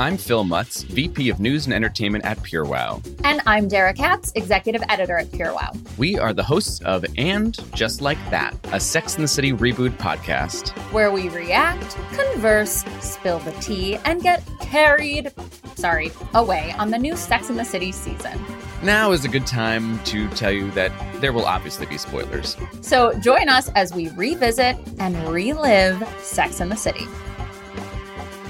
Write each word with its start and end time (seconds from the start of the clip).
I'm 0.00 0.16
Phil 0.16 0.44
Mutz, 0.44 0.84
VP 0.84 1.28
of 1.28 1.40
News 1.40 1.64
and 1.64 1.74
Entertainment 1.74 2.24
at 2.24 2.38
PureWow. 2.38 3.02
And 3.24 3.40
I'm 3.46 3.66
Dara 3.66 3.92
Katz, 3.92 4.30
Executive 4.36 4.80
Editor 4.88 5.18
at 5.18 5.26
PureWow. 5.32 5.98
We 5.98 6.16
are 6.16 6.32
the 6.32 6.44
hosts 6.44 6.80
of 6.82 7.04
And 7.16 7.58
Just 7.74 8.00
Like 8.00 8.18
That, 8.30 8.56
a 8.72 8.78
Sex 8.78 9.16
and 9.16 9.24
the 9.24 9.28
City 9.28 9.52
reboot 9.52 9.96
podcast. 9.96 10.68
Where 10.92 11.10
we 11.10 11.28
react, 11.30 11.96
converse, 12.12 12.84
spill 13.00 13.40
the 13.40 13.50
tea, 13.60 13.96
and 14.04 14.22
get 14.22 14.48
carried, 14.60 15.32
sorry, 15.74 16.12
away 16.32 16.72
on 16.78 16.92
the 16.92 16.98
new 16.98 17.16
Sex 17.16 17.50
and 17.50 17.58
the 17.58 17.64
City 17.64 17.90
season. 17.90 18.38
Now 18.84 19.10
is 19.10 19.24
a 19.24 19.28
good 19.28 19.48
time 19.48 19.98
to 20.04 20.28
tell 20.30 20.52
you 20.52 20.70
that 20.72 20.92
there 21.20 21.32
will 21.32 21.44
obviously 21.44 21.86
be 21.86 21.98
spoilers. 21.98 22.56
So 22.82 23.18
join 23.18 23.48
us 23.48 23.68
as 23.70 23.92
we 23.92 24.10
revisit 24.10 24.76
and 25.00 25.16
relive 25.28 26.00
Sex 26.20 26.60
and 26.60 26.70
the 26.70 26.76
City. 26.76 27.08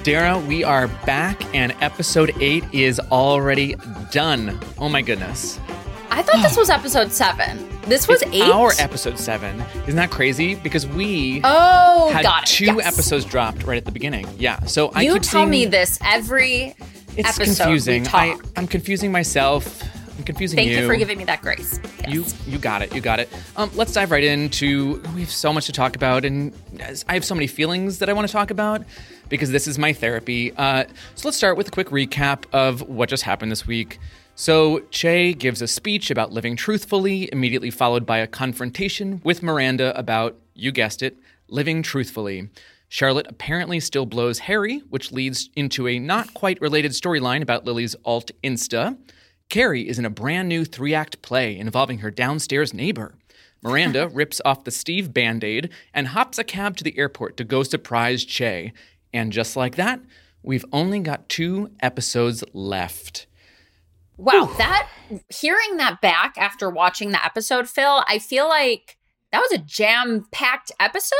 Dara, 0.08 0.38
we 0.38 0.64
are 0.64 0.88
back, 1.04 1.54
and 1.54 1.74
episode 1.82 2.32
eight 2.40 2.64
is 2.72 2.98
already 3.12 3.74
done. 4.10 4.58
Oh 4.78 4.88
my 4.88 5.02
goodness. 5.02 5.60
I 6.08 6.22
thought 6.22 6.40
this 6.42 6.56
was 6.56 6.70
episode 6.70 7.12
seven. 7.12 7.68
This 7.82 8.08
was 8.08 8.22
It's 8.22 8.32
eight. 8.32 8.50
Our 8.50 8.72
episode 8.78 9.18
seven. 9.18 9.62
Isn't 9.82 9.96
that 9.96 10.10
crazy? 10.10 10.54
Because 10.54 10.86
we 10.86 11.42
Oh, 11.44 12.08
had 12.10 12.22
got 12.22 12.44
it. 12.44 12.46
two 12.46 12.64
yes. 12.76 12.86
episodes 12.86 13.26
dropped 13.26 13.64
right 13.64 13.76
at 13.76 13.84
the 13.84 13.92
beginning. 13.92 14.26
Yeah. 14.38 14.60
So 14.64 14.90
I 14.94 15.02
You 15.02 15.18
tell 15.18 15.44
me 15.44 15.66
this 15.66 15.98
every 16.02 16.74
It's 17.14 17.28
episode. 17.38 17.64
confusing. 17.64 18.06
I. 18.08 18.34
I'm 18.56 18.66
confusing 18.66 19.12
myself. 19.12 19.82
I'm 20.16 20.24
confusing 20.24 20.56
Thank 20.56 20.70
you. 20.70 20.74
Thank 20.76 20.82
you 20.84 20.88
for 20.88 20.96
giving 20.96 21.18
me 21.18 21.24
that 21.24 21.42
grace. 21.42 21.78
Yes. 22.00 22.14
You 22.14 22.24
you 22.50 22.58
got 22.58 22.80
it. 22.80 22.94
You 22.94 23.02
got 23.02 23.20
it. 23.20 23.28
Um, 23.58 23.70
let's 23.74 23.92
dive 23.92 24.10
right 24.10 24.24
into. 24.24 25.02
We 25.14 25.20
have 25.20 25.30
so 25.30 25.52
much 25.52 25.66
to 25.66 25.72
talk 25.72 25.94
about, 25.96 26.24
and 26.24 26.54
I 27.08 27.12
have 27.12 27.26
so 27.26 27.34
many 27.34 27.46
feelings 27.46 27.98
that 27.98 28.08
I 28.08 28.14
want 28.14 28.26
to 28.26 28.32
talk 28.32 28.50
about 28.50 28.82
because 29.28 29.50
this 29.50 29.66
is 29.66 29.78
my 29.78 29.92
therapy. 29.92 30.52
Uh, 30.56 30.84
so 31.14 31.28
let's 31.28 31.36
start 31.36 31.56
with 31.56 31.68
a 31.68 31.70
quick 31.70 31.88
recap 31.88 32.44
of 32.52 32.82
what 32.82 33.08
just 33.08 33.22
happened 33.24 33.50
this 33.50 33.66
week. 33.66 33.98
So 34.34 34.80
Che 34.90 35.32
gives 35.32 35.60
a 35.60 35.66
speech 35.66 36.10
about 36.10 36.32
living 36.32 36.54
truthfully, 36.54 37.28
immediately 37.32 37.70
followed 37.70 38.06
by 38.06 38.18
a 38.18 38.26
confrontation 38.26 39.20
with 39.24 39.42
Miranda 39.42 39.98
about, 39.98 40.36
you 40.54 40.70
guessed 40.70 41.02
it, 41.02 41.18
living 41.48 41.82
truthfully. 41.82 42.48
Charlotte 42.88 43.26
apparently 43.28 43.80
still 43.80 44.06
blows 44.06 44.38
Harry, 44.40 44.78
which 44.88 45.12
leads 45.12 45.50
into 45.56 45.88
a 45.88 45.98
not 45.98 46.32
quite 46.34 46.60
related 46.60 46.92
storyline 46.92 47.42
about 47.42 47.64
Lily's 47.64 47.96
alt 48.04 48.30
Insta. 48.42 48.96
Carrie 49.48 49.88
is 49.88 49.98
in 49.98 50.04
a 50.04 50.10
brand 50.10 50.48
new 50.48 50.64
three 50.64 50.94
act 50.94 51.20
play 51.20 51.58
involving 51.58 51.98
her 51.98 52.10
downstairs 52.10 52.72
neighbor. 52.72 53.14
Miranda 53.62 54.08
rips 54.12 54.40
off 54.44 54.64
the 54.64 54.70
Steve 54.70 55.12
band 55.12 55.42
aid 55.42 55.70
and 55.92 56.08
hops 56.08 56.38
a 56.38 56.44
cab 56.44 56.76
to 56.76 56.84
the 56.84 56.96
airport 56.96 57.36
to 57.36 57.44
go 57.44 57.62
surprise 57.62 58.24
Che. 58.24 58.72
And 59.12 59.32
just 59.32 59.56
like 59.56 59.76
that, 59.76 60.00
we've 60.42 60.64
only 60.72 61.00
got 61.00 61.28
two 61.28 61.70
episodes 61.80 62.44
left. 62.52 63.26
Wow, 64.16 64.50
that 64.58 64.88
hearing 65.28 65.76
that 65.76 66.00
back 66.00 66.36
after 66.36 66.68
watching 66.68 67.10
the 67.10 67.24
episode, 67.24 67.68
Phil, 67.68 68.04
I 68.08 68.18
feel 68.18 68.48
like 68.48 68.98
that 69.30 69.38
was 69.38 69.52
a 69.52 69.62
jam-packed 69.62 70.72
episode, 70.80 71.16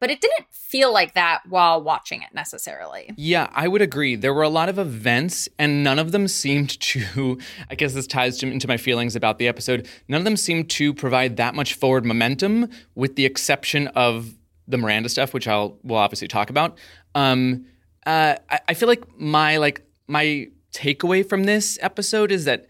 but 0.00 0.10
it 0.10 0.20
didn't 0.20 0.46
feel 0.50 0.92
like 0.92 1.14
that 1.14 1.40
while 1.48 1.82
watching 1.82 2.20
it 2.22 2.34
necessarily. 2.34 3.12
Yeah, 3.16 3.48
I 3.52 3.68
would 3.68 3.80
agree. 3.80 4.16
There 4.16 4.34
were 4.34 4.42
a 4.42 4.50
lot 4.50 4.68
of 4.68 4.78
events, 4.78 5.48
and 5.58 5.82
none 5.82 5.98
of 5.98 6.12
them 6.12 6.28
seemed 6.28 6.68
to. 6.80 7.38
I 7.70 7.74
guess 7.74 7.94
this 7.94 8.06
ties 8.06 8.42
into 8.42 8.68
my 8.68 8.76
feelings 8.76 9.16
about 9.16 9.38
the 9.38 9.48
episode. 9.48 9.88
None 10.08 10.20
of 10.20 10.24
them 10.24 10.36
seemed 10.36 10.68
to 10.70 10.92
provide 10.92 11.36
that 11.38 11.54
much 11.54 11.74
forward 11.74 12.04
momentum, 12.04 12.68
with 12.94 13.16
the 13.16 13.24
exception 13.24 13.86
of 13.88 14.34
the 14.70 14.78
Miranda 14.78 15.08
stuff, 15.08 15.34
which 15.34 15.48
I'll 15.48 15.78
we'll 15.82 15.98
obviously 15.98 16.28
talk 16.28 16.50
about. 16.50 16.78
Um, 17.14 17.66
uh, 18.06 18.36
I, 18.48 18.60
I 18.68 18.74
feel 18.74 18.88
like 18.88 19.04
my 19.18 19.56
like 19.56 19.82
my 20.06 20.48
takeaway 20.72 21.28
from 21.28 21.44
this 21.44 21.78
episode 21.82 22.32
is 22.32 22.44
that 22.44 22.66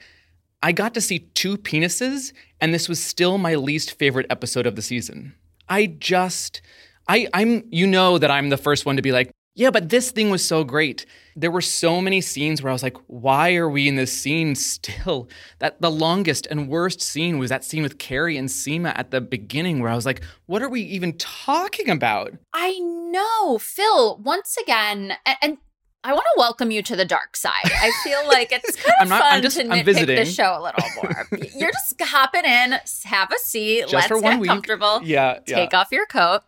I 0.62 0.72
got 0.72 0.94
to 0.94 1.00
see 1.00 1.20
two 1.20 1.56
penises, 1.56 2.32
and 2.60 2.74
this 2.74 2.88
was 2.88 3.02
still 3.02 3.38
my 3.38 3.54
least 3.54 3.98
favorite 3.98 4.26
episode 4.28 4.66
of 4.66 4.76
the 4.76 4.82
season. 4.82 5.34
I 5.68 5.86
just, 5.86 6.60
I, 7.08 7.28
I'm, 7.32 7.64
you 7.70 7.86
know, 7.86 8.18
that 8.18 8.30
I'm 8.30 8.50
the 8.50 8.56
first 8.56 8.84
one 8.84 8.96
to 8.96 9.02
be 9.02 9.12
like, 9.12 9.30
yeah, 9.54 9.70
but 9.70 9.88
this 9.88 10.10
thing 10.10 10.30
was 10.30 10.44
so 10.44 10.64
great. 10.64 11.06
There 11.36 11.50
were 11.50 11.60
so 11.60 12.00
many 12.00 12.20
scenes 12.20 12.62
where 12.62 12.70
I 12.70 12.72
was 12.72 12.82
like, 12.82 12.96
why 13.08 13.54
are 13.56 13.68
we 13.68 13.88
in 13.88 13.96
this 13.96 14.12
scene 14.12 14.54
still? 14.54 15.28
That 15.58 15.80
the 15.80 15.90
longest 15.90 16.46
and 16.50 16.68
worst 16.68 17.00
scene 17.00 17.38
was 17.38 17.50
that 17.50 17.64
scene 17.64 17.82
with 17.82 17.98
Carrie 17.98 18.36
and 18.36 18.48
Seema 18.48 18.92
at 18.98 19.10
the 19.10 19.20
beginning, 19.20 19.80
where 19.80 19.90
I 19.90 19.94
was 19.96 20.06
like, 20.06 20.22
what 20.46 20.62
are 20.62 20.68
we 20.68 20.82
even 20.82 21.16
talking 21.18 21.88
about? 21.90 22.32
I 22.52 22.78
know, 22.80 23.58
Phil, 23.58 24.18
once 24.18 24.56
again, 24.56 25.14
and, 25.26 25.36
and 25.42 25.58
I 26.04 26.12
want 26.12 26.24
to 26.34 26.38
welcome 26.38 26.70
you 26.70 26.82
to 26.82 26.96
the 26.96 27.04
dark 27.04 27.36
side. 27.36 27.52
I 27.64 27.90
feel 28.04 28.24
like 28.28 28.52
it's 28.52 28.76
kind 28.76 28.94
of 29.00 29.02
I'm 29.02 29.08
not- 29.08 29.20
fun 29.22 29.32
I'm 29.34 29.42
just- 29.42 29.56
to 29.58 29.64
nitpick 29.64 29.84
visiting. 29.84 30.16
the 30.16 30.24
show 30.24 30.56
a 30.58 30.62
little 30.62 30.84
more. 31.02 31.26
You're 31.56 31.72
just 31.72 32.00
hopping 32.00 32.44
in, 32.44 32.76
have 33.04 33.30
a 33.32 33.38
seat, 33.38 33.82
Just 33.82 33.94
let's 33.94 34.06
for 34.08 34.18
one 34.18 34.34
get 34.34 34.40
week. 34.40 34.48
comfortable. 34.50 35.00
Yeah, 35.02 35.40
yeah. 35.46 35.56
take 35.56 35.74
off 35.74 35.88
your 35.92 36.06
coat. 36.06 36.42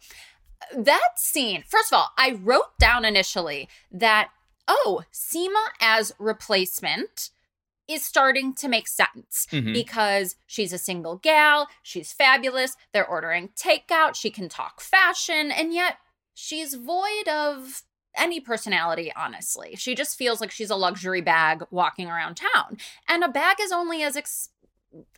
That 0.76 1.10
scene, 1.16 1.64
first 1.66 1.92
of 1.92 1.96
all, 1.98 2.10
I 2.16 2.32
wrote 2.32 2.78
down 2.78 3.04
initially 3.04 3.68
that, 3.90 4.30
oh, 4.68 5.02
Seema 5.12 5.64
as 5.80 6.12
replacement 6.18 7.30
is 7.88 8.04
starting 8.04 8.54
to 8.54 8.68
make 8.68 8.86
sense 8.88 9.46
Mhm. 9.50 9.72
because 9.72 10.36
she's 10.46 10.72
a 10.72 10.78
single 10.78 11.16
gal, 11.16 11.68
she's 11.82 12.12
fabulous, 12.12 12.76
they're 12.92 13.06
ordering 13.06 13.48
takeout, 13.50 14.14
she 14.14 14.30
can 14.30 14.48
talk 14.48 14.80
fashion, 14.80 15.50
and 15.50 15.74
yet 15.74 15.98
she's 16.32 16.74
void 16.74 17.28
of 17.28 17.82
any 18.14 18.40
personality, 18.40 19.12
honestly. 19.16 19.74
She 19.76 19.94
just 19.94 20.16
feels 20.16 20.40
like 20.40 20.50
she's 20.50 20.70
a 20.70 20.76
luxury 20.76 21.22
bag 21.22 21.64
walking 21.70 22.08
around 22.08 22.36
town. 22.36 22.78
And 23.08 23.24
a 23.24 23.28
bag 23.28 23.56
is 23.60 23.72
only 23.72 24.02
as 24.02 24.16
ex- 24.16 24.50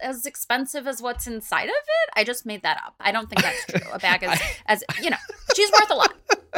as 0.00 0.26
expensive 0.26 0.86
as 0.86 1.02
what's 1.02 1.26
inside 1.26 1.64
of 1.64 1.70
it. 1.70 2.10
I 2.16 2.24
just 2.24 2.46
made 2.46 2.62
that 2.62 2.80
up. 2.84 2.94
I 3.00 3.12
don't 3.12 3.28
think 3.28 3.42
that's 3.42 3.64
true. 3.66 3.90
A 3.92 3.98
bag 3.98 4.22
is 4.22 4.40
as 4.66 4.84
you 5.02 5.10
know, 5.10 5.16
she's 5.54 5.70
worth 5.72 5.90
a 5.90 5.94
lot. 5.94 6.14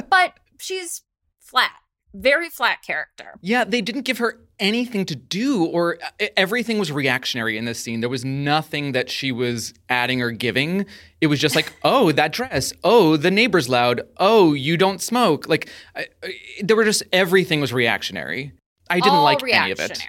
But 0.08 0.34
she's 0.58 1.02
flat. 1.40 1.72
Very 2.14 2.48
flat 2.48 2.82
character. 2.82 3.34
Yeah, 3.42 3.64
they 3.64 3.82
didn't 3.82 4.02
give 4.02 4.18
her 4.18 4.40
anything 4.58 5.04
to 5.06 5.14
do, 5.14 5.66
or 5.66 5.98
uh, 6.02 6.26
everything 6.36 6.78
was 6.78 6.90
reactionary 6.90 7.58
in 7.58 7.66
this 7.66 7.78
scene. 7.78 8.00
There 8.00 8.08
was 8.08 8.24
nothing 8.24 8.92
that 8.92 9.10
she 9.10 9.32
was 9.32 9.74
adding 9.90 10.22
or 10.22 10.30
giving. 10.30 10.86
It 11.20 11.26
was 11.26 11.38
just 11.38 11.54
like, 11.54 11.74
oh, 11.84 12.12
that 12.12 12.32
dress. 12.32 12.72
Oh, 12.82 13.18
the 13.18 13.30
neighbor's 13.30 13.68
loud. 13.68 14.00
Oh, 14.16 14.54
you 14.54 14.78
don't 14.78 15.02
smoke. 15.02 15.46
Like, 15.46 15.68
I, 15.94 16.06
I, 16.22 16.32
there 16.62 16.76
were 16.76 16.84
just 16.84 17.02
everything 17.12 17.60
was 17.60 17.72
reactionary. 17.72 18.52
I 18.88 18.96
didn't 18.96 19.12
All 19.12 19.24
like 19.24 19.42
any 19.42 19.72
of 19.72 19.80
it. 19.80 20.00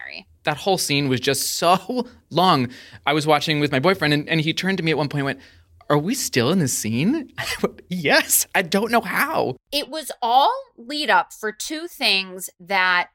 That 0.47 0.56
whole 0.56 0.78
scene 0.78 1.09
was 1.09 1.19
just 1.19 1.58
so 1.58 2.08
long. 2.30 2.69
I 3.06 3.12
was 3.12 3.28
watching 3.28 3.59
with 3.59 3.69
my 3.69 3.80
boyfriend, 3.80 4.13
and, 4.13 4.30
and 4.30 4.40
he 4.40 4.53
turned 4.53 4.78
to 4.78 4.84
me 4.84 4.91
at 4.91 4.97
one 4.97 5.09
point 5.09 5.19
and 5.19 5.25
went, 5.25 5.40
Are 5.90 5.97
we 5.97 6.16
still 6.16 6.52
in 6.52 6.59
the 6.59 6.69
scene? 6.69 7.30
Yes. 7.90 8.47
I 8.56 8.62
don't 8.62 8.91
know 8.91 9.02
how. 9.02 9.56
It 9.72 9.90
was 9.90 10.12
all 10.22 10.53
lead 10.78 11.09
up 11.09 11.31
for 11.34 11.52
two 11.52 11.88
things 11.88 12.50
that 12.59 13.09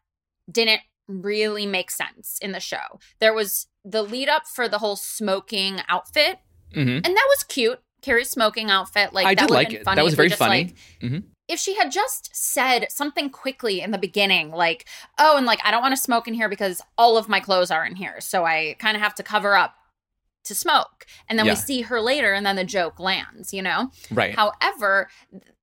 didn't 0.50 0.80
really 1.08 1.66
make 1.66 1.90
sense 1.90 2.38
in 2.40 2.52
the 2.52 2.60
show. 2.60 3.00
There 3.18 3.34
was 3.34 3.66
the 3.84 4.02
lead 4.02 4.28
up 4.28 4.46
for 4.46 4.68
the 4.68 4.78
whole 4.78 4.96
smoking 4.96 5.80
outfit, 5.88 6.38
hmm 6.74 6.80
and 6.80 7.04
that 7.04 7.28
was 7.30 7.44
cute. 7.48 7.80
Carrie's 8.02 8.30
smoking 8.30 8.70
outfit, 8.70 9.12
like 9.12 9.26
I 9.26 9.34
that 9.34 9.40
did 9.42 9.50
would 9.50 9.54
like 9.54 9.66
have 9.68 9.70
been 9.72 9.80
it. 9.80 9.84
funny. 9.84 9.96
That 9.96 10.04
was 10.04 10.14
very 10.14 10.28
just, 10.28 10.38
funny. 10.38 10.64
like, 10.64 11.10
Mhm. 11.10 11.22
if 11.48 11.58
she 11.58 11.74
had 11.76 11.90
just 11.90 12.30
said 12.34 12.86
something 12.90 13.30
quickly 13.30 13.80
in 13.80 13.90
the 13.92 13.98
beginning, 13.98 14.50
like, 14.50 14.86
oh, 15.18 15.36
and 15.36 15.46
like, 15.46 15.60
I 15.64 15.70
don't 15.70 15.82
want 15.82 15.94
to 15.94 16.00
smoke 16.00 16.26
in 16.28 16.34
here 16.34 16.48
because 16.48 16.80
all 16.98 17.16
of 17.16 17.28
my 17.28 17.40
clothes 17.40 17.70
are 17.70 17.84
in 17.86 17.96
here. 17.96 18.20
So 18.20 18.44
I 18.44 18.76
kind 18.78 18.96
of 18.96 19.02
have 19.02 19.14
to 19.16 19.22
cover 19.22 19.54
up 19.56 19.74
to 20.44 20.54
smoke. 20.54 21.06
And 21.28 21.38
then 21.38 21.46
Yeah. 21.46 21.52
we 21.52 21.56
see 21.56 21.82
her 21.82 22.00
later, 22.00 22.32
and 22.34 22.44
then 22.44 22.56
the 22.56 22.64
joke 22.64 22.98
lands, 22.98 23.54
you 23.54 23.62
know? 23.62 23.92
Right. 24.10 24.34
However, 24.34 25.08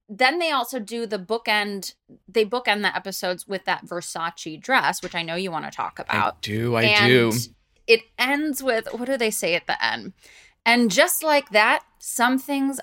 then 0.07 0.39
they 0.39 0.51
also 0.51 0.79
do 0.79 1.05
the 1.05 1.19
bookend, 1.19 1.93
they 2.27 2.45
bookend 2.45 2.81
the 2.83 2.95
episodes 2.95 3.45
with 3.47 3.65
that 3.65 3.85
Versace 3.85 4.59
dress, 4.61 5.01
which 5.03 5.13
I 5.15 5.21
know 5.23 5.35
you 5.35 5.51
want 5.51 5.65
to 5.65 5.71
talk 5.71 5.99
I 5.99 6.03
about. 6.03 6.41
do. 6.41 6.75
I 6.75 6.83
and 6.83 7.07
do. 7.07 7.31
It 7.87 8.01
ends 8.17 8.63
with, 8.63 8.87
what 8.93 9.05
do 9.07 9.17
they 9.17 9.31
say 9.31 9.53
at 9.55 9.67
the 9.67 9.83
end? 9.83 10.13
And 10.65 10.91
just 10.91 11.23
like 11.23 11.49
that, 11.49 11.83
some 11.99 12.37
things 12.37 12.79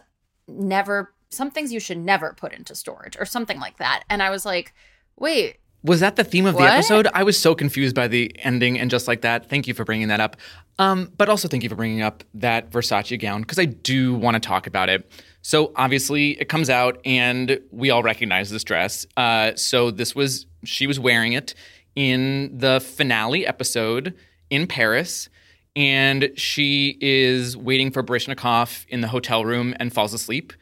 never, 0.49 1.13
some 1.31 1.51
things 1.51 1.73
you 1.73 1.81
should 1.81 1.99
never 1.99 2.35
put 2.37 2.53
into 2.53 2.75
storage 2.75 3.17
or 3.19 3.25
something 3.25 3.59
like 3.61 3.79
that. 3.79 4.05
And 4.09 4.23
I 4.23 4.31
was 4.31 4.45
like, 4.45 4.75
wait, 5.17 5.59
Was 5.85 6.01
that 6.01 6.17
the 6.17 6.25
theme 6.25 6.47
of 6.47 6.55
What? 6.57 6.63
the 6.63 6.73
episode? 6.73 7.07
I 7.15 7.23
was 7.23 7.39
so 7.39 7.55
confused 7.55 7.95
by 7.95 8.09
the 8.09 8.35
ending 8.41 8.79
and 8.79 8.91
just 8.91 9.07
like 9.07 9.21
that. 9.23 9.49
Thank 9.49 9.67
you 9.69 9.75
for 9.75 9.85
bringing 9.85 10.09
that 10.09 10.21
up. 10.21 10.37
Um, 10.79 11.11
but 11.17 11.29
also 11.29 11.49
thank 11.49 11.63
you 11.63 11.69
for 11.69 11.75
bringing 11.77 12.03
up 12.03 12.23
that 12.35 12.71
Versace 12.71 13.19
gown 13.21 13.41
because 13.43 13.59
I 13.59 13.65
do 13.65 14.15
want 14.15 14.35
to 14.35 14.41
talk 14.41 14.67
about 14.67 14.89
it. 14.89 15.09
So 15.43 15.73
obviously 15.77 16.33
it 16.41 16.49
comes 16.49 16.69
out 16.69 17.01
and 17.05 17.61
we 17.71 17.91
all 17.91 18.03
recognize 18.03 18.51
this 18.51 18.65
dress. 18.65 19.07
Uh, 19.17 19.55
so 19.55 19.91
this 19.91 20.15
was 20.15 20.47
she 20.65 20.87
was 20.87 20.99
wearing 20.99 21.33
it 21.35 21.55
in 21.95 22.59
the 22.59 22.81
finale 22.81 23.47
episode 23.47 24.15
in 24.51 24.67
Paris, 24.67 25.29
and 25.77 26.31
she 26.37 26.97
is 27.03 27.57
waiting 27.57 27.91
for 27.91 28.03
Baryshnikov 28.03 28.87
in 28.89 29.03
the 29.03 29.09
hotel 29.09 29.45
room 29.45 29.75
and 29.79 29.93
falls 29.93 30.15
asleep 30.15 30.55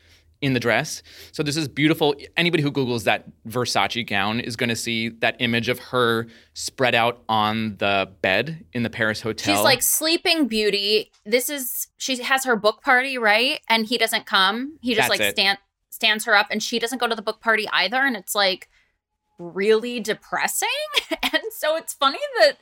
in 0.43 0.53
the 0.53 0.61
dress. 0.61 1.03
So 1.33 1.43
this 1.43 1.57
is 1.57 1.69
beautiful. 1.69 2.15
Anybody 2.37 2.63
who 2.63 2.71
Googles 2.71 3.05
that 3.05 3.25
Versace 3.49 4.07
gown 4.07 4.41
is 4.41 4.57
going 4.57 4.69
to 4.69 4.77
see 4.77 5.09
that 5.09 5.37
image 5.39 5.71
of 5.71 5.79
her 5.79 6.27
spread 6.53 6.95
out 6.95 7.23
on 7.29 7.77
the 7.79 8.11
bed 8.21 8.67
in 8.75 8.83
the 8.83 8.91
Paris 8.91 9.23
hotel. 9.23 9.55
She's 9.55 9.65
like 9.65 9.83
sleeping 9.83 10.49
beauty. 10.49 11.13
This 11.25 11.49
is 11.49 11.87
she 11.97 12.21
has 12.23 12.45
her 12.45 12.57
book 12.57 12.83
party, 12.83 13.17
right? 13.17 13.61
And 13.71 13.87
he 13.87 13.97
doesn't 13.97 14.27
come. 14.27 14.79
He 14.83 14.95
just 14.95 15.09
That's 15.09 15.21
like 15.21 15.31
stand 15.31 15.59
stands 15.89 16.25
her 16.25 16.37
up 16.37 16.49
and 16.51 16.63
she 16.63 16.81
doesn't 16.81 16.99
go 16.99 17.07
to 17.07 17.15
the 17.15 17.23
book 17.23 17.41
party 17.41 17.67
either. 17.73 18.03
And 18.03 18.17
it's 18.17 18.35
like 18.35 18.69
really 19.39 20.01
depressing. 20.01 20.69
and 21.23 21.43
so 21.53 21.77
it's 21.77 21.95
funny 21.95 22.19
that 22.41 22.59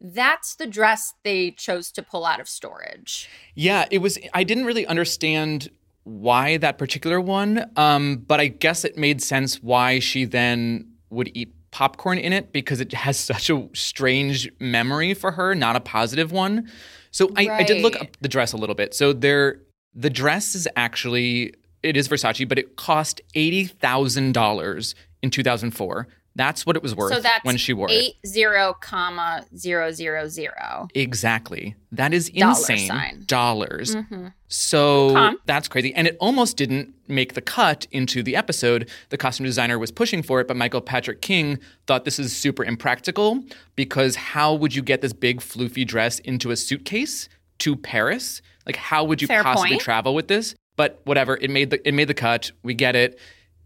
that's 0.00 0.56
the 0.56 0.66
dress 0.66 1.14
they 1.24 1.50
chose 1.50 1.92
to 1.92 2.02
pull 2.02 2.24
out 2.24 2.40
of 2.40 2.48
storage. 2.48 3.28
Yeah, 3.54 3.86
it 3.90 3.98
was. 3.98 4.18
I 4.32 4.44
didn't 4.44 4.64
really 4.64 4.86
understand 4.86 5.70
why 6.04 6.56
that 6.56 6.78
particular 6.78 7.20
one, 7.20 7.70
um, 7.76 8.24
but 8.26 8.40
I 8.40 8.46
guess 8.46 8.84
it 8.84 8.96
made 8.96 9.22
sense 9.22 9.62
why 9.62 9.98
she 9.98 10.24
then 10.24 10.90
would 11.10 11.30
eat 11.34 11.54
popcorn 11.70 12.18
in 12.18 12.32
it 12.32 12.52
because 12.52 12.80
it 12.80 12.92
has 12.92 13.18
such 13.20 13.50
a 13.50 13.68
strange 13.74 14.50
memory 14.58 15.14
for 15.14 15.32
her, 15.32 15.54
not 15.54 15.76
a 15.76 15.80
positive 15.80 16.32
one. 16.32 16.70
So 17.10 17.30
I, 17.36 17.48
I 17.48 17.62
did 17.64 17.82
look 17.82 18.00
up 18.00 18.16
the 18.20 18.28
dress 18.28 18.52
a 18.52 18.56
little 18.56 18.74
bit. 18.74 18.94
So 18.94 19.12
there, 19.12 19.60
the 19.94 20.10
dress 20.10 20.54
is 20.54 20.68
actually 20.76 21.54
it 21.82 21.96
is 21.96 22.08
Versace, 22.08 22.48
but 22.48 22.58
it 22.58 22.76
cost 22.76 23.20
eighty 23.34 23.64
thousand 23.64 24.32
dollars 24.32 24.94
in 25.22 25.30
two 25.30 25.42
thousand 25.42 25.72
four. 25.72 26.08
That's 26.36 26.64
what 26.64 26.76
it 26.76 26.82
was 26.82 26.94
worth 26.94 27.12
so 27.12 27.20
that's 27.20 27.44
when 27.44 27.56
she 27.56 27.72
wore 27.72 27.88
it. 27.90 27.92
eight 27.94 28.14
zero 28.26 28.74
comma 28.80 29.44
zero 29.56 29.90
zero 29.90 30.28
zero. 30.28 30.86
Exactly. 30.94 31.74
That 31.92 32.14
is 32.14 32.30
Dollar 32.30 32.50
insane. 32.52 32.86
sign. 32.88 33.24
Dollars. 33.26 33.96
Mm-hmm. 33.96 34.28
So 34.48 35.16
Okay. 35.16 35.36
that's 35.46 35.66
crazy. 35.68 35.92
And 35.92 36.06
it 36.06 36.16
almost 36.20 36.56
didn't 36.56 36.94
make 37.08 37.34
the 37.34 37.40
cut 37.40 37.86
into 37.90 38.22
the 38.22 38.36
episode. 38.36 38.88
The 39.08 39.16
costume 39.16 39.44
designer 39.46 39.78
was 39.78 39.90
pushing 39.90 40.22
for 40.22 40.40
it, 40.40 40.46
but 40.48 40.56
Michael 40.56 40.80
Patrick 40.80 41.20
King 41.20 41.58
thought 41.86 42.04
this 42.04 42.18
is 42.18 42.34
super 42.36 42.64
impractical 42.64 43.42
because 43.74 44.14
how 44.16 44.54
would 44.54 44.74
you 44.74 44.82
get 44.82 45.00
this 45.00 45.12
big 45.12 45.40
floofy 45.40 45.86
dress 45.86 46.20
into 46.20 46.50
a 46.52 46.56
suitcase 46.56 47.28
to 47.58 47.74
Paris? 47.76 48.40
Like 48.66 48.76
how 48.76 49.02
would 49.04 49.20
you 49.20 49.26
Fair 49.28 49.42
possibly 49.42 49.70
point. 49.70 49.82
travel 49.82 50.14
with 50.14 50.28
this? 50.28 50.54
But 50.76 51.00
whatever, 51.04 51.36
it 51.36 51.50
made 51.50 51.70
the 51.70 51.86
it 51.86 51.92
made 51.92 52.06
the 52.08 52.14
cut. 52.14 52.52
We 52.62 52.72
get 52.74 52.94
it 52.96 53.18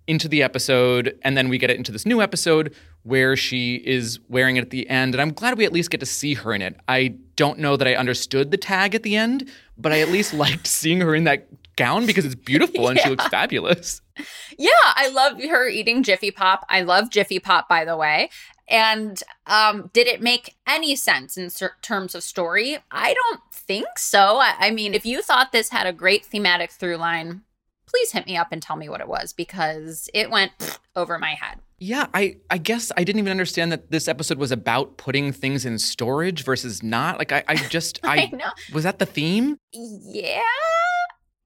into 0.07 0.29
the 0.29 0.43
episode 0.43 1.19
and 1.23 1.37
then 1.37 1.49
we 1.49 1.59
get 1.59 1.71
it 1.71 1.77
into 1.77 1.91
this 1.93 2.05
new 2.05 2.21
episode 2.21 2.75
where 3.05 3.37
she 3.37 3.77
is 3.77 4.21
wearing 4.29 4.57
it 4.57 4.61
at 4.63 4.71
the 4.71 4.89
end 4.89 5.15
and 5.15 5.21
i'm 5.23 5.33
glad 5.33 5.57
we 5.57 5.65
at 5.65 5.73
least 5.73 5.91
get 5.91 6.01
to 6.01 6.07
see 6.07 6.35
her 6.35 6.53
in 6.53 6.61
it 6.63 6.77
i 6.89 7.15
don't 7.37 7.59
know 7.59 7.77
that 7.77 7.89
i 7.89 7.95
understood 7.95 8.51
the 8.51 8.57
tag 8.57 8.95
at 8.95 9.03
the 9.03 9.17
end 9.17 9.49
but 9.79 9.93
i 9.93 10.01
at 10.01 10.09
least 10.09 10.35
liked 10.45 10.67
seeing 10.67 11.01
her 11.01 11.15
in 11.15 11.25
that 11.25 11.47
gown 11.77 12.07
because 12.07 12.25
it's 12.25 12.35
beautiful 12.35 12.89
and 12.89 12.99
she 13.01 13.09
looks 13.15 13.27
fabulous 13.29 14.01
Yeah, 14.57 14.69
I 14.85 15.09
love 15.09 15.43
her 15.43 15.69
eating 15.69 16.05
Jiffy 16.05 16.31
Pop. 16.31 16.65
I 16.69 16.83
love 16.83 17.11
Jiffy 17.11 17.41
Pop, 17.41 17.69
by 17.69 17.85
the 17.85 17.97
way. 17.97 18.31
And 18.69 19.21
um, 19.49 19.91
did 19.93 20.07
it 20.07 20.23
make 20.23 20.55
any 20.69 20.95
sense 20.95 21.37
in 21.37 21.51
cer- 21.51 21.77
terms 21.83 22.15
of 22.15 22.23
story? 22.23 22.79
I 22.93 23.13
don't 23.13 23.41
think 23.53 23.99
so. 23.99 24.39
I, 24.39 24.55
I 24.61 24.71
mean, 24.71 24.95
if 24.95 25.05
you 25.05 25.21
thought 25.21 25.51
this 25.51 25.71
had 25.71 25.89
a 25.89 25.93
great 25.93 26.25
thematic 26.25 26.71
through 26.71 26.97
line, 26.99 27.43
please 27.95 28.11
hit 28.13 28.27
me 28.27 28.37
up 28.37 28.49
and 28.51 28.61
tell 28.61 28.77
me 28.77 28.89
what 28.89 29.01
it 29.01 29.07
was 29.09 29.33
because 29.33 30.09
it 30.15 30.31
went 30.31 30.51
over 30.97 31.17
my 31.19 31.35
head. 31.35 31.59
yeah 31.79 32.07
i 32.13 32.37
i 32.51 32.59
guess 32.59 32.91
i 32.97 33.05
didn't 33.05 33.21
even 33.21 33.31
understand 33.31 33.71
that 33.71 33.91
this 33.91 34.09
episode 34.09 34.39
was 34.39 34.51
about 34.51 34.97
putting 34.97 35.31
things 35.33 35.65
in 35.65 35.79
storage 35.79 36.45
versus 36.45 36.83
not 36.83 37.19
like 37.19 37.31
i, 37.31 37.45
I 37.47 37.55
just 37.77 38.01
I 38.03 38.17
i 38.33 38.37
know. 38.37 38.51
was 38.73 38.83
that 38.85 38.99
the 38.99 39.07
theme 39.07 39.59
Yeah. 39.73 40.41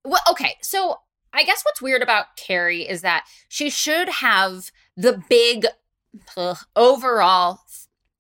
Well, 0.05 0.23
okay. 0.31 0.56
So 0.62 1.00
I 1.35 1.45
guess 1.45 1.62
what's 1.65 1.83
weird 1.83 2.03
about 2.03 2.37
Carrie 2.37 2.89
is 2.89 3.03
that 3.03 3.27
she 3.49 3.69
should 3.69 4.09
have 4.09 4.71
the 4.97 5.23
big 5.29 5.67
ugh, 6.37 6.56
overall 6.75 7.61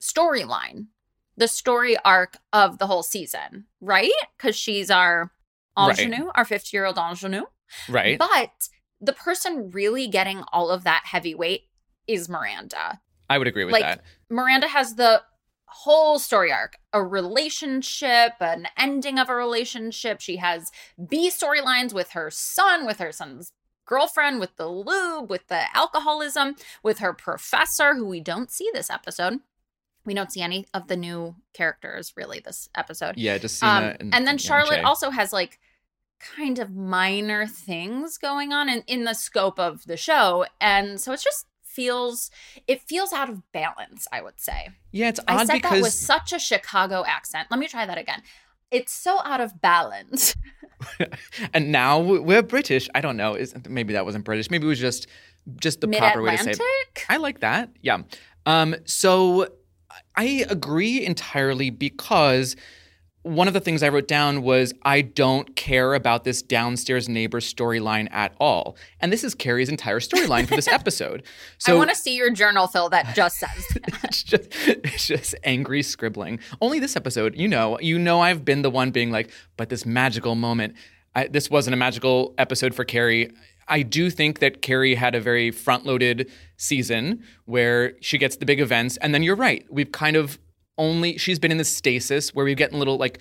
storyline, 0.00 0.88
the 1.36 1.48
story 1.48 1.96
arc 2.04 2.36
of 2.52 2.78
the 2.78 2.86
whole 2.86 3.02
season, 3.02 3.64
right? 3.80 4.12
Because 4.36 4.54
she's 4.56 4.90
our 4.90 5.30
Right. 5.78 5.96
ingenue, 5.98 6.30
our 6.34 6.44
50 6.44 6.76
year 6.76 6.84
old 6.86 6.98
ingenue. 6.98 7.44
Right 7.88 8.18
But 8.18 8.68
the 9.00 9.12
person 9.12 9.70
really 9.70 10.08
getting 10.08 10.42
all 10.52 10.70
of 10.70 10.84
that 10.84 11.02
heavy 11.04 11.34
weight 11.34 11.68
is 12.06 12.28
Miranda. 12.28 13.00
i 13.28 13.38
would 13.38 13.46
agree 13.46 13.64
with 13.64 13.72
like, 13.72 13.82
that 13.82 14.02
Miranda 14.30 14.68
has 14.68 14.94
the 14.94 15.22
whole 15.66 16.18
story 16.18 16.50
arc 16.50 16.76
a 16.92 17.02
relationship, 17.02 18.32
an 18.40 18.68
ending 18.76 19.18
of 19.18 19.28
a 19.28 19.34
relationship. 19.34 20.20
She 20.20 20.36
has 20.36 20.72
B 21.08 21.30
storylines 21.30 21.92
with 21.92 22.10
her 22.10 22.30
son, 22.30 22.86
with 22.86 22.98
her 22.98 23.12
son's 23.12 23.52
girlfriend, 23.84 24.40
with 24.40 24.56
the 24.56 24.68
lube, 24.68 25.30
with 25.30 25.46
the 25.48 25.64
alcoholism, 25.76 26.56
with 26.82 26.98
her 26.98 27.12
professor, 27.12 27.94
who 27.94 28.06
we 28.06 28.20
don't 28.20 28.50
see 28.50 28.70
this 28.72 28.90
episode. 28.90 29.40
We 30.04 30.14
don't 30.14 30.32
see 30.32 30.40
any 30.40 30.66
of 30.72 30.88
the 30.88 30.96
new 30.96 31.36
characters 31.52 32.14
really 32.16 32.40
this 32.40 32.70
episode. 32.74 33.16
yeah 33.18 33.36
just 33.36 33.62
Um, 33.62 33.82
Seema 33.82 34.10
and, 34.14 34.26
then 34.26 34.38
Charlotte 34.38 34.84
also 34.84 35.10
has 35.10 35.32
like 35.32 35.60
kind 36.18 36.58
of 36.58 36.74
minor 36.74 37.46
things 37.46 38.18
going 38.18 38.52
on 38.52 38.68
in, 38.68 38.82
in 38.86 39.04
the 39.04 39.14
scope 39.14 39.58
of 39.58 39.84
the 39.86 39.96
show. 39.96 40.46
And 40.60 41.00
so 41.00 41.12
it 41.12 41.20
just 41.20 41.46
feels 41.62 42.30
it 42.66 42.82
feels 42.82 43.12
out 43.12 43.28
of 43.28 43.52
balance, 43.52 44.08
I 44.10 44.20
would 44.20 44.40
say. 44.40 44.70
yeah 44.90 45.10
it's 45.10 45.20
I 45.28 45.36
odd 45.36 45.46
said 45.46 45.54
because 45.54 45.70
that 45.72 45.82
with 45.82 45.92
such 45.92 46.32
a 46.32 46.38
Chicago 46.38 47.04
accent. 47.06 47.48
Let 47.50 47.60
me 47.60 47.68
try 47.68 47.86
that 47.86 47.98
again. 47.98 48.22
It's 48.70 48.92
so 48.92 49.20
out 49.24 49.40
of 49.40 49.60
balance. 49.60 50.34
and 51.54 51.72
now 51.72 51.98
we're 51.98 52.42
British. 52.42 52.88
I 52.94 53.00
don't 53.00 53.16
know. 53.16 53.34
Is 53.34 53.54
maybe 53.68 53.94
that 53.94 54.04
wasn't 54.04 54.24
British. 54.24 54.50
Maybe 54.50 54.66
it 54.66 54.68
was 54.68 54.78
just 54.78 55.06
just 55.56 55.80
the 55.80 55.88
proper 55.88 56.22
way 56.22 56.36
to 56.36 56.42
say. 56.42 56.50
It. 56.52 57.06
I 57.08 57.16
like 57.16 57.40
that. 57.40 57.70
Yeah. 57.80 58.02
Um. 58.46 58.76
So 58.84 59.48
I 60.16 60.44
agree 60.48 61.04
entirely 61.04 61.70
because 61.70 62.56
one 63.28 63.46
of 63.46 63.54
the 63.54 63.60
things 63.60 63.82
I 63.82 63.90
wrote 63.90 64.08
down 64.08 64.42
was 64.42 64.72
I 64.82 65.02
don't 65.02 65.54
care 65.54 65.94
about 65.94 66.24
this 66.24 66.40
downstairs 66.40 67.08
neighbor 67.08 67.40
storyline 67.40 68.08
at 68.10 68.34
all, 68.40 68.76
and 69.00 69.12
this 69.12 69.22
is 69.22 69.34
Carrie's 69.34 69.68
entire 69.68 70.00
storyline 70.00 70.48
for 70.48 70.56
this 70.56 70.68
episode. 70.72 71.22
So 71.58 71.74
I 71.74 71.76
want 71.76 71.90
to 71.90 71.96
see 71.96 72.16
your 72.16 72.30
journal, 72.30 72.66
Phil, 72.66 72.88
that 72.88 73.14
just 73.14 73.36
says 73.36 73.68
that. 73.74 74.04
it's 74.04 74.22
just 74.22 74.48
it's 74.66 75.06
just 75.06 75.34
angry 75.44 75.82
scribbling. 75.82 76.40
Only 76.60 76.78
this 76.78 76.96
episode, 76.96 77.36
you 77.36 77.48
know, 77.48 77.78
you 77.80 77.98
know, 77.98 78.20
I've 78.20 78.44
been 78.44 78.62
the 78.62 78.70
one 78.70 78.90
being 78.90 79.10
like, 79.10 79.30
but 79.56 79.68
this 79.68 79.84
magical 79.84 80.34
moment. 80.34 80.74
I, 81.14 81.26
this 81.26 81.50
wasn't 81.50 81.74
a 81.74 81.76
magical 81.76 82.34
episode 82.38 82.74
for 82.74 82.84
Carrie. 82.84 83.30
I 83.66 83.82
do 83.82 84.08
think 84.08 84.38
that 84.38 84.62
Carrie 84.62 84.94
had 84.94 85.14
a 85.14 85.20
very 85.20 85.50
front-loaded 85.50 86.30
season 86.56 87.22
where 87.44 87.94
she 88.00 88.16
gets 88.18 88.36
the 88.36 88.46
big 88.46 88.60
events, 88.60 88.96
and 88.98 89.14
then 89.14 89.22
you're 89.22 89.36
right. 89.36 89.66
We've 89.68 89.90
kind 89.90 90.16
of 90.16 90.38
only 90.78 91.18
she's 91.18 91.38
been 91.38 91.50
in 91.50 91.58
this 91.58 91.68
stasis 91.68 92.34
where 92.34 92.44
we're 92.44 92.54
getting 92.54 92.78
little 92.78 92.96
like 92.96 93.18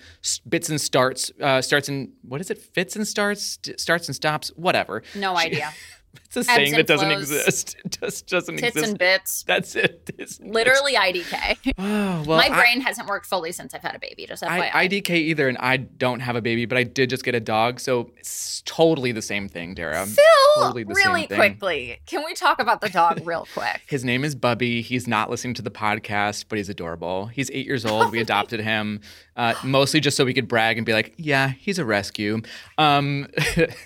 bits 0.48 0.68
and 0.70 0.80
starts, 0.80 1.30
uh, 1.42 1.60
starts 1.60 1.88
and 1.88 2.12
what 2.22 2.40
is 2.40 2.50
it? 2.50 2.58
Fits 2.58 2.96
and 2.96 3.06
starts, 3.06 3.58
st- 3.62 3.78
starts 3.80 4.08
and 4.08 4.14
stops, 4.16 4.48
whatever. 4.56 5.02
No 5.14 5.36
She- 5.36 5.46
idea. 5.48 5.72
It's 6.26 6.36
a 6.36 6.44
saying 6.44 6.72
that 6.72 6.86
doesn't 6.86 7.08
flows. 7.08 7.30
exist. 7.30 7.76
It 7.84 7.98
just 8.00 8.26
doesn't 8.28 8.56
Tits 8.58 8.68
exist. 8.76 8.88
and 8.90 8.98
bits. 8.98 9.44
That's 9.46 9.74
it. 9.76 10.10
It's- 10.18 10.38
Literally 10.42 10.94
IDK. 10.94 11.74
Oh, 11.78 12.24
well, 12.26 12.38
My 12.38 12.48
I- 12.48 12.60
brain 12.60 12.80
hasn't 12.80 13.08
worked 13.08 13.26
fully 13.26 13.52
since 13.52 13.72
I've 13.74 13.82
had 13.82 13.94
a 13.94 13.98
baby, 13.98 14.26
just 14.26 14.42
FYI. 14.42 14.70
I, 14.74 14.88
IDK 14.88 15.10
either, 15.10 15.48
and 15.48 15.56
I 15.58 15.76
don't 15.78 16.20
have 16.20 16.36
a 16.36 16.42
baby, 16.42 16.66
but 16.66 16.76
I 16.78 16.82
did 16.82 17.10
just 17.10 17.24
get 17.24 17.34
a 17.34 17.40
dog, 17.40 17.80
so 17.80 18.10
it's 18.16 18.62
totally 18.66 19.12
the 19.12 19.22
same 19.22 19.48
thing, 19.48 19.74
Dara. 19.74 20.04
Phil, 20.06 20.24
totally 20.56 20.82
the 20.84 20.94
really 20.94 21.20
same 21.22 21.28
thing. 21.28 21.38
quickly, 21.38 21.98
can 22.06 22.24
we 22.24 22.34
talk 22.34 22.60
about 22.60 22.80
the 22.80 22.88
dog 22.88 23.26
real 23.26 23.46
quick? 23.54 23.80
His 23.86 24.04
name 24.04 24.24
is 24.24 24.34
Bubby. 24.34 24.82
He's 24.82 25.06
not 25.08 25.30
listening 25.30 25.54
to 25.54 25.62
the 25.62 25.70
podcast, 25.70 26.46
but 26.48 26.58
he's 26.58 26.68
adorable. 26.68 27.26
He's 27.26 27.50
eight 27.52 27.66
years 27.66 27.84
old. 27.86 28.10
We 28.12 28.20
adopted 28.20 28.60
him, 28.60 29.00
uh, 29.36 29.54
mostly 29.64 30.00
just 30.00 30.16
so 30.16 30.24
we 30.24 30.34
could 30.34 30.48
brag 30.48 30.76
and 30.78 30.84
be 30.86 30.92
like, 30.92 31.14
"Yeah, 31.16 31.50
he's 31.58 31.78
a 31.78 31.84
rescue." 31.84 32.42
Um, 32.76 33.28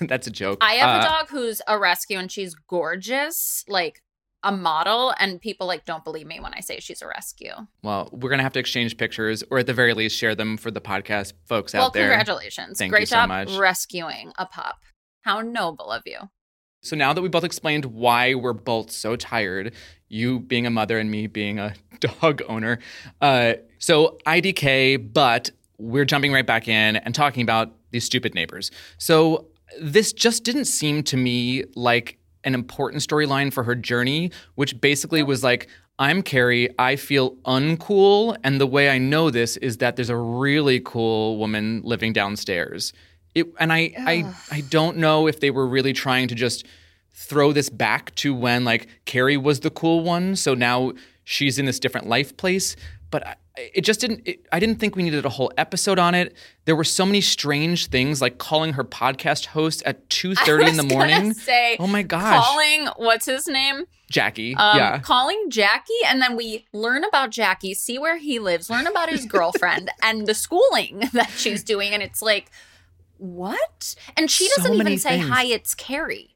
that's 0.00 0.26
a 0.26 0.30
joke. 0.30 0.58
I 0.60 0.74
have 0.74 0.96
Uh, 1.02 1.06
a 1.06 1.08
dog 1.08 1.28
who's 1.30 1.60
a 1.68 1.78
rescue 1.78 2.18
and 2.22 2.32
she's 2.32 2.54
gorgeous, 2.54 3.64
like 3.68 4.02
a 4.42 4.50
model, 4.50 5.14
and 5.18 5.40
people 5.40 5.66
like 5.66 5.84
don't 5.84 6.04
believe 6.04 6.26
me 6.26 6.40
when 6.40 6.54
I 6.54 6.60
say 6.60 6.80
she's 6.80 7.02
a 7.02 7.06
rescue. 7.06 7.52
Well, 7.82 8.08
we're 8.12 8.30
gonna 8.30 8.42
have 8.42 8.54
to 8.54 8.60
exchange 8.60 8.96
pictures, 8.96 9.44
or 9.50 9.58
at 9.58 9.66
the 9.66 9.74
very 9.74 9.92
least, 9.92 10.16
share 10.16 10.34
them 10.34 10.56
for 10.56 10.70
the 10.70 10.80
podcast 10.80 11.34
folks 11.46 11.74
well, 11.74 11.86
out 11.86 11.92
there. 11.92 12.08
Well, 12.08 12.18
congratulations. 12.18 12.78
Thank 12.78 12.90
Great 12.90 13.00
you 13.00 13.06
so 13.06 13.16
job 13.16 13.28
much. 13.28 13.56
rescuing 13.56 14.32
a 14.38 14.46
pup. 14.46 14.76
How 15.22 15.40
noble 15.40 15.90
of 15.90 16.02
you. 16.06 16.30
So 16.82 16.96
now 16.96 17.12
that 17.12 17.22
we 17.22 17.28
both 17.28 17.44
explained 17.44 17.84
why 17.84 18.34
we're 18.34 18.52
both 18.52 18.90
so 18.90 19.14
tired, 19.14 19.72
you 20.08 20.40
being 20.40 20.66
a 20.66 20.70
mother 20.70 20.98
and 20.98 21.10
me 21.10 21.28
being 21.28 21.60
a 21.60 21.74
dog 22.00 22.42
owner, 22.48 22.80
uh, 23.20 23.54
so 23.78 24.18
IDK, 24.26 25.12
but 25.12 25.50
we're 25.78 26.04
jumping 26.04 26.32
right 26.32 26.46
back 26.46 26.66
in 26.66 26.96
and 26.96 27.14
talking 27.14 27.42
about 27.42 27.72
these 27.92 28.04
stupid 28.04 28.34
neighbors. 28.34 28.72
So 28.98 29.46
this 29.80 30.12
just 30.12 30.44
didn't 30.44 30.66
seem 30.66 31.02
to 31.04 31.16
me 31.16 31.64
like 31.74 32.18
an 32.44 32.54
important 32.54 33.02
storyline 33.02 33.52
for 33.52 33.62
her 33.64 33.74
journey, 33.74 34.30
which 34.54 34.80
basically 34.80 35.22
was 35.22 35.44
like, 35.44 35.68
I'm 35.98 36.22
Carrie, 36.22 36.68
I 36.78 36.96
feel 36.96 37.36
uncool, 37.44 38.36
and 38.42 38.60
the 38.60 38.66
way 38.66 38.90
I 38.90 38.98
know 38.98 39.30
this 39.30 39.56
is 39.58 39.76
that 39.76 39.96
there's 39.96 40.10
a 40.10 40.16
really 40.16 40.80
cool 40.80 41.36
woman 41.38 41.82
living 41.84 42.12
downstairs. 42.12 42.92
It, 43.34 43.46
and 43.60 43.72
I, 43.72 43.92
I, 43.98 44.34
I 44.50 44.60
don't 44.62 44.96
know 44.96 45.26
if 45.26 45.40
they 45.40 45.50
were 45.50 45.66
really 45.66 45.92
trying 45.92 46.28
to 46.28 46.34
just 46.34 46.66
throw 47.14 47.52
this 47.52 47.68
back 47.68 48.14
to 48.16 48.34
when 48.34 48.64
like 48.64 48.88
Carrie 49.04 49.36
was 49.36 49.60
the 49.60 49.70
cool 49.70 50.02
one. 50.02 50.34
So 50.34 50.54
now 50.54 50.92
she's 51.24 51.58
in 51.58 51.66
this 51.66 51.78
different 51.78 52.08
life 52.08 52.36
place. 52.36 52.74
But 53.12 53.24
I, 53.26 53.36
it 53.56 53.82
just 53.82 54.00
didn't. 54.00 54.22
It, 54.24 54.44
I 54.50 54.58
didn't 54.58 54.80
think 54.80 54.96
we 54.96 55.04
needed 55.04 55.24
a 55.24 55.28
whole 55.28 55.52
episode 55.56 56.00
on 56.00 56.16
it. 56.16 56.34
There 56.64 56.74
were 56.74 56.82
so 56.82 57.06
many 57.06 57.20
strange 57.20 57.86
things, 57.86 58.20
like 58.20 58.38
calling 58.38 58.72
her 58.72 58.82
podcast 58.82 59.46
host 59.46 59.82
at 59.86 60.08
two 60.10 60.34
thirty 60.34 60.68
in 60.68 60.76
the 60.76 60.82
morning. 60.82 61.34
Say, 61.34 61.76
oh 61.78 61.86
my 61.86 62.02
gosh, 62.02 62.44
calling 62.44 62.88
what's 62.96 63.26
his 63.26 63.46
name? 63.46 63.84
Jackie. 64.10 64.54
Um, 64.56 64.76
yeah, 64.76 64.98
calling 64.98 65.50
Jackie, 65.50 65.92
and 66.06 66.20
then 66.20 66.34
we 66.36 66.66
learn 66.72 67.04
about 67.04 67.30
Jackie, 67.30 67.74
see 67.74 67.98
where 67.98 68.16
he 68.18 68.38
lives, 68.40 68.68
learn 68.68 68.86
about 68.88 69.08
his 69.10 69.26
girlfriend, 69.26 69.90
and 70.02 70.26
the 70.26 70.34
schooling 70.34 71.00
that 71.12 71.30
she's 71.36 71.62
doing, 71.62 71.92
and 71.94 72.02
it's 72.02 72.22
like, 72.22 72.50
what? 73.18 73.94
And 74.16 74.30
she 74.30 74.48
So 74.48 74.62
doesn't 74.62 74.74
even 74.80 74.98
say 74.98 75.18
things. 75.18 75.28
hi. 75.28 75.44
It's 75.44 75.74
Carrie. 75.74 76.31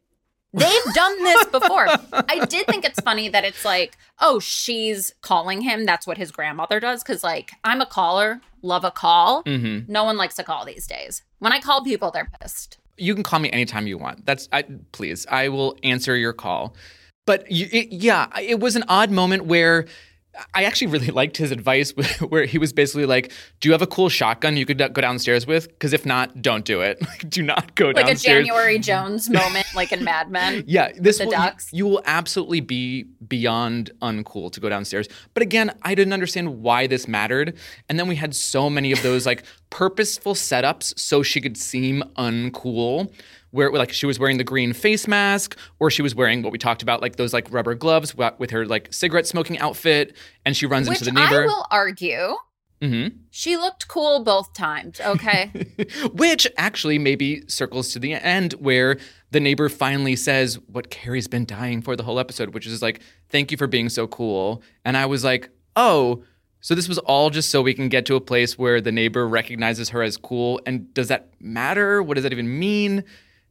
They've 0.56 0.94
done 0.94 1.22
this 1.25 1.44
before. 1.46 1.86
I 2.12 2.44
did 2.48 2.66
think 2.66 2.84
it's 2.84 3.00
funny 3.00 3.28
that 3.28 3.44
it's 3.44 3.64
like, 3.64 3.96
oh, 4.20 4.38
she's 4.40 5.14
calling 5.20 5.60
him. 5.60 5.84
That's 5.84 6.06
what 6.06 6.16
his 6.18 6.30
grandmother 6.32 6.80
does. 6.80 7.02
Cause, 7.02 7.22
like, 7.22 7.52
I'm 7.62 7.80
a 7.80 7.86
caller, 7.86 8.40
love 8.62 8.84
a 8.84 8.90
call. 8.90 9.42
hmm 9.42 9.80
No 9.86 10.04
one 10.04 10.16
likes 10.16 10.38
a 10.38 10.44
call 10.44 10.64
these 10.64 10.86
days. 10.86 11.22
When 11.38 11.52
I 11.52 11.60
call 11.60 11.84
people, 11.84 12.10
they're 12.10 12.30
pissed. 12.40 12.78
you 12.96 13.14
can 13.14 13.22
call 13.22 13.38
me 13.38 13.50
anytime 13.52 13.86
you 13.86 13.98
want. 13.98 14.25
That's 14.25 14.48
I 14.52 14.62
please. 14.92 15.26
I 15.30 15.48
will 15.48 15.76
answer 15.82 16.16
your 16.16 16.32
call. 16.32 16.75
But 17.26 17.50
you, 17.50 17.66
it, 17.70 17.92
yeah, 17.92 18.28
it 18.40 18.60
was 18.60 18.76
an 18.76 18.84
odd 18.88 19.10
moment 19.10 19.44
where 19.44 19.84
I 20.55 20.64
actually 20.64 20.88
really 20.88 21.07
liked 21.21 21.37
his 21.37 21.50
advice, 21.50 21.90
where 22.28 22.45
he 22.45 22.59
was 22.59 22.73
basically 22.73 23.07
like, 23.07 23.33
"Do 23.61 23.69
you 23.69 23.73
have 23.73 23.83
a 23.83 23.87
cool 23.87 24.09
shotgun 24.09 24.57
you 24.57 24.66
could 24.66 24.81
uh, 24.81 24.88
go 24.88 25.00
downstairs 25.00 25.47
with? 25.47 25.69
Because 25.69 25.93
if 25.93 26.05
not, 26.07 26.43
don't 26.43 26.64
do 26.64 26.81
it. 26.81 26.99
Like, 27.07 27.31
do 27.31 27.43
not 27.43 27.76
go 27.76 27.93
downstairs. 27.93 28.25
Like 28.25 28.45
a. 28.45 28.47
January 28.47 28.78
Jones 28.78 29.31
moment, 29.31 29.66
like 29.76 29.93
in 29.93 30.02
Mad 30.02 30.28
Men. 30.28 30.64
Yeah, 30.66 30.90
this 30.97 31.19
the 31.19 31.26
will, 31.26 31.33
you- 31.33 31.38
ducks. 31.38 31.71
You, 31.73 31.87
will 31.87 32.02
absolutely 32.05 32.61
be 32.61 33.05
beyond 33.26 33.90
uncool 34.02 34.50
to 34.52 34.61
go 34.61 34.69
downstairs. 34.69 35.09
But 35.35 35.43
again, 35.43 35.73
I 35.83 35.95
didn't 35.95 36.12
understand 36.12 36.62
why 36.62 36.88
this 36.88 37.07
mattered. 37.07 37.57
And 37.88 37.99
then 37.99 38.09
we 38.09 38.16
had 38.16 38.35
so 38.35 38.69
many 38.69 38.90
of 38.90 39.02
those 39.02 39.25
like 39.25 39.45
purposeful 39.71 40.35
setups 40.35 40.99
so 40.99 41.23
she 41.23 41.40
could 41.40 41.57
seem 41.57 42.02
uncool. 42.16 43.12
Where 43.50 43.71
like 43.71 43.93
she 43.93 44.07
was 44.07 44.19
wearing 44.19 44.38
the 44.38 44.45
green 44.45 44.73
face 44.73 45.07
mask, 45.07 45.57
or 45.79 45.91
she 45.91 46.03
was 46.03 46.15
wearing 46.15 46.43
what 46.43 46.53
we 46.53 46.59
talked 46.59 46.83
about, 46.83 47.00
like 47.00 47.17
those 47.17 47.33
like 47.33 47.50
rubber 47.53 47.75
gloves 47.75 48.15
with 48.15 48.50
her 48.50 48.67
like 48.67 48.93
cigarette 48.93 49.26
smoking 49.26 49.59
outfit, 49.59 50.17
and 50.45 50.57
she 50.57 50.67
runs 50.67 50.88
Which 50.88 51.00
into 51.00 51.12
the 51.12 51.21
neighbor. 51.21 51.43
I 51.43 51.47
will 51.47 51.67
argue, 51.71 52.35
hmm 52.83 53.07
she 53.31 53.57
looked 53.57 53.88
cool 53.88 54.25
both 54.25 54.53
times. 54.55 55.00
Okay. 55.00 55.50
Which 56.12 56.47
actually 56.57 56.99
maybe 56.99 57.47
circles 57.49 57.93
to 57.93 57.99
the 57.99 58.15
end 58.15 58.55
where 58.55 58.99
the 59.31 59.41
neighbor 59.41 59.69
finally 59.69 60.17
says 60.17 60.59
what 60.69 60.91
Carrie's 60.91 61.29
been 61.29 61.45
dying 61.45 61.83
for 61.83 61.97
the 61.97 62.03
whole 62.03 62.19
episode, 62.19 62.55
which 62.55 62.67
is 62.67 62.81
like, 62.81 63.00
thank 63.29 63.50
you 63.50 63.59
for 63.59 63.67
being 63.67 63.91
so 63.91 64.07
cool. 64.07 64.62
And 64.85 64.97
I 64.97 65.05
was 65.05 65.23
like, 65.23 65.50
oh, 65.75 66.25
so 66.61 66.75
this 66.75 66.88
was 66.88 66.99
all 66.99 67.29
just 67.29 67.50
so 67.50 67.61
we 67.61 67.75
can 67.75 67.88
get 67.88 68.07
to 68.07 68.17
a 68.17 68.21
place 68.21 68.59
where 68.59 68.81
the 68.81 68.91
neighbor 68.91 69.29
recognizes 69.29 69.91
her 69.91 70.03
as 70.03 70.17
cool. 70.17 70.61
And 70.65 70.93
does 70.95 71.09
that 71.09 71.29
matter? 71.41 72.03
What 72.03 72.15
does 72.15 72.23
that 72.23 72.33
even 72.33 72.59
mean? 72.59 73.05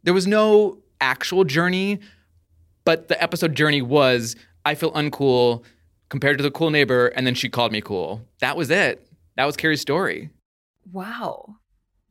There 0.06 0.14
was 0.14 0.28
no 0.28 0.78
actual 1.02 1.44
journey, 1.44 2.00
but 2.86 3.08
the 3.08 3.22
episode 3.22 3.56
journey 3.56 3.82
was 3.82 4.36
I 4.64 4.76
feel 4.76 4.92
uncool 4.94 5.64
compared 6.10 6.38
to 6.38 6.44
the 6.44 6.52
cool 6.52 6.70
neighbor, 6.70 7.08
and 7.08 7.26
then 7.26 7.34
she 7.34 7.50
called 7.50 7.72
me 7.72 7.82
cool. 7.82 8.22
That 8.40 8.56
was 8.56 8.70
it. 8.70 9.08
That 9.36 9.46
was 9.46 9.58
Carrie's 9.58 9.82
story. 9.82 10.30
wow. 10.92 11.56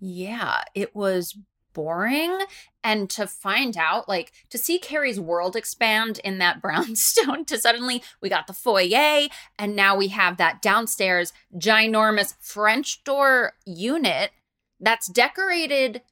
Yeah, 0.01 0.65
it 0.75 0.95
was 0.95 1.35
boring. 1.73 2.39
And 2.83 3.09
to 3.11 3.27
find 3.27 3.77
out, 3.77 4.07
like, 4.07 4.33
to 4.51 4.59
see 4.59 4.79
Carrie's 4.79 5.19
world 5.19 5.57
expand 5.57 6.21
in 6.23 6.39
that 6.39 6.61
brownstone, 6.63 7.45
to 7.47 7.59
suddenly 7.59 8.03
we 8.21 8.29
got 8.29 8.47
the 8.47 8.53
foyer, 8.53 9.29
and 9.59 9.77
now 9.77 9.97
we 9.97 10.09
have 10.09 10.37
that 10.37 10.61
downstairs 10.61 11.33
ginormous 11.57 12.35
French 12.41 13.03
door 13.05 13.55
unit 13.65 14.33
that's 14.81 15.07
decorated 15.07 16.03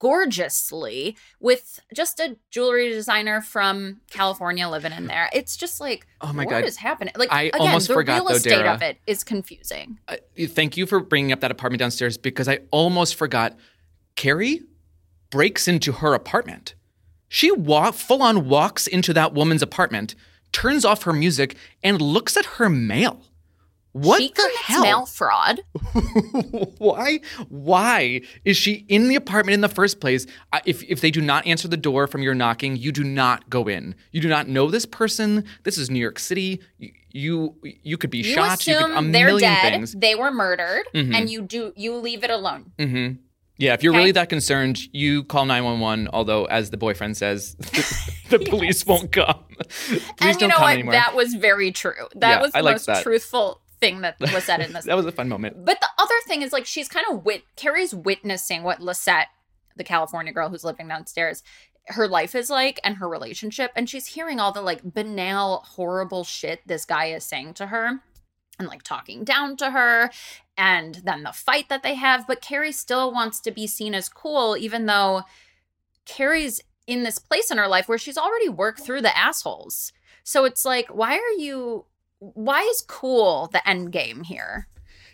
gorgeously 0.00 1.16
with 1.40 1.80
just 1.94 2.20
a 2.20 2.36
jewelry 2.50 2.88
designer 2.88 3.40
from 3.40 4.00
California 4.10 4.68
living 4.68 4.92
in 4.92 5.06
there. 5.06 5.28
It's 5.32 5.56
just 5.56 5.80
like, 5.80 6.06
Oh 6.20 6.32
my 6.32 6.44
what 6.44 6.50
God. 6.50 6.56
what 6.62 6.68
is 6.68 6.76
happening? 6.76 7.12
Like, 7.16 7.32
I 7.32 7.42
again, 7.44 7.60
almost 7.60 7.88
the 7.88 7.94
forgot, 7.94 8.14
real 8.14 8.24
though, 8.26 8.34
estate 8.34 8.50
Dara. 8.50 8.74
of 8.74 8.82
it 8.82 8.98
is 9.06 9.24
confusing. 9.24 9.98
Uh, 10.08 10.16
thank 10.48 10.76
you 10.76 10.86
for 10.86 11.00
bringing 11.00 11.32
up 11.32 11.40
that 11.40 11.50
apartment 11.50 11.80
downstairs 11.80 12.16
because 12.16 12.48
I 12.48 12.60
almost 12.70 13.14
forgot. 13.14 13.56
Carrie 14.16 14.62
breaks 15.30 15.68
into 15.68 15.92
her 15.92 16.14
apartment. 16.14 16.74
She 17.28 17.52
walk 17.52 17.94
full 17.94 18.22
on 18.22 18.48
walks 18.48 18.86
into 18.86 19.12
that 19.12 19.34
woman's 19.34 19.62
apartment, 19.62 20.14
turns 20.52 20.84
off 20.84 21.02
her 21.04 21.12
music, 21.12 21.56
and 21.84 22.00
looks 22.00 22.36
at 22.36 22.44
her 22.46 22.68
mail. 22.68 23.22
What 23.98 24.20
she 24.20 24.28
the 24.28 24.34
commits 24.34 24.58
hell? 24.64 24.82
mail 24.82 25.06
fraud. 25.06 25.60
why? 26.78 27.20
Why 27.48 28.20
is 28.44 28.56
she 28.56 28.84
in 28.88 29.08
the 29.08 29.14
apartment 29.16 29.54
in 29.54 29.60
the 29.60 29.68
first 29.68 30.00
place? 30.00 30.26
If 30.64 30.82
if 30.84 31.00
they 31.00 31.10
do 31.10 31.20
not 31.20 31.46
answer 31.46 31.68
the 31.68 31.76
door 31.76 32.06
from 32.06 32.22
your 32.22 32.34
knocking, 32.34 32.76
you 32.76 32.92
do 32.92 33.04
not 33.04 33.48
go 33.50 33.66
in. 33.68 33.94
You 34.12 34.20
do 34.20 34.28
not 34.28 34.48
know 34.48 34.70
this 34.70 34.86
person. 34.86 35.44
This 35.64 35.78
is 35.78 35.90
New 35.90 35.98
York 36.00 36.18
City. 36.18 36.60
You 36.78 36.92
you, 37.10 37.56
you 37.82 37.96
could 37.96 38.10
be 38.10 38.18
You 38.18 38.24
shot. 38.24 38.66
You 38.66 38.76
could 38.76 38.90
a 38.90 38.94
they're 38.94 39.26
million 39.26 39.40
dead. 39.54 39.72
things. 39.72 39.92
They 39.94 40.14
were 40.14 40.30
murdered, 40.30 40.84
Mhm. 40.94 41.14
and 41.14 41.30
you 41.30 41.42
do 41.42 41.72
you 41.76 41.94
leave 41.96 42.22
it 42.24 42.30
alone. 42.30 42.72
hmm 42.78 43.08
Yeah, 43.56 43.74
if 43.74 43.82
you're 43.82 43.92
Okay. 43.92 43.98
really 43.98 44.12
that 44.12 44.28
concerned, 44.28 44.78
you 44.92 45.24
call 45.24 45.44
911, 45.46 46.08
although, 46.12 46.44
as 46.44 46.70
the 46.70 46.76
boyfriend 46.76 47.16
says, 47.16 47.54
the 48.30 48.38
police 48.48 48.86
won't 48.86 49.10
come. 49.10 49.42
Please 49.58 50.00
and 50.20 50.28
you 50.34 50.38
don't 50.38 50.48
know 50.50 50.56
come 50.56 50.62
what? 50.64 50.72
anymore. 50.74 50.92
That 50.92 51.16
was 51.16 51.34
very 51.34 51.72
true. 51.72 52.06
That 52.14 52.28
Yeah, 52.36 52.40
was 52.42 52.52
the 52.52 52.58
I 52.58 52.62
most 52.62 52.88
truthful 53.02 53.60
thing 53.80 54.00
that 54.02 54.18
was 54.32 54.44
said 54.44 54.60
in 54.60 54.72
this. 54.72 54.84
that 54.84 54.96
was 54.96 55.06
a 55.06 55.12
fun 55.12 55.28
moment. 55.28 55.64
But 55.64 55.80
the 55.80 55.88
other 55.98 56.14
thing 56.26 56.42
is 56.42 56.52
like 56.52 56.66
she's 56.66 56.88
kind 56.88 57.06
of 57.10 57.24
wit 57.24 57.44
Carrie's 57.56 57.94
witnessing 57.94 58.62
what 58.62 58.80
Lisette, 58.80 59.28
the 59.76 59.84
California 59.84 60.32
girl 60.32 60.48
who's 60.48 60.64
living 60.64 60.88
downstairs, 60.88 61.42
her 61.88 62.06
life 62.06 62.34
is 62.34 62.50
like 62.50 62.80
and 62.84 62.96
her 62.96 63.08
relationship. 63.08 63.72
And 63.74 63.88
she's 63.88 64.06
hearing 64.06 64.40
all 64.40 64.52
the 64.52 64.62
like 64.62 64.82
banal, 64.82 65.64
horrible 65.66 66.24
shit 66.24 66.60
this 66.66 66.84
guy 66.84 67.06
is 67.06 67.24
saying 67.24 67.54
to 67.54 67.66
her 67.66 68.00
and 68.58 68.68
like 68.68 68.82
talking 68.82 69.24
down 69.24 69.56
to 69.58 69.70
her. 69.70 70.10
And 70.56 70.96
then 71.04 71.22
the 71.22 71.32
fight 71.32 71.68
that 71.68 71.82
they 71.82 71.94
have. 71.94 72.26
But 72.26 72.42
Carrie 72.42 72.72
still 72.72 73.12
wants 73.12 73.40
to 73.40 73.50
be 73.50 73.66
seen 73.66 73.94
as 73.94 74.08
cool, 74.08 74.56
even 74.56 74.86
though 74.86 75.22
Carrie's 76.04 76.60
in 76.86 77.02
this 77.04 77.18
place 77.18 77.50
in 77.50 77.58
her 77.58 77.68
life 77.68 77.88
where 77.88 77.98
she's 77.98 78.18
already 78.18 78.48
worked 78.48 78.80
through 78.80 79.02
the 79.02 79.16
assholes. 79.16 79.92
So 80.24 80.44
it's 80.44 80.64
like, 80.64 80.88
why 80.88 81.14
are 81.14 81.40
you 81.40 81.84
why 82.20 82.62
is 82.62 82.80
cool 82.82 83.48
the 83.52 83.66
end 83.68 83.92
game 83.92 84.24
here? 84.24 84.68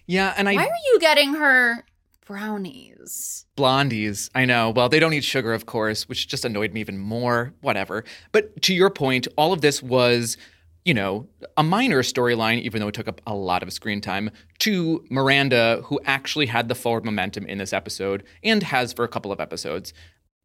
Yeah, 0.06 0.34
and 0.36 0.48
I 0.48 0.54
Why 0.54 0.64
are 0.64 0.92
you 0.92 0.98
getting 1.00 1.34
her 1.34 1.84
brownies? 2.26 3.46
blondies. 3.56 4.30
I 4.34 4.44
know. 4.44 4.70
Well, 4.70 4.88
they 4.88 4.98
don't 4.98 5.12
eat 5.12 5.24
sugar, 5.24 5.52
of 5.52 5.66
course, 5.66 6.08
which 6.08 6.28
just 6.28 6.44
annoyed 6.44 6.72
me 6.72 6.80
even 6.80 6.98
more. 6.98 7.52
Whatever. 7.60 8.04
But 8.32 8.60
to 8.62 8.74
your 8.74 8.90
point, 8.90 9.28
all 9.36 9.52
of 9.52 9.60
this 9.60 9.82
was, 9.82 10.36
you 10.84 10.92
know, 10.94 11.28
a 11.56 11.62
minor 11.62 12.02
storyline, 12.02 12.60
even 12.62 12.80
though 12.80 12.88
it 12.88 12.94
took 12.94 13.08
up 13.08 13.20
a 13.26 13.34
lot 13.34 13.62
of 13.62 13.72
screen 13.72 14.00
time, 14.00 14.30
to 14.60 15.04
Miranda, 15.10 15.82
who 15.84 16.00
actually 16.04 16.46
had 16.46 16.68
the 16.68 16.74
forward 16.74 17.04
momentum 17.04 17.46
in 17.46 17.58
this 17.58 17.72
episode 17.72 18.24
and 18.42 18.62
has 18.62 18.92
for 18.92 19.04
a 19.04 19.08
couple 19.08 19.30
of 19.32 19.40
episodes. 19.40 19.94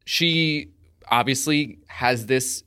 She 0.04 0.70
obviously 1.10 1.78
has 1.88 2.26
this 2.26 2.62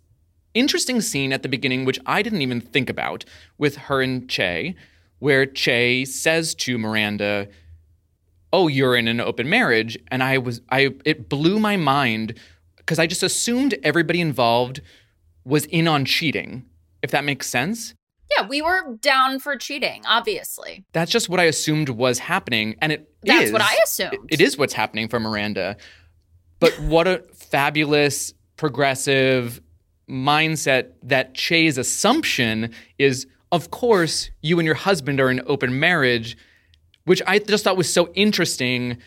interesting 0.54 1.02
scene 1.02 1.34
at 1.34 1.44
the 1.44 1.50
beginning, 1.50 1.86
which 1.86 2.00
I 2.06 2.22
didn't 2.22 2.42
even 2.42 2.62
think 2.62 2.90
about, 2.90 3.26
with 3.58 3.76
her 3.76 4.02
and 4.02 4.30
Che, 4.30 4.76
where 5.20 5.46
Che 5.46 6.06
says 6.06 6.54
to 6.56 6.78
Miranda, 6.78 7.48
"Oh, 8.52 8.68
you're 8.68 8.96
in 8.96 9.08
an 9.08 9.20
open 9.20 9.50
marriage," 9.50 9.98
and 10.12 10.22
I 10.24 10.38
was, 10.38 10.62
I, 10.70 10.92
it 11.06 11.30
blew 11.30 11.60
my 11.60 11.78
mind 11.78 12.38
because 12.78 13.00
I 13.00 13.08
just 13.08 13.24
assumed 13.24 13.76
everybody 13.84 14.20
involved 14.22 14.82
was 15.46 15.66
in 15.66 15.88
on 15.88 16.06
cheating. 16.06 16.66
If 17.02 17.12
that 17.12 17.24
makes 17.26 17.48
sense, 17.48 17.94
Yeah, 18.38 18.48
we 18.48 18.62
were 18.62 18.96
down 19.02 19.40
for 19.40 19.56
cheating, 19.58 20.02
obviously. 20.06 20.86
that's 20.94 21.12
just 21.12 21.30
what 21.30 21.40
I 21.40 21.44
assumed 21.46 21.90
was 21.90 22.20
happening, 22.20 22.76
and 22.82 22.92
it 22.92 23.10
That's 23.24 23.46
is. 23.46 23.52
what 23.54 23.62
I 23.62 23.76
assumed. 23.84 24.14
It- 24.14 24.40
it 24.40 24.42
is 24.42 24.58
what's 24.58 24.74
happening 24.74 25.08
for 25.08 25.20
Miranda. 25.20 25.78
But 26.60 26.78
what 26.80 27.08
a 27.08 27.24
fabulous 27.36 28.34
progressive 28.56 29.60
mindset 30.10 30.92
that 31.04 31.34
Che's 31.34 31.78
assumption 31.78 32.72
is 32.98 33.28
of 33.52 33.72
course 33.72 34.32
you 34.42 34.60
and 34.60 34.66
your 34.66 34.76
husband 34.76 35.20
are 35.20 35.30
in 35.30 35.42
open 35.46 35.80
marriage, 35.80 36.38
which 37.06 37.22
I 37.28 37.40
just 37.40 37.64
thought 37.64 37.78
was 37.78 37.92
so 37.92 38.12
interesting 38.14 38.98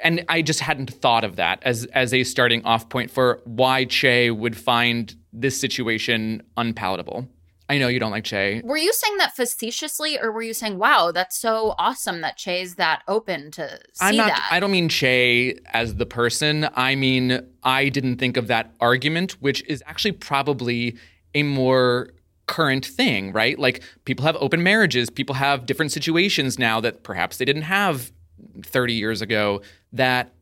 and 0.00 0.24
I 0.28 0.42
just 0.42 0.60
hadn't 0.60 0.92
thought 0.92 1.24
of 1.24 1.36
that 1.36 1.62
as 1.62 1.84
as 1.86 2.12
a 2.12 2.24
starting 2.24 2.64
off 2.64 2.88
point 2.88 3.10
for 3.10 3.40
why 3.44 3.84
Che 3.84 4.30
would 4.30 4.56
find 4.56 5.14
this 5.32 5.58
situation 5.58 6.42
unpalatable. 6.56 7.28
I 7.68 7.78
know 7.78 7.88
you 7.88 7.98
don't 7.98 8.10
like 8.10 8.24
Che. 8.24 8.60
Were 8.62 8.76
you 8.76 8.92
saying 8.92 9.16
that 9.18 9.34
facetiously, 9.34 10.18
or 10.20 10.30
were 10.30 10.42
you 10.42 10.52
saying, 10.52 10.78
"Wow, 10.78 11.12
that's 11.12 11.38
so 11.38 11.74
awesome 11.78 12.20
that 12.20 12.36
Che's 12.36 12.74
that 12.74 13.02
open 13.08 13.50
to 13.52 13.80
see 13.92 14.04
I'm 14.04 14.16
not. 14.16 14.28
that"? 14.28 14.48
I 14.50 14.60
don't 14.60 14.70
mean 14.70 14.88
Che 14.88 15.58
as 15.72 15.94
the 15.94 16.06
person. 16.06 16.68
I 16.74 16.94
mean 16.94 17.40
I 17.62 17.88
didn't 17.88 18.18
think 18.18 18.36
of 18.36 18.48
that 18.48 18.74
argument, 18.80 19.32
which 19.40 19.64
is 19.66 19.82
actually 19.86 20.12
probably 20.12 20.96
a 21.34 21.42
more 21.42 22.10
current 22.46 22.84
thing, 22.84 23.32
right? 23.32 23.58
Like 23.58 23.82
people 24.04 24.26
have 24.26 24.36
open 24.36 24.62
marriages, 24.62 25.08
people 25.08 25.34
have 25.36 25.64
different 25.64 25.92
situations 25.92 26.58
now 26.58 26.80
that 26.80 27.02
perhaps 27.02 27.38
they 27.38 27.46
didn't 27.46 27.62
have 27.62 28.12
30 28.62 28.92
years 28.92 29.22
ago. 29.22 29.62
That 29.92 30.34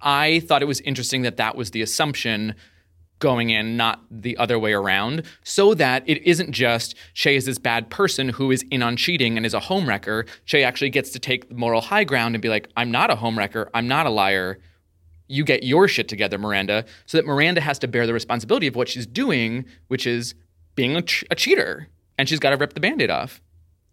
I 0.00 0.40
thought 0.40 0.62
it 0.62 0.66
was 0.66 0.80
interesting 0.80 1.22
that 1.22 1.36
that 1.36 1.56
was 1.56 1.72
the 1.72 1.82
assumption 1.82 2.54
going 3.20 3.50
in, 3.50 3.76
not 3.76 4.00
the 4.10 4.36
other 4.36 4.58
way 4.58 4.72
around, 4.72 5.22
so 5.44 5.74
that 5.74 6.02
it 6.06 6.20
isn't 6.24 6.50
just 6.50 6.96
Che 7.14 7.36
is 7.36 7.44
this 7.46 7.58
bad 7.58 7.88
person 7.90 8.30
who 8.30 8.50
is 8.50 8.64
in 8.70 8.82
on 8.82 8.96
cheating 8.96 9.36
and 9.36 9.46
is 9.46 9.54
a 9.54 9.60
homewrecker. 9.60 10.26
Che 10.46 10.64
actually 10.64 10.90
gets 10.90 11.10
to 11.10 11.20
take 11.20 11.48
the 11.48 11.54
moral 11.54 11.80
high 11.80 12.04
ground 12.04 12.34
and 12.34 12.42
be 12.42 12.48
like, 12.48 12.68
I'm 12.76 12.90
not 12.90 13.10
a 13.10 13.16
homewrecker, 13.16 13.68
I'm 13.72 13.86
not 13.86 14.06
a 14.06 14.10
liar. 14.10 14.58
You 15.28 15.44
get 15.44 15.62
your 15.62 15.86
shit 15.86 16.08
together, 16.08 16.38
Miranda, 16.38 16.84
so 17.06 17.16
that 17.16 17.24
Miranda 17.24 17.60
has 17.60 17.78
to 17.78 17.88
bear 17.88 18.04
the 18.06 18.12
responsibility 18.12 18.66
of 18.66 18.74
what 18.74 18.88
she's 18.88 19.06
doing, 19.06 19.64
which 19.86 20.04
is 20.04 20.34
being 20.74 20.96
a, 20.96 21.02
ch- 21.02 21.24
a 21.30 21.36
cheater. 21.36 21.88
And 22.18 22.28
she's 22.28 22.40
got 22.40 22.50
to 22.50 22.56
rip 22.56 22.72
the 22.72 22.80
band 22.80 23.00
aid 23.00 23.10
off. 23.10 23.40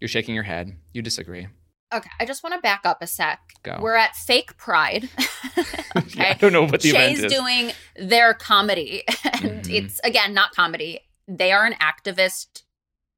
You're 0.00 0.08
shaking 0.08 0.34
your 0.34 0.44
head. 0.44 0.76
You 0.92 1.00
disagree. 1.02 1.46
Okay, 1.94 2.10
I 2.20 2.26
just 2.26 2.42
want 2.42 2.54
to 2.54 2.60
back 2.60 2.82
up 2.84 3.00
a 3.00 3.06
sec. 3.06 3.40
Go. 3.62 3.78
We're 3.80 3.94
at 3.96 4.14
fake 4.14 4.56
pride. 4.58 5.08
okay. 5.96 6.30
I 6.30 6.34
don't 6.34 6.52
know 6.52 6.64
what 6.64 6.82
the 6.82 6.90
event 6.90 7.16
Che's 7.16 7.24
is. 7.24 7.32
doing 7.32 7.72
their 7.96 8.34
comedy. 8.34 9.02
And 9.40 9.62
Mhm. 9.64 9.72
it's 9.72 10.00
again 10.04 10.34
not 10.34 10.52
comedy. 10.52 11.00
They 11.26 11.52
are 11.52 11.64
an 11.64 11.74
activist 11.74 12.62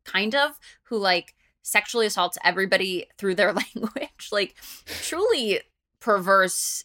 kind 0.04 0.34
of 0.34 0.52
who 0.84 0.98
like 0.98 1.34
sexually 1.62 2.06
assaults 2.06 2.36
everybody 2.44 3.06
through 3.18 3.34
their 3.36 3.52
language. 3.52 4.28
Like 4.30 4.54
truly 5.02 5.60
perverse 6.00 6.84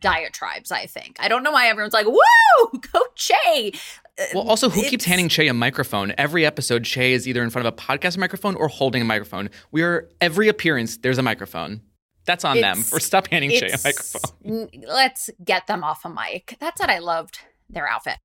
diatribes, 0.00 0.70
I 0.70 0.86
think. 0.86 1.16
I 1.20 1.28
don't 1.28 1.42
know 1.42 1.52
why 1.52 1.66
everyone's 1.68 1.94
like, 1.94 2.06
woo, 2.06 2.80
go 2.92 3.00
Che. 3.14 3.72
Uh, 4.18 4.24
Well, 4.34 4.48
also, 4.48 4.68
who 4.68 4.82
keeps 4.82 5.04
handing 5.04 5.28
Che 5.28 5.48
a 5.48 5.54
microphone? 5.54 6.14
Every 6.16 6.46
episode, 6.46 6.84
Che 6.84 7.12
is 7.12 7.26
either 7.28 7.42
in 7.42 7.50
front 7.50 7.66
of 7.66 7.72
a 7.74 7.76
podcast 7.76 8.16
microphone 8.18 8.54
or 8.54 8.68
holding 8.68 9.02
a 9.02 9.04
microphone. 9.04 9.50
We 9.72 9.82
are 9.82 10.08
every 10.20 10.48
appearance. 10.48 10.96
There's 10.98 11.18
a 11.18 11.22
microphone. 11.22 11.82
That's 12.24 12.44
on 12.44 12.60
them. 12.60 12.84
Or 12.92 12.98
stop 13.00 13.28
handing 13.28 13.50
Che 13.50 13.68
a 13.68 13.78
microphone. 13.84 14.68
Let's 14.86 15.30
get 15.44 15.66
them 15.66 15.84
off 15.84 16.04
a 16.04 16.08
mic. 16.08 16.56
That's 16.60 16.80
said, 16.80 16.90
I 16.90 16.98
loved 16.98 17.38
their 17.68 17.88
outfit. 17.88 18.16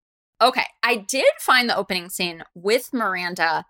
Okay, 0.41 0.65
I 0.81 0.95
did 0.95 1.25
find 1.39 1.69
the 1.69 1.77
opening 1.77 2.09
scene 2.09 2.43
with 2.55 2.93
Miranda 2.93 3.65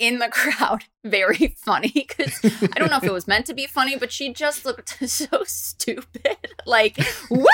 in 0.00 0.18
the 0.18 0.28
crowd 0.32 0.84
very 1.04 1.54
funny 1.56 1.92
because 1.94 2.40
I 2.42 2.78
don't 2.78 2.90
know 2.90 2.96
if 2.96 3.04
it 3.04 3.12
was 3.12 3.28
meant 3.28 3.46
to 3.46 3.54
be 3.54 3.66
funny, 3.66 3.96
but 3.96 4.10
she 4.10 4.32
just 4.32 4.64
looked 4.64 4.88
so 5.08 5.44
stupid. 5.44 6.36
Like, 6.66 6.98
woo! 7.30 7.46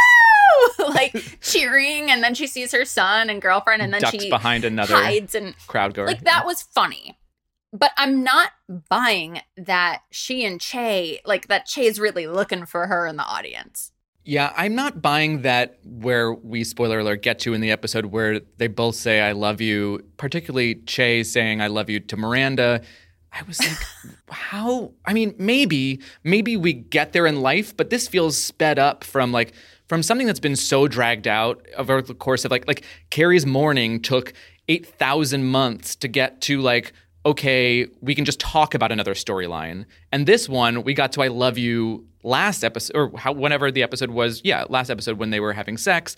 like 0.89 1.39
cheering, 1.43 2.11
and 2.11 2.23
then 2.23 2.35
she 2.35 2.47
sees 2.47 2.73
her 2.73 2.87
son 2.87 3.29
and 3.29 3.43
girlfriend, 3.43 3.83
and 3.83 3.93
then 3.93 4.01
Ducks 4.01 4.23
she 4.23 4.31
behind 4.31 4.65
another 4.65 4.95
hides 4.95 5.35
and 5.35 5.55
crowd 5.67 5.93
goer. 5.93 6.07
like 6.07 6.25
that 6.25 6.47
was 6.47 6.63
funny. 6.63 7.19
But 7.73 7.91
I'm 7.99 8.23
not 8.23 8.53
buying 8.89 9.43
that 9.59 10.03
she 10.11 10.47
and 10.47 10.59
Che, 10.59 11.21
like 11.27 11.49
that 11.49 11.67
Che 11.67 11.85
is 11.85 12.01
really 12.01 12.27
looking 12.27 12.65
for 12.65 12.87
her 12.87 13.07
in 13.07 13.17
the 13.17 13.25
audience. 13.25 13.93
Yeah, 14.29 14.53
I'm 14.57 14.75
not 14.75 15.01
buying 15.01 15.43
that 15.43 15.79
where 15.85 16.33
we 16.33 16.65
spoiler 16.65 16.99
alert 16.99 17.23
get 17.23 17.39
to 17.41 17.55
in 17.55 17.61
the 17.61 17.71
episode 17.71 18.07
where 18.07 18.41
they 18.59 18.67
both 18.67 18.97
say 18.97 19.21
I 19.21 19.31
love 19.31 19.61
you, 19.61 20.05
particularly 20.17 20.75
Che 20.75 21.23
saying 21.23 21.61
I 21.61 21.69
love 21.69 21.89
you 21.89 22.01
to 22.01 22.17
Miranda. 22.17 22.83
I 23.33 23.43
was 23.45 23.61
like, 23.61 23.79
how? 24.29 24.91
I 25.05 25.13
mean, 25.13 25.37
maybe, 25.39 26.01
maybe 26.25 26.57
we 26.57 26.73
get 26.73 27.13
there 27.13 27.25
in 27.25 27.41
life, 27.41 27.77
but 27.77 27.91
this 27.91 28.09
feels 28.09 28.37
sped 28.37 28.81
up 28.81 29.05
from 29.05 29.31
like 29.31 29.53
from 29.87 30.03
something 30.03 30.27
that's 30.27 30.41
been 30.41 30.57
so 30.57 30.89
dragged 30.89 31.29
out 31.29 31.65
over 31.77 32.03
the 32.03 32.13
course 32.13 32.45
of 32.45 32.51
like 32.51 32.67
like 32.67 32.85
Carrie's 33.11 33.47
mourning 33.47 34.03
took 34.03 34.33
eight 34.69 34.87
thousand 34.87 35.45
months 35.45 35.95
to 35.95 36.09
get 36.09 36.41
to 36.43 36.61
like 36.61 36.93
okay, 37.27 37.87
we 38.01 38.15
can 38.15 38.25
just 38.25 38.39
talk 38.41 38.73
about 38.75 38.93
another 38.93 39.15
storyline. 39.15 39.85
And 40.13 40.27
this 40.27 40.49
one, 40.49 40.83
we 40.85 40.95
got 40.95 41.13
to 41.13 41.23
I 41.23 41.29
love 41.29 41.59
you 41.59 42.07
last 42.23 42.65
episode 42.65 42.93
or 42.97 43.19
how, 43.19 43.33
whenever 43.33 43.71
the 43.71 43.83
episode 43.83 44.11
was, 44.11 44.41
yeah, 44.45 44.65
last 44.69 44.89
episode 44.91 45.19
when 45.19 45.31
they 45.31 45.41
were 45.41 45.53
having 45.53 45.77
sex 45.77 46.17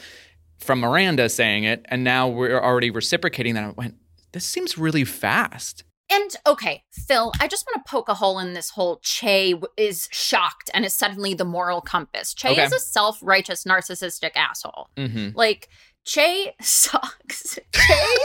from 0.59 0.81
Miranda 0.81 1.29
saying 1.29 1.65
it, 1.65 1.85
and 1.89 2.05
now 2.05 2.29
we're 2.29 2.61
already 2.61 2.91
reciprocating 2.91 3.55
that. 3.55 3.65
I 3.65 3.71
went, 3.71 3.95
this 4.33 4.45
seems 4.45 4.77
really 4.77 5.05
fast. 5.05 5.85
And 6.11 6.31
okay, 6.47 6.83
Phil, 6.91 7.33
I 7.41 7.49
just 7.49 7.67
want 7.67 7.85
to 7.85 7.91
poke 7.91 8.09
a 8.09 8.15
hole 8.15 8.39
in 8.39 8.55
this 8.55 8.71
whole 8.71 8.99
Che 9.03 9.55
is 9.77 10.09
shocked 10.11 10.71
and 10.75 10.85
is 10.85 10.95
suddenly 10.95 11.35
the 11.35 11.45
moral 11.45 11.81
compass. 11.83 12.33
Che 12.35 12.49
Okay. 12.49 12.63
is 12.63 12.73
a 12.73 12.79
self 12.81 13.19
righteous, 13.23 13.65
narcissistic 13.65 14.31
asshole. 14.35 14.89
hmm 14.97 15.29
Like, 15.35 15.69
Che 16.05 16.55
sucks. 16.61 17.59
Che, 17.73 18.17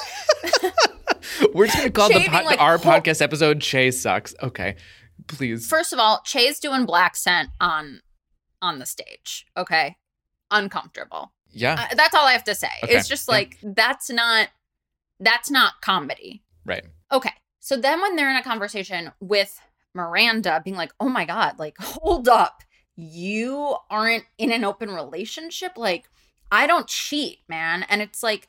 We're 1.53 1.65
just 1.67 1.77
gonna 1.77 1.91
call 1.91 2.09
the 2.09 2.27
po- 2.29 2.43
like, 2.45 2.61
our 2.61 2.77
"Ho- 2.77 2.83
podcast 2.89 3.21
episode 3.21 3.61
"Che 3.61 3.91
Sucks." 3.91 4.33
Okay, 4.41 4.75
please. 5.27 5.67
first 5.67 5.91
of 5.93 5.99
all, 5.99 6.21
Che's 6.25 6.59
doing 6.59 6.85
black 6.85 7.15
scent 7.15 7.49
on 7.59 8.01
on 8.61 8.79
the 8.79 8.85
stage. 8.85 9.45
Okay, 9.57 9.97
uncomfortable. 10.51 11.33
yeah, 11.51 11.87
Uh, 11.91 11.95
that's 11.95 12.15
all 12.15 12.25
I 12.25 12.31
have 12.33 12.43
to 12.45 12.55
say. 12.55 12.69
Okay, 12.83 12.93
It's 12.95 13.07
just 13.07 13.27
yeah. 13.27 13.35
like 13.35 13.57
that's 13.61 14.09
not 14.09 14.49
that's 15.19 15.49
not 15.51 15.81
comedy. 15.81 16.43
right. 16.65 16.85
Okay. 17.11 17.31
So 17.59 17.77
then 17.77 18.01
when 18.01 18.15
they're 18.15 18.29
in 18.29 18.35
a 18.35 18.43
conversation 18.43 19.11
with 19.21 19.59
Miranda 19.93 20.61
being 20.63 20.75
like, 20.77 20.93
"Oh 20.99 21.09
my 21.09 21.25
god, 21.25 21.59
like 21.59 21.77
hold 21.79 22.27
up. 22.29 22.63
You 22.95 23.75
aren't 23.89 24.25
in 24.37 24.51
an 24.51 24.63
open 24.63 24.89
relationship 24.89 25.73
like 25.77 26.09
I 26.53 26.67
don't 26.67 26.87
cheat, 26.87 27.39
man." 27.49 27.83
And 27.83 28.01
it's 28.01 28.23
like, 28.23 28.47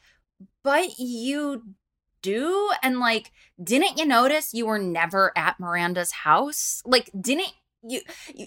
"But 0.62 0.98
you 0.98 1.74
do?" 2.22 2.70
And 2.82 3.00
like, 3.00 3.32
"Didn't 3.62 3.98
you 3.98 4.06
notice 4.06 4.54
you 4.54 4.66
were 4.66 4.78
never 4.78 5.32
at 5.36 5.58
Miranda's 5.58 6.12
house? 6.12 6.82
Like, 6.84 7.10
didn't 7.18 7.52
you, 7.82 8.00
you 8.34 8.46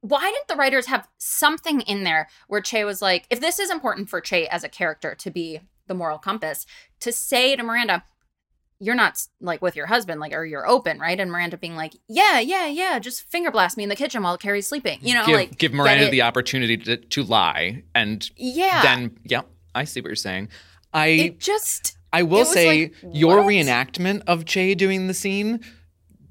why 0.00 0.30
didn't 0.30 0.48
the 0.48 0.56
writers 0.56 0.86
have 0.86 1.08
something 1.18 1.80
in 1.82 2.04
there 2.04 2.28
where 2.46 2.60
Che 2.60 2.84
was 2.84 3.02
like, 3.02 3.26
if 3.30 3.40
this 3.40 3.58
is 3.58 3.70
important 3.70 4.08
for 4.08 4.20
Che 4.20 4.46
as 4.48 4.62
a 4.62 4.68
character 4.68 5.14
to 5.16 5.30
be 5.30 5.60
the 5.86 5.94
moral 5.94 6.18
compass, 6.18 6.66
to 7.00 7.12
say 7.12 7.56
to 7.56 7.62
Miranda, 7.62 8.04
you're 8.78 8.94
not 8.94 9.26
like 9.40 9.62
with 9.62 9.76
your 9.76 9.86
husband, 9.86 10.20
like, 10.20 10.32
or 10.32 10.44
you're 10.44 10.66
open, 10.68 10.98
right? 10.98 11.18
And 11.18 11.30
Miranda 11.30 11.56
being 11.56 11.76
like, 11.76 11.94
yeah, 12.08 12.40
yeah, 12.40 12.66
yeah, 12.66 12.98
just 12.98 13.22
finger 13.22 13.50
blast 13.50 13.76
me 13.76 13.82
in 13.82 13.88
the 13.88 13.96
kitchen 13.96 14.22
while 14.22 14.36
Carrie's 14.36 14.66
sleeping. 14.66 14.98
You 15.02 15.14
know, 15.14 15.26
give, 15.26 15.34
like, 15.36 15.58
give 15.58 15.72
Miranda 15.72 16.10
the 16.10 16.22
opportunity 16.22 16.76
to, 16.76 16.96
to 16.96 17.22
lie, 17.22 17.84
and 17.94 18.28
yeah. 18.36 18.82
then 18.82 19.18
yeah, 19.24 19.42
I 19.74 19.84
see 19.84 20.00
what 20.00 20.08
you're 20.08 20.16
saying. 20.16 20.48
I 20.92 21.06
it 21.06 21.40
just, 21.40 21.96
I 22.12 22.22
will 22.22 22.44
say 22.44 22.82
like, 22.82 22.94
your 23.14 23.38
what? 23.38 23.46
reenactment 23.46 24.22
of 24.26 24.44
Che 24.44 24.74
doing 24.74 25.06
the 25.06 25.14
scene 25.14 25.60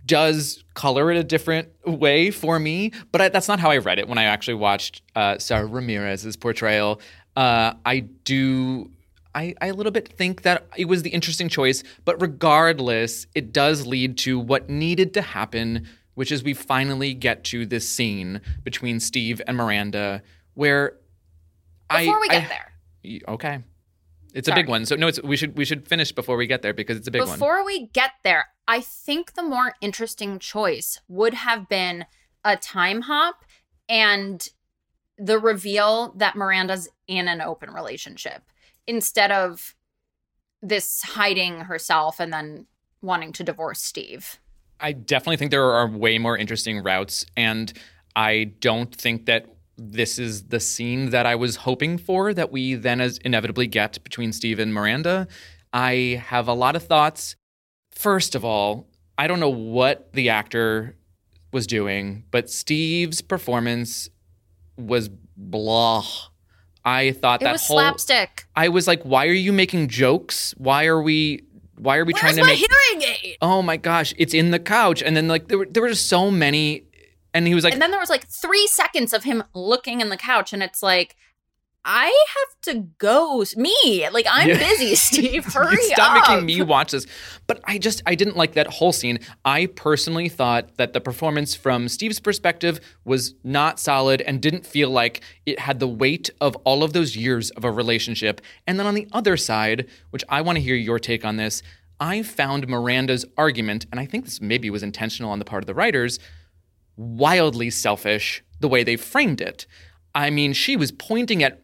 does 0.05 0.63
color 0.75 1.11
it 1.11 1.17
a 1.17 1.23
different 1.23 1.69
way 1.85 2.29
for 2.29 2.59
me, 2.59 2.91
but 3.11 3.21
I, 3.21 3.29
that's 3.29 3.47
not 3.47 3.59
how 3.59 3.71
I 3.71 3.77
read 3.77 3.97
it 3.97 4.07
when 4.07 4.19
I 4.19 4.25
actually 4.25 4.53
watched 4.53 5.01
uh, 5.15 5.39
Sara 5.39 5.65
Ramirez's 5.65 6.35
portrayal. 6.35 7.01
Uh, 7.35 7.73
I 7.85 7.99
do. 7.99 8.91
I, 9.35 9.53
I 9.61 9.67
a 9.67 9.73
little 9.73 9.91
bit 9.91 10.07
think 10.07 10.43
that 10.43 10.65
it 10.77 10.85
was 10.85 11.03
the 11.03 11.09
interesting 11.09 11.49
choice, 11.49 11.83
but 12.05 12.19
regardless, 12.21 13.27
it 13.35 13.51
does 13.51 13.85
lead 13.85 14.17
to 14.19 14.39
what 14.39 14.69
needed 14.69 15.13
to 15.15 15.21
happen, 15.21 15.87
which 16.15 16.31
is 16.31 16.41
we 16.41 16.53
finally 16.53 17.13
get 17.13 17.43
to 17.45 17.65
this 17.65 17.87
scene 17.87 18.41
between 18.63 18.99
Steve 18.99 19.41
and 19.45 19.57
Miranda 19.57 20.23
where 20.53 20.97
before 21.89 22.15
I, 22.15 22.19
we 22.21 22.27
get 22.29 22.43
I- 22.43 22.47
there, 22.47 23.23
Okay. 23.27 23.59
It's 24.33 24.49
a 24.49 24.53
big 24.53 24.67
one. 24.67 24.85
So 24.85 24.97
no, 24.97 25.07
it's 25.07 25.23
we 25.23 25.37
should 25.37 25.57
we 25.57 25.63
should 25.63 25.87
finish 25.87 26.11
before 26.11 26.35
we 26.35 26.45
get 26.45 26.61
there 26.61 26.73
because 26.73 26.97
it's 26.97 27.07
a 27.07 27.11
big 27.11 27.21
one. 27.21 27.29
before 27.39 27.63
we 27.63 27.87
get 27.87 28.11
there, 28.25 28.47
I 28.67 28.81
think 28.81 29.35
the 29.35 29.43
more 29.43 29.75
interesting 29.79 30.39
choice 30.39 30.99
would 31.07 31.33
have 31.33 31.69
been 31.69 32.05
a 32.43 32.57
time 32.57 33.03
hop 33.03 33.45
and 33.87 34.45
the 35.17 35.39
reveal 35.39 36.13
that 36.17 36.35
Miranda's 36.35 36.89
in 37.07 37.29
an 37.29 37.39
open 37.39 37.71
relationship 37.71 38.43
instead 38.87 39.31
of 39.31 39.75
this 40.61 41.01
hiding 41.03 41.61
herself 41.61 42.19
and 42.19 42.31
then 42.33 42.65
wanting 43.01 43.31
to 43.33 43.43
divorce 43.43 43.81
Steve. 43.81 44.39
I 44.79 44.91
definitely 44.91 45.37
think 45.37 45.51
there 45.51 45.71
are 45.71 45.87
way 45.87 46.17
more 46.17 46.37
interesting 46.37 46.83
routes 46.83 47.25
and 47.37 47.71
I 48.15 48.51
don't 48.59 48.93
think 48.95 49.25
that 49.25 49.47
this 49.77 50.17
is 50.17 50.43
the 50.45 50.59
scene 50.59 51.09
that 51.09 51.25
I 51.25 51.35
was 51.35 51.57
hoping 51.57 51.97
for 51.97 52.33
that 52.33 52.51
we 52.51 52.75
then 52.75 53.01
as 53.01 53.17
inevitably 53.19 53.67
get 53.67 54.01
between 54.03 54.31
Steve 54.31 54.59
and 54.59 54.73
Miranda. 54.73 55.27
I 55.73 56.23
have 56.27 56.47
a 56.47 56.53
lot 56.53 56.75
of 56.75 56.83
thoughts. 56.83 57.35
First 57.91 58.35
of 58.35 58.45
all, 58.45 58.87
I 59.17 59.27
don't 59.27 59.39
know 59.39 59.49
what 59.49 60.13
the 60.13 60.29
actor 60.29 60.95
was 61.51 61.67
doing, 61.67 62.23
but 62.31 62.49
Steve's 62.49 63.21
performance 63.21 64.09
was 64.77 65.09
blah. 65.37 66.05
I 66.85 67.11
thought 67.11 67.41
It 67.41 67.45
that 67.45 67.51
was 67.51 67.65
whole 67.65 67.79
slapstick. 67.79 68.45
I 68.55 68.69
was 68.69 68.87
like, 68.87 69.01
why 69.03 69.25
are 69.25 69.31
you 69.33 69.51
making 69.51 69.87
jokes? 69.89 70.53
Why 70.57 70.85
are 70.85 71.01
we 71.01 71.43
why 71.77 71.97
are 71.97 72.05
we 72.05 72.13
Where's 72.13 72.21
trying 72.21 72.35
to 72.35 72.41
my 72.41 72.47
make 72.47 72.59
hearing 72.59 73.17
aid? 73.23 73.37
oh 73.41 73.61
my 73.61 73.75
gosh 73.75 74.13
it's 74.17 74.33
in 74.33 74.51
the 74.51 74.59
couch 74.59 75.03
and 75.03 75.17
then 75.17 75.27
like 75.27 75.49
there 75.49 75.57
were 75.57 75.65
there 75.65 75.83
were 75.83 75.89
just 75.89 76.07
so 76.07 76.31
many 76.31 76.85
and 77.33 77.45
he 77.45 77.53
was 77.53 77.65
like 77.65 77.73
and 77.73 77.81
then 77.81 77.91
there 77.91 77.99
was 77.99 78.09
like 78.09 78.25
three 78.27 78.65
seconds 78.67 79.11
of 79.11 79.25
him 79.25 79.43
looking 79.53 79.99
in 79.99 80.07
the 80.07 80.15
couch, 80.15 80.53
and 80.53 80.63
it's 80.63 80.81
like, 80.81 81.17
I 81.87 82.05
have 82.07 82.61
to 82.73 82.87
go. 82.97 83.43
Me, 83.55 84.07
like 84.11 84.25
I'm 84.29 84.49
Yeah. 84.49 84.57
busy, 84.57 84.95
Steve. 84.95 85.45
Hurry 85.45 85.75
up. 85.77 85.93
Stop 85.93 86.17
up. 86.17 86.29
making 86.29 86.45
me 86.47 86.61
watch 86.63 86.91
this. 86.91 87.05
But 87.47 87.61
I 87.65 87.77
just 87.77 88.01
I 88.07 88.15
didn't 88.15 88.35
like 88.35 88.53
that 88.53 88.67
whole 88.67 88.91
scene. 88.91 89.19
I 89.45 89.67
personally 89.67 90.27
thought 90.27 90.75
that 90.77 90.93
the 90.93 90.99
performance 91.01 91.53
from 91.55 91.87
Steve's 91.87 92.19
perspective 92.19 92.79
was 93.03 93.35
not 93.43 93.79
solid 93.79 94.21
and 94.21 94.41
didn't 94.41 94.65
feel 94.65 94.89
like 94.89 95.21
it 95.45 95.59
had 95.59 95.79
the 95.79 95.87
weight 95.87 96.29
of 96.41 96.55
all 96.65 96.83
of 96.83 96.93
those 96.93 97.15
years 97.15 97.51
of 97.51 97.63
a 97.63 97.71
relationship. 97.71 98.41
And 98.65 98.79
then 98.79 98.87
on 98.87 98.95
the 98.95 99.07
other 99.13 99.37
side, 99.37 99.87
which 100.09 100.23
I 100.27 100.41
want 100.41 100.55
to 100.57 100.61
hear 100.63 100.75
your 100.75 100.97
take 100.97 101.23
on 101.23 101.37
this, 101.37 101.61
I 101.99 102.23
found 102.23 102.67
Miranda's 102.67 103.25
argument, 103.37 103.85
and 103.91 103.99
I 104.01 104.05
think 104.05 104.25
this 104.25 104.41
maybe 104.41 104.69
was 104.69 104.83
intentional 104.83 105.31
on 105.31 105.39
the 105.39 105.45
part 105.45 105.63
of 105.63 105.67
the 105.67 105.73
writers, 105.75 106.19
wildly 106.97 107.69
selfish 107.69 108.43
the 108.59 108.67
way 108.67 108.83
they 108.83 108.95
framed 108.95 109.41
it. 109.41 109.65
I 110.15 110.29
mean, 110.31 110.53
she 110.53 110.75
was 110.75 110.91
pointing 110.91 111.43
at 111.43 111.61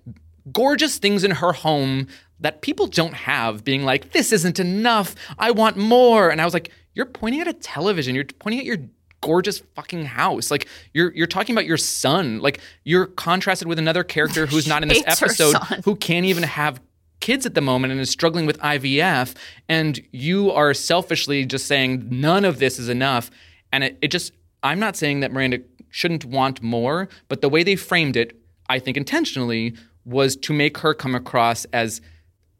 gorgeous 0.52 1.00
things 1.00 1.24
in 1.24 1.32
her 1.32 1.54
home 1.54 2.08
that 2.40 2.62
people 2.62 2.88
don't 2.88 3.14
have, 3.14 3.64
being 3.64 3.84
like, 3.84 4.12
this 4.12 4.32
isn't 4.32 4.60
enough. 4.60 5.16
I 5.40 5.52
want 5.52 5.78
more. 5.78 6.30
And 6.30 6.42
I 6.42 6.46
was 6.46 6.54
like, 6.54 6.72
you're 6.94 7.06
pointing 7.06 7.42
at 7.42 7.48
a 7.48 7.54
television. 7.54 8.14
You're 8.14 8.26
pointing 8.26 8.60
at 8.60 8.66
your 8.66 8.78
gorgeous 9.22 9.60
fucking 9.76 10.06
house. 10.06 10.52
Like 10.52 10.68
you're 10.94 11.14
you're 11.14 11.28
talking 11.28 11.56
about 11.56 11.66
your 11.66 11.78
son. 11.78 12.40
Like 12.40 12.60
you're 12.84 13.06
contrasted 13.06 13.68
with 13.68 13.80
another 13.80 14.04
character 14.04 14.46
who's 14.48 14.68
not 14.68 14.84
in 14.84 14.90
this 14.90 15.04
episode 15.08 15.56
who 15.86 15.96
can't 15.96 16.26
even 16.26 16.44
have 16.44 16.82
kids 17.20 17.46
at 17.46 17.54
the 17.54 17.62
moment 17.62 17.92
and 17.92 18.02
is 18.02 18.10
struggling 18.10 18.48
with 18.48 18.58
IVF 18.60 19.36
and 19.70 20.02
you 20.12 20.52
are 20.52 20.74
selfishly 20.74 21.46
just 21.46 21.68
saying 21.68 22.08
none 22.10 22.44
of 22.44 22.58
this 22.58 22.80
is 22.80 22.90
enough 22.90 23.30
and 23.72 23.84
it, 23.84 23.98
it 24.02 24.08
just 24.08 24.34
I'm 24.64 24.80
not 24.80 24.96
saying 24.96 25.20
that 25.20 25.32
Miranda 25.32 25.62
shouldn't 25.92 26.26
want 26.26 26.64
more 26.64 27.10
but 27.28 27.42
the 27.42 27.48
way 27.48 27.62
they 27.62 27.76
framed 27.76 28.18
it 28.18 28.40
I 28.72 28.80
think 28.80 28.98
intentionally 28.98 29.76
was 30.06 30.36
to 30.38 30.54
make 30.54 30.78
her 30.80 30.94
come 30.94 31.14
across 31.14 31.66
as 31.74 32.02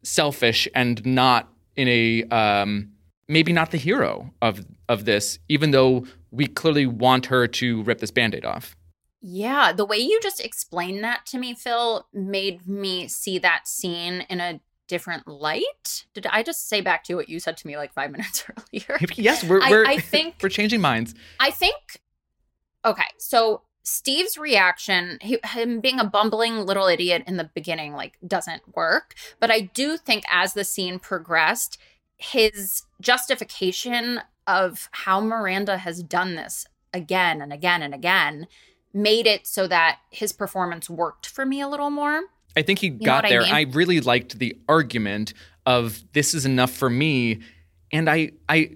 selfish 0.04 0.68
and 0.76 1.04
not 1.06 1.52
in 1.76 1.88
a 1.88 2.24
um, 2.26 2.92
maybe 3.28 3.54
not 3.54 3.72
the 3.72 3.78
hero 3.78 4.32
of 4.42 4.66
of 4.90 5.06
this 5.06 5.40
even 5.48 5.72
though 5.72 6.06
we 6.32 6.48
clearly 6.48 6.86
want 6.86 7.28
her 7.28 7.48
to 7.48 7.84
rip 7.84 8.00
this 8.00 8.12
band-aid 8.12 8.46
off 8.46 8.76
Yeah, 9.22 9.72
the 9.74 9.86
way 9.86 9.98
you 9.98 10.20
just 10.22 10.40
explained 10.44 11.04
that 11.04 11.26
to 11.28 11.38
me, 11.38 11.54
Phil, 11.54 12.08
made 12.14 12.68
me 12.68 13.08
see 13.08 13.38
that 13.40 13.68
scene 13.68 14.26
in 14.30 14.40
a 14.40 14.60
different 14.88 15.28
light. 15.28 16.06
Did 16.16 16.26
I 16.38 16.42
just 16.44 16.68
say 16.68 16.82
back 16.82 17.04
to 17.04 17.14
you 17.14 17.18
what 17.18 17.30
you 17.30 17.40
said 17.40 17.56
to 17.58 17.68
me 17.68 17.78
like 17.78 17.94
five 17.94 18.12
minutes 18.16 18.44
earlier? 18.52 19.00
yes 19.16 19.44
we're 19.44 19.62
we're, 19.70 19.86
I 19.86 19.98
think- 20.14 20.36
we're 20.42 20.50
changing 20.50 20.82
minds 20.82 21.14
I 21.40 21.52
think. 21.52 22.02
Okay, 22.84 23.10
so 23.20 23.62
Steve's 23.84 24.38
reaction, 24.38 25.18
he, 25.22 25.40
him 25.44 25.80
being 25.80 26.00
a 26.00 26.06
bumbling 26.06 26.66
little 26.66 26.88
idiot 26.88 27.24
in 27.26 27.38
the 27.38 27.50
beginning, 27.54 27.94
like 27.94 28.18
doesn't 28.26 28.76
work. 28.76 29.16
But 29.40 29.52
I 29.52 29.62
do 29.62 29.98
think 29.98 30.24
as 30.32 30.54
the 30.54 30.64
scene 30.64 31.00
progressed, 31.00 31.78
his 32.18 32.84
justification 33.00 34.22
of 34.46 34.90
how 34.92 35.20
Miranda 35.20 35.78
has 35.78 36.04
done 36.04 36.36
this 36.36 36.66
again 36.94 37.42
and 37.42 37.52
again 37.54 37.82
and 37.82 37.94
again 37.94 38.48
made 38.94 39.26
it 39.26 39.48
so 39.48 39.68
that 39.68 40.00
his 40.10 40.32
performance 40.32 40.90
worked 40.90 41.26
for 41.26 41.46
me 41.46 41.62
a 41.62 41.68
little 41.68 41.90
more. 41.90 42.22
I 42.56 42.62
think 42.62 42.80
he 42.80 42.90
know 42.90 43.06
got 43.06 43.24
what 43.24 43.26
I 43.26 43.30
there. 43.30 43.42
mean? 43.42 43.54
I, 43.54 43.62
really 43.62 44.02
liked 44.02 44.38
the 44.40 44.58
argument 44.68 45.34
of 45.66 46.04
this 46.14 46.34
is 46.34 46.46
enough 46.46 46.72
for 46.72 46.90
me. 46.90 47.40
And 47.92 48.10
I 48.10 48.32
I 48.50 48.72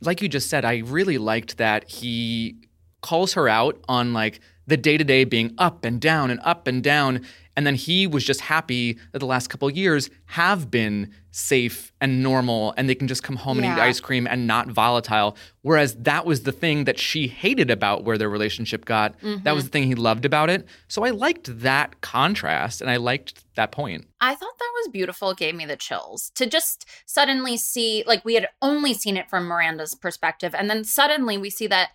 like 0.00 0.22
you 0.22 0.28
just 0.28 0.48
said, 0.48 0.64
I 0.64 0.78
really 0.78 1.18
liked 1.18 1.58
that 1.58 1.88
he 1.90 2.56
calls 3.00 3.34
her 3.34 3.48
out 3.48 3.82
on 3.88 4.12
like 4.12 4.40
the 4.66 4.76
day-to-day 4.76 5.24
being 5.24 5.54
up 5.56 5.84
and 5.84 6.00
down 6.00 6.30
and 6.30 6.40
up 6.44 6.66
and 6.66 6.82
down. 6.82 7.24
And 7.56 7.66
then 7.66 7.74
he 7.74 8.06
was 8.06 8.22
just 8.22 8.42
happy 8.42 8.98
that 9.10 9.18
the 9.18 9.26
last 9.26 9.48
couple 9.48 9.66
of 9.66 9.76
years 9.76 10.10
have 10.26 10.70
been 10.70 11.12
safe 11.32 11.92
and 12.00 12.22
normal 12.22 12.72
and 12.76 12.88
they 12.88 12.94
can 12.94 13.08
just 13.08 13.24
come 13.24 13.34
home 13.34 13.58
and 13.58 13.66
eat 13.66 13.80
ice 13.80 13.98
cream 13.98 14.28
and 14.28 14.46
not 14.46 14.68
volatile. 14.68 15.36
Whereas 15.62 15.96
that 15.96 16.24
was 16.24 16.42
the 16.42 16.52
thing 16.52 16.84
that 16.84 17.00
she 17.00 17.26
hated 17.26 17.68
about 17.70 18.04
where 18.04 18.16
their 18.16 18.28
relationship 18.28 18.84
got. 18.84 19.18
That 19.20 19.24
was 19.26 19.42
mm-hmm. 19.42 19.58
the 19.58 19.68
thing 19.70 19.82
he 19.84 19.94
loved 19.96 20.24
about 20.24 20.50
it. 20.50 20.68
So 20.86 21.04
I 21.04 21.10
liked 21.10 21.62
that 21.62 22.00
contrast 22.00 22.80
and 22.80 22.90
I 22.90 22.96
liked 22.96 23.42
that 23.56 23.72
point. 23.72 24.06
I 24.20 24.34
thought 24.34 24.58
that 24.58 24.72
was 24.76 24.88
beautiful. 24.92 25.30
It 25.30 25.38
gave 25.38 25.56
me 25.56 25.66
the 25.66 25.76
chills 25.76 26.30
to 26.36 26.46
just 26.46 26.86
suddenly 27.06 27.56
see, 27.56 28.04
like, 28.06 28.24
we 28.24 28.34
had 28.34 28.48
only 28.62 28.94
seen 28.94 29.16
it 29.16 29.28
from 29.28 29.46
Miranda's 29.46 29.96
perspective. 29.96 30.54
And 30.54 30.70
then 30.70 30.84
suddenly 30.84 31.38
we 31.38 31.50
see 31.50 31.66
that 31.68 31.90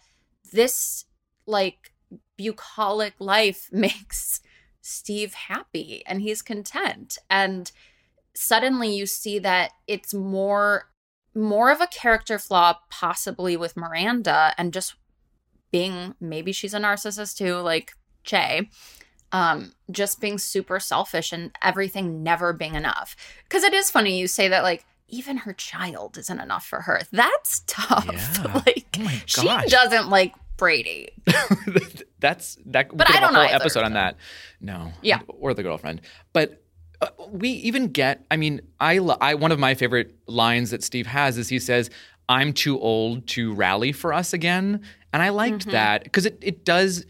this, 0.53 1.05
like, 1.45 1.91
bucolic 2.37 3.13
life 3.19 3.69
makes 3.71 4.41
Steve 4.81 5.33
happy 5.33 6.03
and 6.05 6.21
he's 6.21 6.41
content. 6.41 7.17
And 7.29 7.71
suddenly 8.35 8.93
you 8.95 9.05
see 9.05 9.39
that 9.39 9.71
it's 9.87 10.13
more 10.13 10.89
more 11.35 11.71
of 11.71 11.81
a 11.81 11.87
character 11.87 12.37
flaw 12.37 12.75
possibly 12.91 13.57
with 13.57 13.75
Miranda 13.75 14.53
and 14.57 14.71
just 14.71 14.95
being 15.71 16.13
maybe 16.19 16.51
she's 16.51 16.73
a 16.73 16.79
narcissist 16.79 17.37
too 17.37 17.55
like 17.57 17.93
Che 18.23 18.69
um 19.31 19.73
just 19.89 20.21
being 20.21 20.37
super 20.37 20.79
selfish 20.79 21.31
and 21.31 21.51
everything 21.61 22.21
never 22.21 22.53
being 22.53 22.75
enough 22.75 23.15
cuz 23.49 23.63
it 23.63 23.73
is 23.73 23.89
funny 23.89 24.19
you 24.19 24.27
say 24.27 24.47
that 24.47 24.63
like 24.63 24.85
even 25.07 25.37
her 25.37 25.53
child 25.53 26.17
isn't 26.17 26.39
enough 26.39 26.65
for 26.65 26.81
her 26.81 27.01
that's 27.11 27.63
tough 27.67 28.07
Yeah. 28.11 28.61
like 28.65 28.95
Oh 28.99 29.21
she 29.25 29.47
doesn't 29.67 30.09
like 30.09 30.33
Brady 30.57 31.09
That's 32.19 32.57
that. 32.67 32.91
we 32.91 32.97
But 32.97 33.09
I 33.09 33.19
don't 33.19 33.31
a 33.35 33.37
whole 33.39 33.45
either, 33.45 33.55
episode 33.55 33.83
on 33.83 33.93
that. 33.93 34.17
No. 34.61 34.91
Yeah. 35.01 35.19
Or 35.27 35.53
the 35.53 35.63
girlfriend, 35.63 36.01
but. 36.31 36.61
uh, 37.01 37.07
We 37.29 37.49
even 37.49 37.87
get. 37.87 38.25
I 38.31 38.37
mean, 38.37 38.61
I, 38.79 38.99
I. 39.19 39.35
One 39.35 39.51
of 39.51 39.59
my 39.59 39.73
favorite 39.75 40.15
lines 40.27 40.69
that 40.71 40.83
Steve 40.83 41.07
has 41.07 41.37
is 41.37 41.49
he 41.49 41.59
says, 41.59 41.89
"I'm 42.29 42.53
too 42.53 42.79
old 42.79 43.27
to 43.35 43.53
rally 43.53 43.91
for 43.91 44.13
us 44.13 44.31
again," 44.33 44.81
and 45.11 45.21
I 45.21 45.29
liked 45.29 45.67
Mhm. 45.67 45.71
that 45.71 46.03
because 46.05 46.25
it 46.25 46.37
it 46.41 46.63
does. 46.63 47.05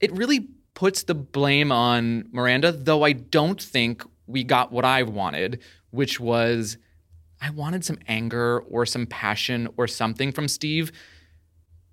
It 0.00 0.12
really 0.12 0.48
puts 0.74 1.04
the 1.04 1.14
blame 1.14 1.72
on 1.72 2.28
Miranda, 2.32 2.70
though 2.72 3.02
I 3.04 3.12
don't 3.12 3.60
think 3.60 4.04
we 4.26 4.44
got 4.44 4.70
what 4.72 4.84
I 4.84 5.02
wanted, 5.02 5.60
which 5.90 6.20
was 6.20 6.76
I 7.40 7.50
wanted 7.50 7.84
some 7.84 7.98
anger 8.06 8.60
or 8.60 8.86
some 8.86 9.06
passion 9.06 9.68
or 9.76 9.86
something 9.88 10.30
from 10.32 10.46
Steve. 10.48 10.92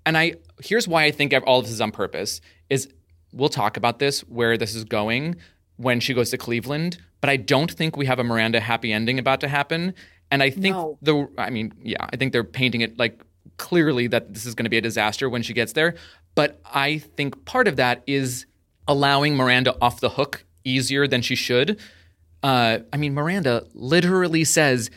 And 0.05 0.17
I 0.17 0.35
here's 0.61 0.87
why 0.87 1.05
I 1.05 1.11
think 1.11 1.33
all 1.45 1.59
of 1.59 1.65
this 1.65 1.73
is 1.73 1.81
on 1.81 1.91
purpose 1.91 2.41
is 2.69 2.89
we'll 3.33 3.49
talk 3.49 3.77
about 3.77 3.99
this 3.99 4.21
where 4.21 4.57
this 4.57 4.75
is 4.75 4.83
going 4.83 5.35
when 5.77 5.99
she 5.99 6.13
goes 6.13 6.29
to 6.31 6.37
Cleveland, 6.37 6.97
but 7.21 7.29
I 7.29 7.37
don't 7.37 7.71
think 7.71 7.97
we 7.97 8.05
have 8.05 8.19
a 8.19 8.23
Miranda 8.23 8.59
happy 8.59 8.91
ending 8.93 9.19
about 9.19 9.41
to 9.41 9.47
happen. 9.47 9.93
And 10.29 10.41
I 10.43 10.49
think 10.49 10.75
No. 10.75 10.97
the 11.01 11.27
I 11.37 11.49
mean, 11.49 11.73
yeah, 11.81 12.05
I 12.09 12.15
think 12.17 12.33
they're 12.33 12.43
painting 12.43 12.81
it 12.81 12.97
like 12.97 13.21
clearly 13.57 14.07
that 14.07 14.33
this 14.33 14.45
is 14.45 14.55
going 14.55 14.63
to 14.65 14.69
be 14.69 14.77
a 14.77 14.81
disaster 14.81 15.29
when 15.29 15.43
she 15.43 15.53
gets 15.53 15.73
there, 15.73 15.95
but 16.35 16.59
I 16.65 16.99
think 16.99 17.45
part 17.45 17.67
of 17.67 17.75
that 17.75 18.03
is 18.07 18.45
allowing 18.87 19.35
Miranda 19.35 19.75
off 19.81 19.99
the 19.99 20.09
hook 20.09 20.45
easier 20.63 21.07
than 21.07 21.21
she 21.21 21.35
should. 21.35 21.79
Uh, 22.43 22.79
I 22.91 22.97
mean, 22.97 23.13
Miranda 23.13 23.65
literally 23.73 24.43
says, 24.43 24.89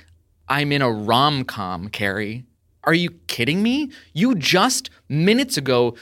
I'm 0.48 0.72
in 0.72 0.80
a 0.82 0.90
rom 0.90 1.44
com, 1.44 1.88
Carrie. 1.88 2.44
Are 2.87 2.94
you 2.94 3.11
kidding 3.27 3.62
me? 3.62 3.90
You 4.12 4.35
just 4.35 4.90
minutes 5.09 5.57
ago 5.57 5.97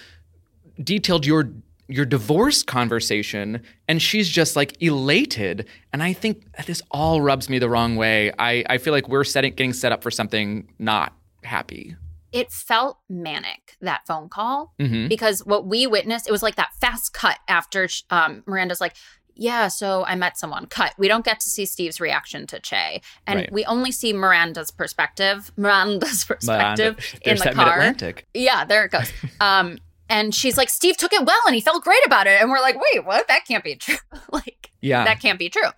detailed 0.82 1.26
your 1.26 1.52
your 1.88 2.04
divorce 2.06 2.62
conversation 2.62 3.60
and 3.86 4.00
she's 4.00 4.28
just 4.28 4.56
like 4.56 4.80
elated 4.80 5.66
and 5.92 6.02
i 6.02 6.12
think 6.12 6.46
this 6.66 6.80
all 6.90 7.20
rubs 7.20 7.48
me 7.48 7.58
the 7.58 7.68
wrong 7.68 7.96
way. 7.96 8.32
I, 8.38 8.64
I 8.68 8.78
feel 8.78 8.92
like 8.92 9.08
we're 9.08 9.24
setting, 9.24 9.54
getting 9.54 9.72
set 9.72 9.92
up 9.92 10.02
for 10.02 10.10
something 10.10 10.72
not 10.78 11.14
happy. 11.44 11.96
It 12.32 12.50
felt 12.50 12.98
manic 13.10 13.76
that 13.80 14.02
phone 14.06 14.28
call 14.30 14.72
hmm 14.78 15.06
because 15.08 15.44
what 15.44 15.66
we 15.66 15.86
witnessed 15.86 16.26
it 16.28 16.32
was 16.32 16.42
like 16.42 16.56
that 16.56 16.70
fast 16.80 17.12
cut 17.12 17.38
after 17.48 17.88
um, 18.10 18.42
miranda's 18.46 18.80
like 18.80 18.94
yeah 19.34 19.68
so 19.68 20.04
i 20.06 20.14
met 20.14 20.36
someone. 20.38 20.66
Cut. 20.66 20.94
We 20.98 21.08
don't 21.08 21.24
get 21.24 21.40
to 21.40 21.48
see 21.48 21.64
steve's 21.66 22.00
reaction 22.00 22.46
to 22.48 22.60
che. 22.60 23.00
And 23.26 23.40
Right. 23.40 23.52
we 23.52 23.64
only 23.64 23.92
see 23.92 24.12
miranda's 24.12 24.70
perspective 24.70 25.52
miranda's 25.56 26.24
perspective 26.24 26.98
in 27.22 27.36
the 27.36 27.44
that 27.44 27.54
car. 27.54 27.66
Mid-atlantic. 27.78 28.26
Yeah 28.34 28.64
there 28.64 28.84
it 28.84 28.90
goes. 28.92 29.12
Um 29.40 29.78
and 30.08 30.34
she's 30.34 30.56
like 30.58 30.68
steve 30.68 30.96
took 30.96 31.12
it 31.12 31.24
well 31.24 31.40
and 31.46 31.54
he 31.54 31.60
felt 31.60 31.82
great 31.84 32.04
about 32.06 32.26
it. 32.26 32.40
And 32.40 32.50
we're 32.50 32.60
like 32.60 32.76
wait 32.76 33.04
what? 33.04 33.28
That 33.28 33.44
can't 33.46 33.64
be 33.64 33.76
true. 33.76 33.96
Like 34.32 34.70
yeah. 34.80 35.04
that 35.04 35.20
can't 35.20 35.38
be 35.38 35.48
true. 35.48 35.70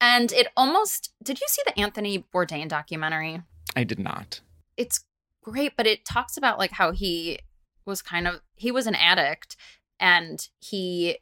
And 0.00 0.32
it 0.32 0.48
almost 0.56 1.12
did 1.22 1.40
you 1.40 1.46
see 1.48 1.62
the 1.66 1.78
anthony 1.78 2.24
bourdain 2.34 2.68
documentary? 2.68 3.42
I 3.76 3.84
did 3.84 3.98
not. 3.98 4.40
It's 4.76 5.04
great, 5.42 5.76
but 5.76 5.86
it 5.86 6.04
talks 6.04 6.36
about 6.36 6.58
like 6.58 6.72
how 6.72 6.92
he 6.92 7.38
was 7.86 8.00
kind 8.02 8.26
of 8.26 8.40
he 8.56 8.70
was 8.70 8.86
an 8.86 8.94
addict 8.94 9.56
and 10.00 10.48
he 10.60 11.18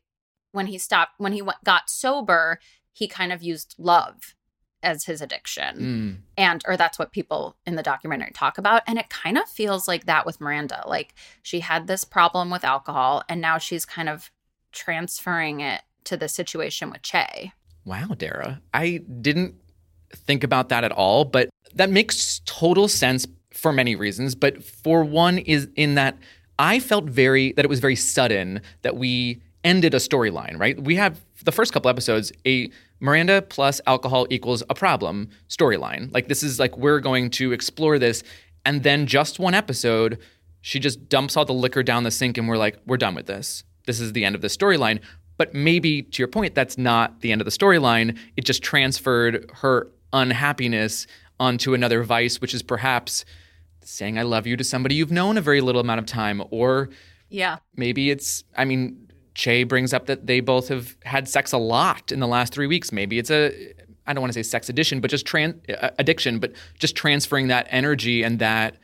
when 0.52 0.66
he 0.66 0.78
stopped 0.78 1.12
when 1.18 1.32
he 1.32 1.40
w- 1.40 1.58
got 1.64 1.90
sober, 1.90 2.58
he 2.92 3.08
kind 3.08 3.32
of 3.32 3.42
used 3.42 3.74
love 3.78 4.34
as 4.82 5.04
his 5.04 5.20
addiction. 5.20 5.78
Mm. 5.78 6.16
And, 6.36 6.62
or 6.66 6.76
that's 6.76 6.98
what 6.98 7.12
people 7.12 7.56
in 7.66 7.76
the 7.76 7.82
documentary 7.82 8.32
talk 8.32 8.58
about. 8.58 8.82
And 8.86 8.98
it 8.98 9.08
kind 9.10 9.38
of 9.38 9.48
feels 9.48 9.86
like 9.86 10.06
that 10.06 10.26
with 10.26 10.40
Miranda. 10.40 10.82
Like 10.86 11.14
she 11.42 11.60
had 11.60 11.86
this 11.86 12.04
problem 12.04 12.50
with 12.50 12.64
alcohol 12.64 13.22
and 13.28 13.40
now 13.40 13.58
she's 13.58 13.84
kind 13.84 14.08
of 14.08 14.30
transferring 14.72 15.60
it 15.60 15.82
to 16.04 16.16
the 16.16 16.28
situation 16.28 16.90
with 16.90 17.02
Che. 17.02 17.52
Wow, 17.84 18.08
Dara. 18.16 18.60
I 18.74 19.00
didn't 19.20 19.54
think 20.14 20.44
about 20.44 20.68
that 20.70 20.84
at 20.84 20.92
all, 20.92 21.24
but 21.24 21.48
that 21.74 21.90
makes 21.90 22.40
total 22.44 22.88
sense 22.88 23.26
for 23.52 23.72
many 23.72 23.94
reasons. 23.94 24.34
But 24.34 24.64
for 24.64 25.04
one, 25.04 25.38
is 25.38 25.68
in 25.76 25.94
that 25.94 26.16
I 26.58 26.80
felt 26.80 27.04
very, 27.04 27.52
that 27.52 27.64
it 27.64 27.68
was 27.68 27.80
very 27.80 27.96
sudden 27.96 28.60
that 28.82 28.96
we 28.96 29.42
ended 29.64 29.94
a 29.94 29.98
storyline, 29.98 30.59
right? 30.59 30.81
We 30.81 30.96
have 30.96 31.20
the 31.44 31.53
first 31.53 31.72
couple 31.72 31.88
episodes, 31.88 32.33
a 32.46 32.70
Miranda 33.01 33.42
plus 33.42 33.81
alcohol 33.87 34.27
equals 34.31 34.62
a 34.68 34.75
problem 34.75 35.29
storyline. 35.48 36.12
Like 36.12 36.29
this 36.29 36.42
is 36.42 36.59
like 36.59 36.77
we're 36.77 37.01
going 37.01 37.31
to 37.31 37.53
explore 37.53 37.98
this. 37.98 38.22
And 38.64 38.83
then 38.83 39.07
just 39.07 39.38
one 39.38 39.55
episode, 39.55 40.18
she 40.61 40.79
just 40.79 41.09
dumps 41.09 41.37
all 41.37 41.44
the 41.44 41.53
liquor 41.53 41.83
down 41.83 42.05
the 42.05 42.11
sink 42.11 42.38
and 42.38 42.48
we're 42.48 42.57
like, 42.57 42.79
we're 42.87 42.96
done 42.96 43.14
with 43.14 43.27
this. 43.27 43.64
This 43.87 43.98
is 44.01 44.12
the 44.12 44.25
end 44.25 44.35
of 44.35 44.40
the 44.40 44.48
storyline. 44.48 45.01
But 45.37 45.55
maybe 45.55 46.03
to 46.03 46.18
your 46.22 46.29
point, 46.29 46.55
that's 46.55 46.79
not 46.79 47.20
the 47.20 47.33
end 47.33 47.40
of 47.40 47.44
the 47.44 47.51
storyline. 47.51 48.16
It 48.37 48.44
just 48.44 48.62
transferred 48.62 49.51
her 49.55 49.88
unhappiness 50.12 51.07
onto 51.40 51.75
another 51.75 52.05
vice, 52.05 52.40
which 52.40 52.55
is 52.55 52.62
perhaps 52.62 53.25
saying 53.81 54.18
I 54.18 54.22
love 54.22 54.46
you 54.46 54.57
to 54.57 54.62
somebody 54.62 54.94
you've 54.94 55.11
known 55.11 55.37
a 55.37 55.40
very 55.40 55.61
little 55.61 55.81
amount 55.81 55.98
of 55.98 56.07
time. 56.07 56.42
Or 56.51 56.88
Yeah. 57.29 57.57
maybe 57.75 58.11
it's, 58.11 58.44
I 58.57 58.64
mean, 58.64 59.09
Che 59.35 59.64
brings 59.64 59.92
up 59.92 60.07
that 60.07 60.27
they 60.27 60.40
both 60.40 60.68
have 60.68 60.97
had 61.05 61.29
sex 61.29 61.53
a 61.53 61.59
lot 61.59 62.12
in 62.12 62.21
the 62.21 62.27
last 62.27 62.53
three 62.53 62.66
weeks. 62.66 62.92
Maybe 62.92 63.18
it's 63.18 63.31
a, 63.31 63.73
I 64.07 64.12
don't 64.12 64.21
want 64.21 64.33
to 64.33 64.38
say 64.38 64.42
sex 64.42 64.68
addiction, 64.68 65.01
but 65.01 65.11
just 65.11 65.27
tran- 65.27 65.59
uh, 65.83 65.90
addiction, 65.99 66.38
but 66.38 66.53
just 66.79 66.97
transferring 66.97 67.49
that 67.49 67.66
energy 67.71 68.23
and 68.23 68.38
that 68.38 68.77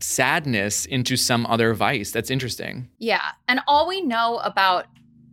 sadness 0.00 0.84
into 0.86 1.16
some 1.16 1.46
other 1.46 1.74
vice. 1.74 2.10
That's 2.10 2.30
interesting. 2.30 2.88
Yeah. 2.98 3.32
And 3.46 3.60
all 3.66 3.86
we 3.86 4.00
know 4.00 4.38
about 4.38 4.86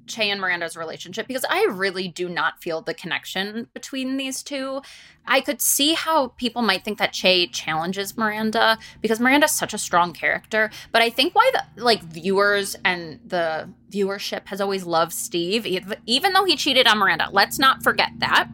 Che 0.10 0.30
and 0.30 0.42
Miranda's 0.42 0.76
relationship, 0.76 1.28
because 1.28 1.46
I 1.50 1.68
really 1.70 2.08
do 2.08 2.28
not 2.28 2.62
feel 2.62 2.82
the 2.82 2.94
connection 2.94 3.68
between 3.74 4.18
these 4.18 4.44
two. 4.44 4.82
I 5.26 5.42
could 5.42 5.62
see 5.62 5.94
how 5.94 6.30
people 6.30 6.62
might 6.62 6.84
think 6.84 6.98
that 6.98 7.14
Che 7.14 7.48
challenges 7.48 8.18
Miranda 8.18 8.78
because 9.02 9.20
Miranda's 9.20 9.52
such 9.52 9.74
a 9.74 9.78
strong 9.78 10.12
character. 10.12 10.72
But 10.92 11.02
I 11.02 11.10
think 11.10 11.36
why 11.36 11.50
the 11.54 11.84
like 11.84 12.02
viewers 12.04 12.76
and 12.84 13.20
the 13.26 13.70
viewership 13.92 14.48
has 14.48 14.60
always 14.60 14.84
loved 14.84 15.14
Steve, 15.14 15.66
even 16.06 16.34
though 16.34 16.46
he 16.46 16.56
cheated 16.56 16.88
on 16.88 16.98
Miranda. 16.98 17.30
Let's 17.32 17.60
not 17.60 17.84
forget 17.84 18.10
that. 18.20 18.50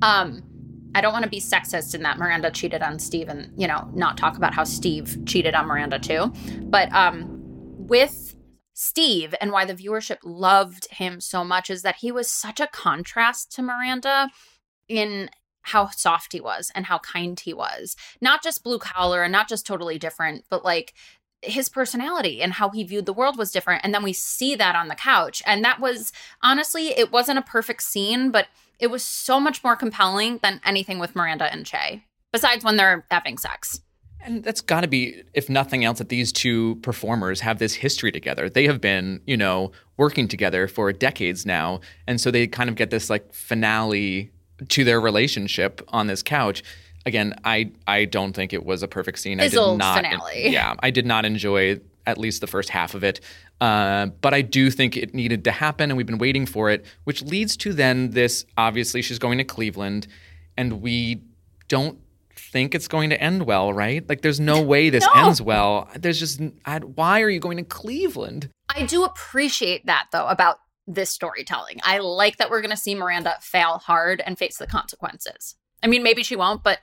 Um, 0.00 0.42
I 0.94 1.00
don't 1.00 1.12
want 1.12 1.24
to 1.24 1.30
be 1.30 1.40
sexist 1.40 1.94
in 1.94 2.02
that 2.02 2.18
Miranda 2.18 2.50
cheated 2.50 2.82
on 2.82 2.98
Steve 2.98 3.28
and, 3.28 3.52
you 3.56 3.66
know, 3.66 3.88
not 3.94 4.16
talk 4.16 4.36
about 4.36 4.54
how 4.54 4.64
Steve 4.64 5.18
cheated 5.26 5.54
on 5.54 5.66
Miranda 5.66 5.98
too. 5.98 6.32
But 6.62 6.92
um 6.92 7.38
with 7.88 8.31
Steve 8.74 9.34
and 9.40 9.52
why 9.52 9.64
the 9.64 9.74
viewership 9.74 10.18
loved 10.22 10.88
him 10.90 11.20
so 11.20 11.44
much 11.44 11.70
is 11.70 11.82
that 11.82 11.96
he 11.96 12.10
was 12.10 12.28
such 12.28 12.60
a 12.60 12.66
contrast 12.66 13.52
to 13.52 13.62
Miranda 13.62 14.30
in 14.88 15.30
how 15.62 15.88
soft 15.88 16.32
he 16.32 16.40
was 16.40 16.70
and 16.74 16.86
how 16.86 16.98
kind 16.98 17.38
he 17.38 17.54
was. 17.54 17.96
Not 18.20 18.42
just 18.42 18.64
blue 18.64 18.78
collar 18.78 19.22
and 19.22 19.32
not 19.32 19.48
just 19.48 19.66
totally 19.66 19.98
different, 19.98 20.44
but 20.50 20.64
like 20.64 20.94
his 21.42 21.68
personality 21.68 22.40
and 22.40 22.54
how 22.54 22.70
he 22.70 22.84
viewed 22.84 23.06
the 23.06 23.12
world 23.12 23.36
was 23.36 23.50
different. 23.50 23.84
And 23.84 23.92
then 23.92 24.02
we 24.02 24.12
see 24.12 24.54
that 24.56 24.76
on 24.76 24.88
the 24.88 24.94
couch. 24.94 25.42
And 25.46 25.64
that 25.64 25.80
was 25.80 26.12
honestly, 26.42 26.88
it 26.88 27.12
wasn't 27.12 27.38
a 27.38 27.42
perfect 27.42 27.82
scene, 27.82 28.30
but 28.30 28.46
it 28.78 28.88
was 28.88 29.02
so 29.02 29.38
much 29.38 29.62
more 29.62 29.76
compelling 29.76 30.38
than 30.42 30.60
anything 30.64 30.98
with 30.98 31.14
Miranda 31.14 31.52
and 31.52 31.66
Che, 31.66 32.04
besides 32.32 32.64
when 32.64 32.76
they're 32.76 33.04
having 33.10 33.38
sex. 33.38 33.80
And 34.24 34.44
that's 34.44 34.60
got 34.60 34.82
to 34.82 34.88
be, 34.88 35.22
if 35.34 35.48
nothing 35.48 35.84
else, 35.84 35.98
that 35.98 36.08
these 36.08 36.32
two 36.32 36.76
performers 36.76 37.40
have 37.40 37.58
this 37.58 37.74
history 37.74 38.12
together. 38.12 38.48
They 38.48 38.66
have 38.66 38.80
been, 38.80 39.20
you 39.26 39.36
know, 39.36 39.72
working 39.96 40.28
together 40.28 40.68
for 40.68 40.92
decades 40.92 41.44
now. 41.44 41.80
And 42.06 42.20
so 42.20 42.30
they 42.30 42.46
kind 42.46 42.70
of 42.70 42.76
get 42.76 42.90
this 42.90 43.10
like 43.10 43.32
finale 43.32 44.30
to 44.68 44.84
their 44.84 45.00
relationship 45.00 45.82
on 45.88 46.06
this 46.06 46.22
couch. 46.22 46.62
Again, 47.04 47.34
I 47.44 47.72
I 47.86 48.04
don't 48.04 48.32
think 48.32 48.52
it 48.52 48.64
was 48.64 48.82
a 48.82 48.88
perfect 48.88 49.18
scene. 49.18 49.40
I 49.40 49.48
did 49.48 49.56
not 49.76 49.96
finale. 49.96 50.48
Yeah, 50.52 50.74
I 50.80 50.90
did 50.90 51.04
not 51.04 51.24
enjoy 51.24 51.80
at 52.06 52.18
least 52.18 52.40
the 52.40 52.46
first 52.46 52.68
half 52.68 52.94
of 52.94 53.04
it. 53.04 53.20
Uh, 53.60 54.06
but 54.06 54.34
I 54.34 54.42
do 54.42 54.70
think 54.70 54.96
it 54.96 55.14
needed 55.14 55.44
to 55.44 55.52
happen, 55.52 55.90
and 55.90 55.96
we've 55.96 56.06
been 56.06 56.18
waiting 56.18 56.46
for 56.46 56.70
it, 56.70 56.84
which 57.04 57.22
leads 57.22 57.56
to 57.58 57.72
then 57.72 58.10
this 58.10 58.44
obviously 58.56 59.02
she's 59.02 59.18
going 59.18 59.38
to 59.38 59.44
Cleveland, 59.44 60.06
and 60.56 60.80
we 60.80 61.22
don't 61.68 61.98
think 62.52 62.74
it's 62.74 62.86
going 62.88 63.10
to 63.10 63.20
end 63.20 63.46
well, 63.46 63.72
right? 63.72 64.06
Like, 64.08 64.20
there's 64.20 64.38
no 64.40 64.60
way 64.62 64.90
this 64.90 65.06
No. 65.14 65.24
ends 65.26 65.40
well. 65.40 65.88
There's 65.96 66.18
just, 66.18 66.40
I, 66.66 66.78
why 66.78 67.22
are 67.22 67.30
you 67.30 67.40
going 67.40 67.56
to 67.56 67.64
Cleveland? 67.64 68.50
I 68.68 68.84
do 68.86 69.04
appreciate 69.04 69.86
that 69.86 70.08
though 70.12 70.26
about 70.26 70.58
this 70.86 71.10
storytelling. 71.10 71.78
I 71.82 71.98
like 71.98 72.36
that 72.36 72.50
we're 72.50 72.60
going 72.60 72.70
to 72.70 72.76
see 72.76 72.94
Miranda 72.94 73.36
fail 73.40 73.78
hard 73.78 74.22
and 74.24 74.38
face 74.38 74.58
the 74.58 74.66
consequences. 74.66 75.56
I 75.82 75.86
mean, 75.86 76.02
maybe 76.02 76.22
she 76.22 76.36
won't, 76.36 76.62
but 76.62 76.78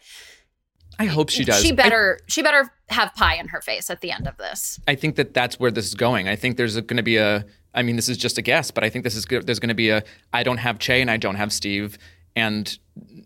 I 0.98 1.06
hope 1.06 1.30
she 1.30 1.46
does. 1.46 1.62
She 1.62 1.72
I- 1.72 1.76
better 1.76 2.20
she 2.28 2.42
better 2.42 2.72
have 2.90 3.14
pie 3.16 3.36
in 3.36 3.48
her 3.50 3.62
face 3.62 3.90
at 3.90 4.02
the 4.02 4.12
end 4.12 4.28
of 4.28 4.38
this. 4.38 4.80
I 4.88 4.96
think 4.96 5.16
that 5.16 5.34
that's 5.34 5.60
where 5.60 5.72
this 5.72 5.86
is 5.88 5.94
going. 5.96 6.28
I 6.28 6.36
think 6.36 6.58
there's 6.58 6.76
going 6.76 6.98
to 6.98 7.04
be 7.04 7.18
a. 7.18 7.46
I 7.74 7.84
mean, 7.84 7.96
this 7.96 8.10
is 8.10 8.18
just 8.18 8.38
a 8.38 8.42
guess, 8.42 8.72
but 8.72 8.84
I 8.84 8.90
think 8.90 9.04
this 9.04 9.16
is. 9.16 9.26
There's 9.26 9.60
going 9.60 9.70
to 9.70 9.76
be 9.76 9.90
a. 9.92 10.04
I 10.34 10.44
don't 10.44 10.58
have 10.58 10.80
Che 10.80 11.00
and 11.02 11.10
I 11.10 11.18
don't 11.18 11.36
have 11.36 11.54
Steve, 11.54 11.98
and 12.36 12.78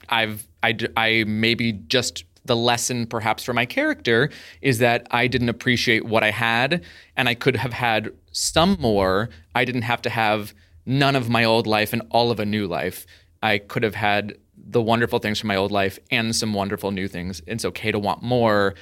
I've 0.09 0.47
I 0.61 0.77
I 0.95 1.23
maybe 1.25 1.71
just 1.71 2.25
the 2.45 2.55
lesson 2.55 3.05
perhaps 3.05 3.43
for 3.43 3.53
my 3.53 3.65
character 3.65 4.29
is 4.61 4.79
that 4.79 5.07
I 5.11 5.27
didn't 5.27 5.49
appreciate 5.49 6.05
what 6.05 6.23
I 6.23 6.31
had, 6.31 6.83
and 7.15 7.29
I 7.29 7.35
could 7.35 7.55
have 7.55 7.73
had 7.73 8.11
some 8.31 8.77
more. 8.79 9.29
I 9.55 9.65
didn't 9.65 9.83
have 9.83 10.01
to 10.03 10.09
have 10.09 10.53
none 10.85 11.15
of 11.15 11.29
my 11.29 11.43
old 11.43 11.67
life 11.67 11.93
and 11.93 12.01
all 12.09 12.31
of 12.31 12.39
a 12.39 12.45
new 12.45 12.67
life. 12.67 13.05
I 13.41 13.57
could 13.57 13.83
have 13.83 13.95
had 13.95 14.37
the 14.57 14.81
wonderful 14.81 15.19
things 15.19 15.39
from 15.39 15.49
my 15.49 15.55
old 15.55 15.71
life 15.71 15.99
and 16.11 16.35
some 16.35 16.53
wonderful 16.53 16.91
new 16.91 17.07
things. 17.07 17.41
It's 17.47 17.65
okay 17.65 17.91
to 17.91 17.99
want 17.99 18.23
more, 18.23 18.75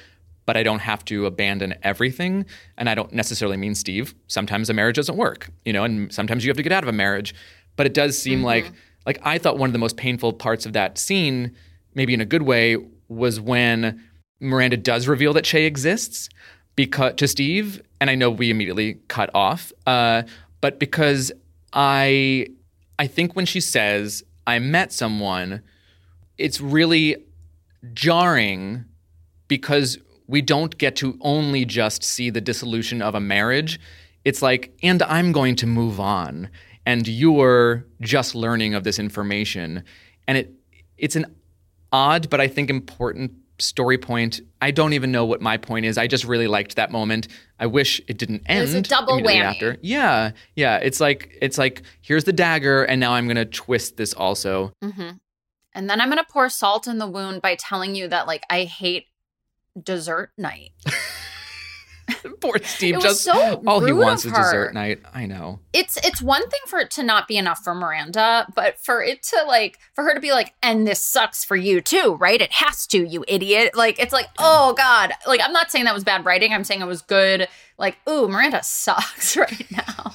but 0.46 0.56
I 0.56 0.62
don't 0.62 0.80
have 0.80 1.04
to 1.06 1.26
abandon 1.26 1.74
everything. 1.82 2.46
And 2.76 2.88
I 2.88 2.94
don't 2.94 3.12
necessarily 3.12 3.56
mean 3.56 3.74
Steve. 3.74 4.14
Sometimes 4.26 4.70
a 4.70 4.74
marriage 4.74 4.96
doesn't 4.96 5.16
work, 5.16 5.50
you 5.64 5.72
know, 5.72 5.84
and 5.84 6.12
sometimes 6.12 6.44
you 6.44 6.50
have 6.50 6.56
to 6.56 6.62
get 6.62 6.72
out 6.72 6.82
of 6.82 6.88
a 6.88 6.92
marriage. 6.92 7.34
But 7.76 7.86
it 7.86 7.94
does 7.94 8.18
seem 8.18 8.38
mm-hmm. 8.38 8.46
like 8.46 8.72
like 9.06 9.18
I 9.24 9.38
thought 9.38 9.58
one 9.58 9.68
of 9.68 9.72
the 9.72 9.78
most 9.78 9.96
painful 9.96 10.32
parts 10.34 10.66
of 10.66 10.72
that 10.74 10.98
scene, 10.98 11.56
maybe 11.94 12.14
in 12.14 12.20
a 12.20 12.24
good 12.24 12.42
way, 12.42 12.76
was 13.12 13.40
when 13.40 14.02
Miranda 14.40 14.76
does 14.76 15.06
reveal 15.06 15.32
that 15.34 15.44
Che 15.44 15.64
exists 15.64 16.28
because 16.76 17.14
to 17.16 17.28
Steve, 17.28 17.82
and 18.00 18.10
I 18.10 18.14
know 18.14 18.30
we 18.30 18.50
immediately 18.50 18.98
cut 19.08 19.30
off, 19.34 19.72
uh, 19.86 20.22
but 20.60 20.78
because 20.78 21.32
I 21.72 22.48
I 22.98 23.06
think 23.06 23.36
when 23.36 23.46
she 23.46 23.60
says 23.60 24.22
I 24.46 24.58
met 24.58 24.92
someone, 24.92 25.62
it's 26.38 26.60
really 26.60 27.16
jarring 27.94 28.84
because 29.48 29.98
we 30.26 30.40
don't 30.40 30.78
get 30.78 30.96
to 30.96 31.18
only 31.20 31.64
just 31.64 32.02
see 32.02 32.30
the 32.30 32.40
dissolution 32.40 33.02
of 33.02 33.14
a 33.14 33.20
marriage. 33.20 33.78
It's 34.24 34.40
like, 34.40 34.72
and 34.82 35.02
I'm 35.02 35.32
going 35.32 35.56
to 35.56 35.66
move 35.66 36.00
on, 36.00 36.48
and 36.86 37.06
you're 37.06 37.84
just 38.00 38.34
learning 38.34 38.74
of 38.74 38.84
this 38.84 38.98
information, 38.98 39.84
and 40.26 40.38
it 40.38 40.52
it's 40.96 41.16
an 41.16 41.26
odd 41.92 42.30
but 42.30 42.40
I 42.40 42.48
think 42.48 42.70
important 42.70 43.32
story 43.58 43.98
point. 43.98 44.40
I 44.60 44.70
don't 44.70 44.92
even 44.92 45.12
know 45.12 45.24
what 45.24 45.40
my 45.40 45.56
point 45.56 45.86
is. 45.86 45.96
I 45.96 46.06
just 46.06 46.24
really 46.24 46.48
liked 46.48 46.76
that 46.76 46.90
moment. 46.90 47.28
I 47.58 47.66
wish 47.66 48.00
it 48.08 48.18
didn't 48.18 48.42
end. 48.46 48.60
was 48.62 48.74
a 48.74 48.82
double 48.82 49.20
whammy. 49.20 49.40
after. 49.40 49.76
Yeah, 49.82 50.32
yeah. 50.56 50.78
It's 50.78 51.00
like 51.00 51.36
it's 51.40 51.58
like 51.58 51.82
here's 52.00 52.24
the 52.24 52.32
dagger, 52.32 52.82
and 52.84 53.00
now 53.00 53.12
I'm 53.12 53.28
gonna 53.28 53.44
twist 53.44 53.96
this 53.96 54.12
also. 54.12 54.72
hmm 54.82 55.10
And 55.74 55.88
then 55.88 56.00
I'm 56.00 56.08
gonna 56.08 56.26
pour 56.28 56.48
salt 56.48 56.86
in 56.86 56.98
the 56.98 57.06
wound 57.06 57.42
by 57.42 57.54
telling 57.54 57.94
you 57.94 58.08
that 58.08 58.26
like 58.26 58.42
I 58.50 58.64
hate 58.64 59.06
dessert 59.80 60.32
night. 60.36 60.70
Poor 62.40 62.58
Steve. 62.62 63.00
Just 63.00 63.22
so 63.22 63.62
all 63.66 63.84
he 63.84 63.92
wants 63.92 64.24
is 64.24 64.32
dessert 64.32 64.74
night. 64.74 65.00
I 65.12 65.26
know. 65.26 65.60
It's 65.72 65.96
it's 66.04 66.22
one 66.22 66.48
thing 66.48 66.60
for 66.66 66.78
it 66.78 66.90
to 66.92 67.02
not 67.02 67.28
be 67.28 67.36
enough 67.36 67.60
for 67.62 67.74
Miranda, 67.74 68.46
but 68.54 68.78
for 68.78 69.02
it 69.02 69.22
to 69.24 69.44
like 69.46 69.78
for 69.94 70.04
her 70.04 70.14
to 70.14 70.20
be 70.20 70.32
like, 70.32 70.54
and 70.62 70.86
this 70.86 71.04
sucks 71.04 71.44
for 71.44 71.56
you 71.56 71.80
too, 71.80 72.16
right? 72.20 72.40
It 72.40 72.52
has 72.52 72.86
to, 72.88 73.04
you 73.04 73.24
idiot. 73.28 73.76
Like 73.76 73.98
it's 73.98 74.12
like, 74.12 74.28
oh 74.38 74.74
God. 74.74 75.12
Like 75.26 75.40
I'm 75.42 75.52
not 75.52 75.70
saying 75.70 75.84
that 75.84 75.94
was 75.94 76.04
bad 76.04 76.24
writing. 76.24 76.52
I'm 76.52 76.64
saying 76.64 76.80
it 76.80 76.86
was 76.86 77.02
good. 77.02 77.48
Like, 77.78 77.98
ooh, 78.08 78.28
Miranda 78.28 78.62
sucks 78.62 79.36
right 79.36 79.70
now. 79.70 80.12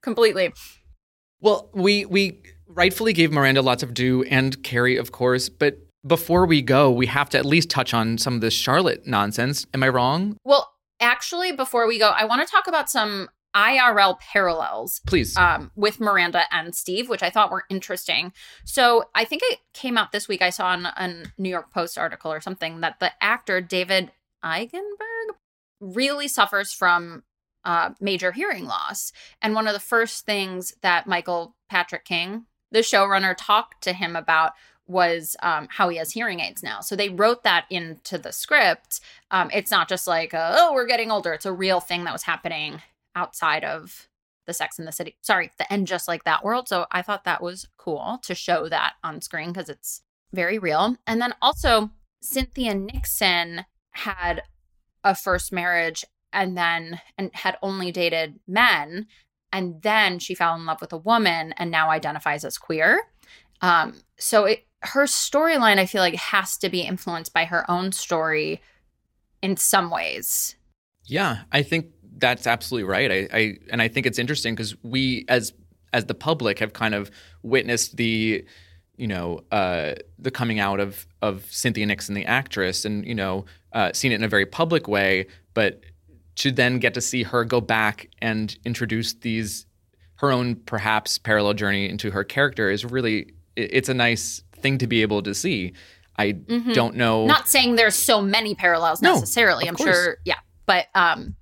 Completely. 0.00 0.52
Well, 1.40 1.70
we 1.72 2.04
we 2.04 2.40
rightfully 2.66 3.12
gave 3.12 3.32
Miranda 3.32 3.62
lots 3.62 3.82
of 3.82 3.94
due 3.94 4.22
and 4.24 4.62
Carrie, 4.62 4.96
of 4.96 5.12
course, 5.12 5.48
but 5.48 5.78
before 6.06 6.46
we 6.46 6.62
go, 6.62 6.90
we 6.90 7.06
have 7.06 7.30
to 7.30 7.38
at 7.38 7.46
least 7.46 7.70
touch 7.70 7.94
on 7.94 8.18
some 8.18 8.34
of 8.34 8.40
this 8.40 8.54
Charlotte 8.54 9.06
nonsense. 9.06 9.66
Am 9.72 9.82
I 9.82 9.88
wrong? 9.88 10.36
Well, 10.44 10.71
actually, 11.02 11.52
before 11.52 11.86
we 11.86 11.98
go, 11.98 12.08
I 12.08 12.24
want 12.24 12.46
to 12.46 12.50
talk 12.50 12.66
about 12.66 12.88
some 12.88 13.28
IRL 13.54 14.18
parallels 14.18 15.00
Please. 15.06 15.36
um, 15.36 15.70
with 15.76 16.00
Miranda 16.00 16.44
and 16.50 16.74
Steve, 16.74 17.08
which 17.08 17.22
I 17.22 17.30
thought 17.30 17.50
were 17.50 17.64
interesting. 17.68 18.32
So 18.64 19.04
I 19.14 19.24
think 19.24 19.42
it 19.44 19.58
came 19.74 19.98
out 19.98 20.12
this 20.12 20.28
week. 20.28 20.40
I 20.40 20.50
saw 20.50 20.72
in 20.72 20.86
a 20.86 21.24
New 21.36 21.50
York 21.50 21.70
Post 21.70 21.98
article 21.98 22.32
or 22.32 22.40
something 22.40 22.80
that 22.80 22.98
the 22.98 23.12
actor 23.22 23.60
David 23.60 24.10
Eigenberg 24.42 25.36
really 25.80 26.28
suffers 26.28 26.72
from 26.72 27.24
uh, 27.64 27.90
major 28.00 28.32
hearing 28.32 28.64
loss. 28.64 29.12
And 29.40 29.54
one 29.54 29.66
of 29.66 29.74
the 29.74 29.80
first 29.80 30.24
things 30.24 30.74
that 30.80 31.06
Michael 31.06 31.54
Patrick 31.68 32.04
King, 32.04 32.46
the 32.70 32.80
showrunner, 32.80 33.34
talked 33.36 33.82
to 33.84 33.92
him 33.92 34.16
about 34.16 34.52
was 34.86 35.36
um, 35.42 35.68
how 35.70 35.88
he 35.88 35.96
has 35.96 36.12
hearing 36.12 36.40
aids 36.40 36.62
now. 36.62 36.80
So 36.80 36.96
they 36.96 37.08
wrote 37.08 37.44
that 37.44 37.66
into 37.70 38.18
the 38.18 38.32
script. 38.32 39.00
Um, 39.30 39.50
it's 39.52 39.70
not 39.70 39.88
just 39.88 40.06
like, 40.06 40.32
oh, 40.34 40.72
we're 40.74 40.86
getting 40.86 41.10
older. 41.10 41.32
It's 41.32 41.46
a 41.46 41.52
real 41.52 41.80
thing 41.80 42.04
that 42.04 42.12
was 42.12 42.24
happening 42.24 42.82
outside 43.14 43.64
of 43.64 44.08
the 44.46 44.52
Sex 44.52 44.78
in 44.78 44.84
the 44.84 44.92
City. 44.92 45.16
Sorry, 45.22 45.50
the 45.58 45.72
end 45.72 45.86
just 45.86 46.08
like 46.08 46.24
that 46.24 46.44
world. 46.44 46.68
So 46.68 46.86
I 46.90 47.02
thought 47.02 47.24
that 47.24 47.42
was 47.42 47.68
cool 47.76 48.18
to 48.22 48.34
show 48.34 48.68
that 48.68 48.94
on 49.04 49.20
screen 49.20 49.52
because 49.52 49.68
it's 49.68 50.02
very 50.32 50.58
real. 50.58 50.96
And 51.06 51.22
then 51.22 51.34
also, 51.40 51.90
Cynthia 52.20 52.74
Nixon 52.74 53.64
had 53.90 54.42
a 55.04 55.14
first 55.14 55.52
marriage 55.52 56.04
and 56.32 56.56
then 56.56 57.00
and 57.18 57.30
had 57.34 57.56
only 57.62 57.92
dated 57.92 58.38
men 58.46 59.06
and 59.52 59.82
then 59.82 60.18
she 60.18 60.34
fell 60.34 60.54
in 60.54 60.64
love 60.64 60.80
with 60.80 60.92
a 60.92 60.98
woman 60.98 61.52
and 61.56 61.70
now 61.70 61.90
identifies 61.90 62.44
as 62.44 62.56
queer 62.56 63.02
um 63.60 64.00
so 64.18 64.44
it 64.44 64.64
her 64.82 65.04
storyline 65.04 65.78
i 65.78 65.86
feel 65.86 66.00
like 66.00 66.14
has 66.14 66.56
to 66.56 66.68
be 66.68 66.80
influenced 66.82 67.32
by 67.32 67.44
her 67.44 67.68
own 67.70 67.92
story 67.92 68.60
in 69.42 69.56
some 69.56 69.90
ways 69.90 70.56
Yeah, 71.06 71.38
I 71.50 71.62
think 71.62 71.86
that's 72.18 72.46
absolutely 72.46 72.88
right. 72.88 73.10
I, 73.10 73.28
I 73.36 73.54
and 73.70 73.82
I 73.82 73.88
think 73.88 74.06
it's 74.06 74.18
interesting 74.18 74.54
because 74.54 74.76
we 74.82 75.24
as 75.28 75.52
as 75.92 76.04
the 76.06 76.14
public 76.14 76.58
have 76.60 76.72
kind 76.72 76.94
of 76.94 77.10
witnessed 77.42 77.96
the 77.96 78.44
you 78.96 79.08
know 79.08 79.40
uh, 79.50 79.94
the 80.18 80.30
coming 80.30 80.60
out 80.60 80.78
of 80.80 81.06
of 81.20 81.44
Cynthia 81.50 81.86
Nixon, 81.86 82.14
the 82.14 82.24
actress, 82.26 82.84
and 82.84 83.04
you 83.04 83.14
know 83.14 83.44
uh, 83.72 83.92
seen 83.92 84.12
it 84.12 84.16
in 84.16 84.24
a 84.24 84.28
very 84.28 84.46
public 84.46 84.86
way, 84.86 85.26
but 85.54 85.80
to 86.36 86.52
then 86.52 86.78
get 86.78 86.94
to 86.94 87.00
see 87.00 87.24
her 87.24 87.44
go 87.44 87.60
back 87.60 88.08
and 88.20 88.56
introduce 88.64 89.14
these 89.14 89.66
her 90.16 90.30
own 90.30 90.54
perhaps 90.54 91.18
parallel 91.18 91.54
journey 91.54 91.88
into 91.88 92.10
her 92.12 92.22
character 92.24 92.70
is 92.70 92.84
really 92.84 93.32
it- 93.56 93.70
it's 93.72 93.88
a 93.88 93.94
nice 93.94 94.42
thing 94.62 94.78
to 94.78 94.86
be 94.86 95.02
able 95.02 95.22
to 95.22 95.34
see. 95.34 95.72
I 96.16 96.32
Mhm. 96.32 96.74
don't 96.74 96.96
know. 96.96 97.26
not 97.26 97.48
saying 97.48 97.76
there's 97.76 97.94
so 97.96 98.20
many 98.22 98.54
parallels 98.54 99.00
No, 99.02 99.14
necessarily 99.14 99.66
i'm 99.66 99.74
course. 99.76 99.94
sure 99.96 100.16
yeah 100.24 100.38
but 100.66 100.86
um 100.94 101.34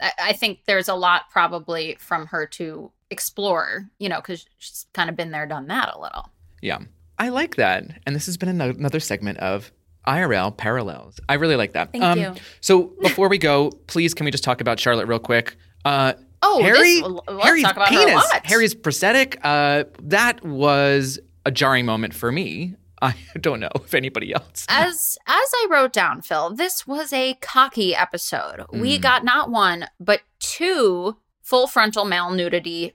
I, 0.00 0.12
I 0.20 0.32
think 0.34 0.60
there's 0.66 0.88
a 0.88 0.94
lot 0.94 1.22
probably 1.30 1.96
from 1.98 2.26
her 2.26 2.46
to 2.58 2.92
explore 3.10 3.88
you 3.98 4.08
know 4.08 4.16
because 4.16 4.46
she's 4.58 4.86
kind 4.92 5.08
of 5.10 5.16
been 5.16 5.30
there 5.30 5.46
done 5.46 5.66
that 5.68 5.94
a 5.94 6.00
little 6.00 6.30
Yeah. 6.62 6.78
I 7.20 7.30
like 7.30 7.56
that. 7.56 7.84
And 8.06 8.14
this 8.14 8.26
has 8.26 8.36
been 8.36 8.48
ano- 8.48 8.70
another 8.78 9.00
segment 9.00 9.38
of 9.38 9.72
IRL 10.06 10.56
parallels. 10.56 11.18
I 11.28 11.34
really 11.34 11.56
like 11.56 11.72
that. 11.72 11.88
Um, 11.94 12.00
Thank 12.00 12.36
you. 12.36 12.42
So 12.60 12.92
before 13.02 13.28
we 13.28 13.38
go, 13.38 13.70
please 13.88 14.14
can 14.14 14.24
we 14.24 14.30
just 14.30 14.44
talk 14.44 14.60
about 14.60 14.78
Charlotte 14.78 15.08
real 15.08 15.18
quick? 15.18 15.56
Uh, 15.84 16.12
oh 16.42 16.62
Harry, 16.62 17.00
this, 17.00 17.02
let's 17.26 17.44
Harry's 17.44 17.64
talk 17.64 17.74
about 17.76 17.88
penis, 17.88 18.04
her 18.04 18.10
a 18.12 18.14
lot. 18.14 18.46
Harry's 18.46 18.72
prosthetic. 18.74 19.36
Uh, 19.42 19.84
that 20.04 20.44
was 20.44 21.18
a 21.48 21.50
jarring 21.50 21.86
moment 21.86 22.14
for 22.14 22.30
me. 22.30 22.74
I 23.02 23.14
don't 23.40 23.60
know 23.60 23.70
if 23.76 23.94
anybody 23.94 24.32
else. 24.34 24.66
as 24.68 25.16
as 25.26 25.50
I 25.54 25.66
wrote 25.70 25.92
down, 25.92 26.20
Phil, 26.22 26.54
this 26.54 26.86
was 26.86 27.12
a 27.12 27.34
cocky 27.40 27.94
episode. 27.94 28.64
We 28.72 28.98
Mm. 28.98 29.02
got 29.02 29.24
not 29.24 29.50
one 29.50 29.86
but 30.00 30.22
two 30.40 31.16
full 31.42 31.66
frontal 31.66 32.04
male 32.04 32.30
nudity 32.30 32.94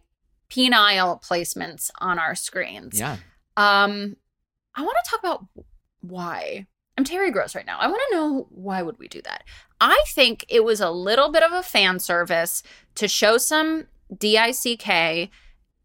penile 0.50 1.24
placements 1.24 1.90
on 2.00 2.20
our 2.20 2.36
screens. 2.36 3.00
yeah. 3.00 3.18
Um, 3.58 4.18
I 4.76 4.82
want 4.82 4.98
to 5.04 5.10
talk 5.10 5.20
about 5.22 5.46
why. 6.02 6.68
I'm 6.98 7.04
Terry 7.06 7.32
Gross 7.32 7.56
right 7.56 7.66
now. 7.66 7.80
I 7.80 7.88
want 7.88 8.02
to 8.10 8.16
know 8.16 8.48
why 8.52 8.82
would 8.84 9.00
we 9.00 9.08
do 9.08 9.22
that? 9.24 9.44
I 9.82 10.04
think 10.10 10.46
it 10.50 10.64
was 10.64 10.80
a 10.82 10.92
little 10.92 11.32
bit 11.32 11.42
of 11.44 11.52
a 11.54 11.64
fan 11.64 12.00
service 12.00 12.62
to 12.96 13.08
show 13.08 13.38
some 13.38 13.88
DICK 14.16 15.30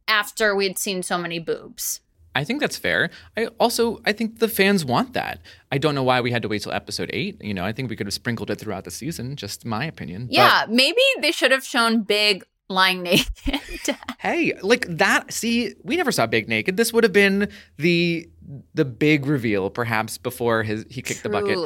after 0.07 0.55
we'd 0.55 0.79
seen 0.79 1.03
so 1.03 1.17
many 1.19 1.39
boobs. 1.39 2.01
I 2.39 2.45
think 2.45 2.61
that's 2.61 2.77
fair. 2.79 3.11
I 3.37 3.47
also 3.59 4.01
I 4.07 4.13
think 4.13 4.39
the 4.39 4.49
fans 4.49 4.85
want 4.85 5.13
that. 5.15 5.41
I 5.73 5.79
don't 5.79 5.95
know 5.95 6.03
why 6.05 6.21
we 6.21 6.31
had 6.31 6.43
to 6.43 6.49
wait 6.49 6.63
till 6.63 6.73
episode 6.73 7.11
eight. 7.13 7.43
You 7.43 7.53
know, 7.55 7.65
I 7.65 7.73
think 7.73 7.91
we 7.91 7.97
could 7.97 8.07
have 8.07 8.15
sprinkled 8.15 8.51
it 8.51 8.57
throughout 8.61 8.85
the 8.85 8.91
season. 8.91 9.37
Just 9.37 9.65
my 9.67 9.85
opinion. 9.85 10.27
But- 10.27 10.35
Yeah, 10.35 10.67
maybe 10.69 11.03
they 11.21 11.33
should 11.33 11.51
have 11.51 11.65
shown 11.65 12.03
big 12.03 12.45
lying 12.69 13.03
naked. 13.03 13.27
Hey, 14.19 14.53
like 14.63 14.85
that. 14.89 15.33
See, 15.33 15.75
we 15.83 15.97
never 15.97 16.13
saw 16.13 16.27
Big 16.27 16.49
Naked. 16.49 16.77
This 16.77 16.93
would 16.93 17.05
have 17.05 17.13
been 17.13 17.49
the 17.77 18.29
the 18.75 18.85
big 18.85 19.27
reveal, 19.27 19.71
perhaps 19.71 20.19
before 20.19 20.63
his 20.65 20.85
he 20.91 21.03
kicked 21.03 21.23
the 21.23 21.29
bucket. 21.29 21.57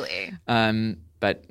Um, 0.46 0.98
but 1.18 1.44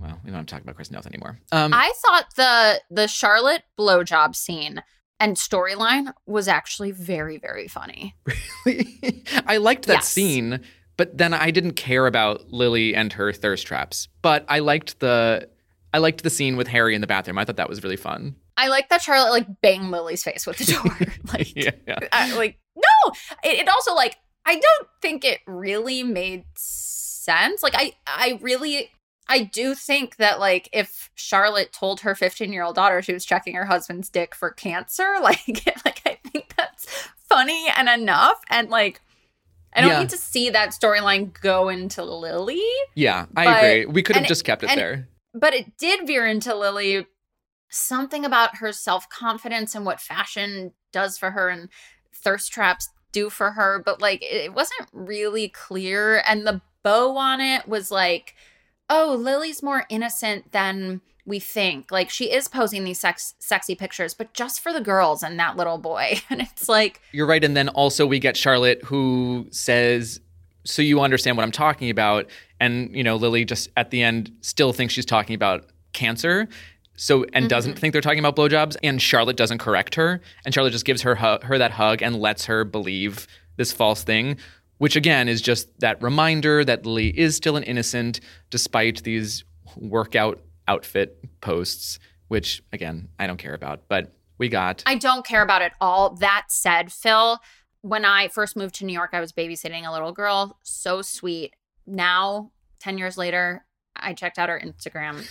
well, 0.00 0.18
we 0.24 0.30
don't 0.30 0.38
have 0.38 0.46
to 0.46 0.54
talk 0.54 0.62
about 0.62 0.76
Chris 0.76 0.90
Noth 0.90 1.06
anymore. 1.06 1.38
Um, 1.52 1.72
I 1.74 1.92
thought 2.02 2.26
the 2.36 2.80
the 2.90 3.06
Charlotte 3.06 3.62
blowjob 3.78 4.34
scene 4.34 4.82
and 5.20 5.36
storyline 5.36 6.12
was 6.26 6.48
actually 6.48 6.90
very 6.90 7.38
very 7.38 7.68
funny. 7.68 8.16
Really? 8.66 9.24
I 9.46 9.56
liked 9.56 9.86
that 9.86 9.98
Yes. 9.98 10.08
scene, 10.08 10.60
but 10.98 11.16
then 11.16 11.32
I 11.32 11.50
didn't 11.50 11.74
care 11.74 12.06
about 12.06 12.50
Lily 12.52 12.94
and 12.94 13.10
her 13.14 13.32
thirst 13.32 13.66
traps. 13.66 14.08
But 14.22 14.44
I 14.48 14.58
liked 14.58 15.00
the 15.00 15.48
I 15.94 15.98
liked 15.98 16.22
the 16.22 16.30
scene 16.30 16.56
with 16.56 16.68
Harry 16.68 16.94
in 16.94 17.00
the 17.00 17.06
bathroom. 17.06 17.38
I 17.38 17.44
thought 17.44 17.56
that 17.56 17.68
was 17.68 17.82
really 17.82 17.96
fun. 17.96 18.36
I 18.56 18.68
like 18.68 18.90
that 18.90 19.00
Charlotte 19.00 19.30
like 19.30 19.60
banged 19.62 19.90
Lily's 19.90 20.22
face 20.22 20.46
with 20.46 20.58
the 20.58 20.72
door. 20.72 20.98
like, 21.32 21.56
yeah, 21.56 21.70
yeah. 21.88 21.98
I- 22.12 22.36
like 22.36 22.58
no. 22.76 23.12
It, 23.44 23.60
it 23.60 23.68
also 23.68 23.94
like 23.94 24.16
I 24.44 24.54
don't 24.54 24.88
think 25.00 25.24
it 25.24 25.40
really 25.46 26.02
made 26.02 26.44
sense. 26.56 27.62
Like 27.62 27.74
I 27.76 27.92
I 28.06 28.38
really 28.42 28.90
I 29.30 29.44
do 29.44 29.74
think 29.74 30.16
that 30.16 30.40
like 30.40 30.68
if 30.72 31.08
Charlotte 31.14 31.72
told 31.72 32.00
her 32.00 32.14
15 32.14 32.52
year 32.52 32.64
old 32.64 32.74
daughter 32.74 33.00
she 33.00 33.12
was 33.12 33.24
checking 33.24 33.54
her 33.54 33.64
husband's 33.64 34.08
dick 34.10 34.34
for 34.34 34.50
cancer, 34.50 35.16
like 35.22 35.46
like 35.84 36.02
I 36.04 36.18
think 36.30 36.52
that's 36.56 36.86
funny 37.16 37.68
and 37.76 37.88
enough. 37.88 38.40
And 38.50 38.68
like 38.68 39.00
I 39.72 39.80
don't 39.82 39.90
Yeah. 39.90 40.00
need 40.00 40.08
to 40.10 40.16
see 40.18 40.50
that 40.50 40.70
storyline 40.70 41.32
go 41.40 41.68
into 41.68 42.02
Lily. 42.02 42.60
Yeah, 42.96 43.26
I 43.36 43.44
But- 43.44 43.56
agree. 43.64 43.86
We 43.86 44.02
could 44.02 44.16
have 44.16 44.26
just 44.26 44.44
kept 44.44 44.64
it 44.64 44.70
and- 44.70 44.78
there. 44.80 45.08
but 45.32 45.54
it 45.54 45.76
did 45.78 46.06
veer 46.08 46.26
into 46.26 46.54
Lily 46.56 47.06
something 47.70 48.24
about 48.24 48.56
her 48.56 48.72
self 48.72 49.08
confidence 49.08 49.76
and 49.76 49.86
what 49.86 50.00
fashion 50.00 50.72
does 50.92 51.16
for 51.18 51.30
her 51.30 51.48
and 51.48 51.68
thirst 52.12 52.52
traps 52.52 52.88
do 53.12 53.30
for 53.30 53.52
her. 53.52 53.80
But 53.84 54.00
like 54.02 54.22
it 54.24 54.46
it 54.46 54.54
wasn't 54.54 54.88
really 54.92 55.48
clear. 55.48 56.20
And 56.26 56.44
the 56.46 56.60
bow 56.82 57.16
on 57.16 57.40
it 57.40 57.68
was 57.68 57.90
like, 57.92 58.34
oh, 58.90 59.16
Lily's 59.18 59.62
more 59.62 59.86
innocent 59.88 60.52
than 60.52 61.00
we 61.24 61.38
think. 61.38 61.90
Like 61.90 62.10
she 62.10 62.32
is 62.32 62.48
posing 62.48 62.84
these 62.84 62.98
sex 62.98 63.34
sexy 63.38 63.74
pictures, 63.74 64.12
but 64.12 64.34
just 64.34 64.60
for 64.60 64.72
the 64.72 64.80
girls 64.80 65.22
and 65.22 65.38
that 65.38 65.56
little 65.56 65.78
boy. 65.78 66.20
And 66.30 66.42
it's 66.42 66.68
like, 66.68 67.00
You're 67.12 67.26
right. 67.26 67.42
And 67.42 67.56
then 67.56 67.68
also 67.70 68.06
we 68.06 68.18
get 68.18 68.36
Charlotte 68.36 68.82
who 68.84 69.46
says, 69.50 70.20
So 70.64 70.82
you 70.82 71.00
understand 71.00 71.36
what 71.36 71.44
I'm 71.44 71.52
talking 71.52 71.88
about. 71.88 72.26
And, 72.58 72.94
you 72.94 73.02
know, 73.02 73.16
Lily 73.16 73.44
just 73.44 73.70
at 73.76 73.90
the 73.90 74.02
end 74.02 74.32
still 74.42 74.72
thinks 74.72 74.92
she's 74.92 75.06
talking 75.06 75.34
about 75.34 75.66
cancer. 75.92 76.48
So, 76.96 77.24
and 77.32 77.44
mm-hmm. 77.44 77.46
doesn't 77.46 77.78
think 77.78 77.92
they're 77.92 78.02
talking 78.02 78.18
about 78.18 78.36
blowjobs. 78.36 78.76
And 78.82 79.00
Charlotte 79.00 79.36
doesn't 79.36 79.58
correct 79.58 79.94
her. 79.94 80.20
And 80.44 80.52
Charlotte 80.52 80.72
just 80.72 80.84
gives 80.84 81.02
her, 81.02 81.14
her 81.14 81.58
that 81.58 81.70
hug 81.72 82.02
and 82.02 82.16
lets 82.16 82.44
her 82.44 82.64
believe 82.64 83.26
this 83.56 83.72
false 83.72 84.02
thing, 84.02 84.38
which 84.80 84.96
again 84.96 85.28
is 85.28 85.42
just 85.42 85.68
that 85.80 86.02
reminder 86.02 86.64
that 86.64 86.86
Lily 86.86 87.08
is 87.08 87.36
still 87.36 87.56
an 87.56 87.62
innocent 87.64 88.18
despite 88.48 89.02
these 89.02 89.44
workout 89.76 90.40
outfit 90.66 91.18
posts, 91.42 91.98
which 92.28 92.62
again, 92.72 93.10
I 93.18 93.26
don't 93.26 93.36
care 93.36 93.52
about. 93.52 93.82
But 93.88 94.14
we 94.38 94.48
got. 94.48 94.82
I 94.86 94.94
don't 94.94 95.22
care 95.22 95.42
about 95.42 95.60
it 95.60 95.72
all. 95.82 96.14
That 96.14 96.46
said, 96.48 96.90
Phil, 96.90 97.38
when 97.82 98.06
I 98.06 98.28
first 98.28 98.56
moved 98.56 98.74
to 98.76 98.86
New 98.86 98.94
York, 98.94 99.10
I 99.12 99.20
was 99.20 99.32
babysitting 99.32 99.86
a 99.86 99.92
little 99.92 100.12
girl. 100.12 100.58
So 100.62 101.02
sweet. 101.02 101.54
Now, 101.86 102.50
10 102.78 102.96
years 102.96 103.18
later, 103.18 103.66
I 103.94 104.14
checked 104.14 104.38
out 104.38 104.48
her 104.48 104.58
Instagram. 104.58 105.28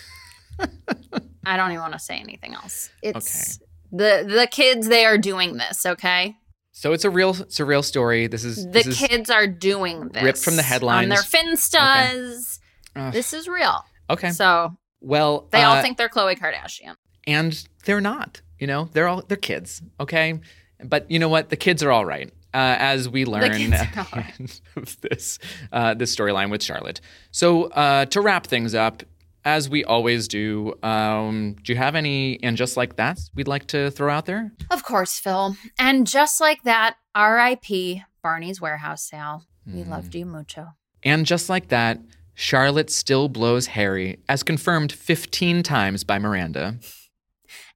I 1.44 1.58
don't 1.58 1.72
even 1.72 1.82
want 1.82 1.94
to 1.94 2.00
say 2.00 2.20
anything 2.20 2.54
else. 2.54 2.92
It's 3.02 3.58
the 3.92 4.24
the 4.28 4.48
kids 4.52 4.88
they 4.90 5.06
are 5.06 5.18
doing 5.18 5.58
this, 5.58 5.88
okay? 5.88 6.36
So 6.80 6.94
it's 6.94 7.04
a 7.04 7.10
real 7.10 7.32
it's 7.32 7.60
a 7.60 7.65
real 7.65 7.84
story. 7.84 8.28
This 8.28 8.46
is 8.46 8.63
The 8.63 8.72
this 8.72 8.88
is 8.88 8.98
kids 8.98 9.30
are 9.30 9.48
doing 9.48 10.08
this. 10.13 10.24
ripped 10.24 10.38
from 10.38 10.56
the 10.56 10.62
headlines 10.63 11.04
On 11.04 11.10
their. 11.10 11.18
Finstas. 11.18 12.60
Ugh. 12.96 13.12
This 13.12 13.34
is 13.34 13.50
real. 13.50 13.84
okay. 14.10 14.30
So 14.30 14.77
Well, 15.02 15.50
they 15.52 15.62
all 15.62 15.75
uh, 15.75 15.82
think 15.82 15.98
they're 15.98 16.08
Khloe 16.08 16.40
Kardashian. 16.40 16.96
and 17.27 17.67
they're 17.84 18.00
not. 18.00 18.42
You 18.60 18.67
know, 18.67 18.88
they're 18.94 19.10
all 19.10 19.21
they're 19.27 19.36
kids. 19.36 19.82
Okay, 20.00 20.40
but 20.82 21.12
you 21.12 21.19
know 21.19 21.27
what? 21.27 21.50
The 21.50 21.58
kids 21.58 21.84
are 21.84 21.92
all 21.92 22.06
right. 22.06 22.32
Uh, 22.54 22.75
as 22.80 23.10
we 23.10 23.25
learn 23.25 23.44
at 23.44 23.52
the 23.58 24.34
end 24.40 24.62
of 24.77 25.02
this 25.02 25.38
uh, 25.73 25.96
this 25.96 26.15
storyline 26.15 26.50
with 26.50 26.63
Charlotte. 26.63 27.02
So 27.32 27.65
uh, 27.65 28.06
to 28.06 28.21
wrap 28.21 28.48
things 28.48 28.73
up, 28.73 29.04
as 29.46 29.69
we 29.69 29.83
always 29.83 30.27
do, 30.27 30.73
um, 30.83 31.56
do 31.63 31.71
you 31.73 31.77
have 31.77 31.96
any 31.96 32.42
and 32.44 32.58
just 32.58 32.75
like 32.77 32.98
that 32.98 33.19
we'd 33.35 33.48
like 33.48 33.67
to 33.67 33.90
throw 33.92 34.12
out 34.13 34.25
there? 34.25 34.52
Of 34.69 34.83
course, 34.83 35.17
Phil. 35.19 35.56
And 35.77 36.06
just 36.06 36.40
like 36.42 36.63
that, 36.63 36.98
R.I.P. 37.15 38.04
Barneys 38.23 38.60
warehouse 38.62 39.04
sale. 39.04 39.46
We 39.65 39.81
Hmm. 39.83 39.90
loved 39.92 40.13
you 40.15 40.25
mucho. 40.25 40.69
And 41.04 41.25
just 41.25 41.48
like 41.50 41.69
that, 41.69 42.00
Charlotte 42.33 42.90
still 42.90 43.29
blows 43.29 43.67
Harry, 43.67 44.19
as 44.27 44.44
confirmed 44.44 44.92
15 44.92 45.63
times 45.63 46.04
by 46.04 46.19
Miranda. 46.19 46.79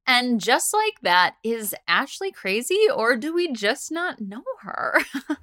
And 0.06 0.42
just 0.42 0.74
like 0.74 0.96
that, 1.04 1.36
is 1.44 1.74
Ashley 1.88 2.32
crazy 2.32 2.80
or 2.94 3.16
do 3.16 3.34
we 3.34 3.52
just 3.54 3.92
not 3.92 4.20
know 4.20 4.44
her? 4.62 5.00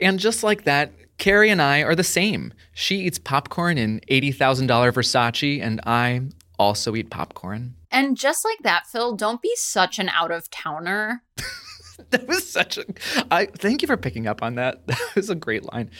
And 0.00 0.18
just 0.18 0.42
like 0.44 0.64
that, 0.64 0.92
Carrie 1.18 1.50
and 1.50 1.62
I 1.62 1.82
are 1.82 1.94
the 1.94 2.04
same. 2.04 2.52
She 2.72 3.00
eats 3.00 3.18
popcorn 3.18 3.78
in 3.78 4.00
$80,000 4.10 4.66
Versace, 4.92 5.62
and 5.62 5.80
I 5.86 6.22
also 6.58 6.94
eat 6.94 7.10
popcorn. 7.10 7.74
and 7.90 8.16
just 8.16 8.44
like 8.44 8.58
that, 8.62 8.86
Phil, 8.86 9.14
don't 9.14 9.40
be 9.42 9.52
such 9.56 9.98
an 9.98 10.08
out 10.10 10.30
of 10.30 10.50
towner. 10.50 11.22
That 12.10 12.26
was 12.26 12.48
such 12.48 12.76
a. 12.76 12.84
I 13.30 13.46
thank 13.46 13.80
you 13.80 13.86
for 13.86 13.96
picking 13.96 14.26
up 14.26 14.42
on 14.42 14.56
that. 14.56 14.84
That 14.86 15.14
was 15.14 15.30
a 15.30 15.36
great 15.36 15.72
line. 15.72 15.90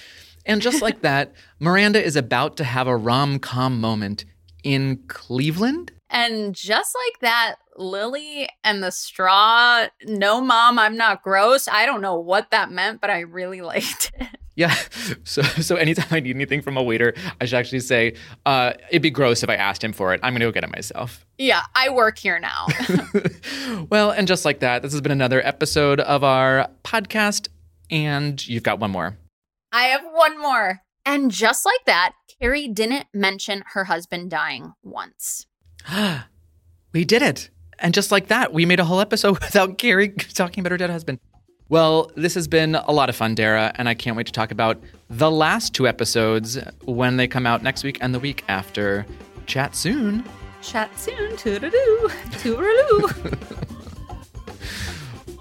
And 0.45 0.61
just 0.61 0.83
like 0.83 1.01
that, 1.09 1.33
Miranda 1.61 2.05
is 2.05 2.17
about 2.17 2.57
to 2.57 2.65
have 2.65 2.89
a 2.89 2.97
rom 2.97 3.39
com 3.39 3.81
moment 3.81 4.25
in 4.65 5.05
Cleveland. 5.07 5.93
And 6.11 6.53
just 6.53 6.97
like 6.97 7.21
that, 7.21 7.57
Lily 7.77 8.49
and 8.65 8.83
the 8.83 8.91
straw, 8.91 9.87
no, 10.05 10.41
mom, 10.41 10.81
I'm 10.81 10.97
not 10.97 11.23
gross. 11.23 11.69
I 11.69 11.87
don't 11.87 12.01
know 12.03 12.19
what 12.19 12.51
that 12.51 12.73
meant, 12.73 13.01
but 13.01 13.11
I 13.11 13.21
really 13.21 13.61
liked 13.61 14.11
it. 14.19 14.29
Yeah. 14.57 14.75
So 15.25 15.43
so 15.43 15.77
anytime 15.77 16.07
I 16.11 16.21
need 16.21 16.35
anything 16.35 16.63
from 16.63 16.77
a 16.77 16.83
waiter, 16.83 17.15
I 17.41 17.45
should 17.45 17.59
actually 17.59 17.81
say, 17.81 18.15
uh, 18.47 18.73
it'd 18.91 19.03
be 19.03 19.11
gross 19.11 19.43
if 19.43 19.49
I 19.51 19.57
asked 19.57 19.83
him 19.83 19.93
for 19.93 20.15
it. 20.15 20.21
I'm 20.23 20.33
gonna 20.33 20.45
go 20.47 20.53
get 20.53 20.65
it 20.65 20.71
myself. 20.71 21.27
Yeah, 21.39 21.63
I 21.75 21.91
work 21.91 22.19
here 22.19 22.39
now. 22.39 22.67
well, 23.91 24.11
and 24.11 24.27
just 24.27 24.45
like 24.45 24.61
that, 24.61 24.83
this 24.83 24.93
has 24.93 25.01
been 25.01 25.13
another 25.13 25.45
episode 25.47 26.01
of 26.01 26.25
our 26.25 26.69
podcast, 26.85 27.49
and 27.91 28.47
you've 28.47 28.63
got 28.63 28.81
one 28.81 28.91
more. 28.91 29.19
I 29.73 29.85
have 29.85 30.05
one 30.13 30.41
more. 30.41 30.81
And 31.05 31.31
just 31.31 31.67
like 31.67 31.85
that, 31.87 32.13
Carrie 32.41 32.69
didn't 32.69 33.07
mention 33.13 33.65
her 33.73 33.85
husband 33.85 34.31
dying 34.31 34.73
once. 34.83 35.47
we 36.93 37.05
did 37.05 37.23
it. 37.23 37.51
And 37.79 37.93
just 37.93 38.13
like 38.13 38.29
that, 38.29 38.53
we 38.53 38.67
made 38.67 38.81
a 38.81 38.85
whole 38.85 39.01
episode 39.01 39.41
without 39.41 39.79
Carrie 39.79 40.11
talking 40.11 40.61
about 40.61 40.71
her 40.71 40.79
dead 40.79 40.91
husband. 40.91 41.19
Well, 41.75 42.13
this 42.15 42.35
has 42.35 42.47
been 42.47 42.77
a 42.77 42.93
lot 42.93 43.09
of 43.09 43.17
fun, 43.17 43.35
Dara, 43.35 43.73
and 43.75 43.89
I 43.89 43.95
can't 43.95 44.17
wait 44.17 44.27
to 44.27 44.33
talk 44.33 44.53
about 44.53 44.81
the 45.11 45.29
last 45.29 45.75
two 45.75 45.89
episodes 45.89 46.57
when 46.85 47.17
they 47.17 47.27
come 47.27 47.49
out 47.49 47.65
next 47.65 47.83
week 47.83 47.99
and 48.01 48.15
the 48.15 48.21
week 48.21 48.45
after. 48.47 49.05
Chat 49.47 49.75
soon. 49.75 50.23
Chat 50.63 50.97
soon. 50.97 51.33
Toodaloo. 51.33 52.11
Toodaloo. 52.39 53.11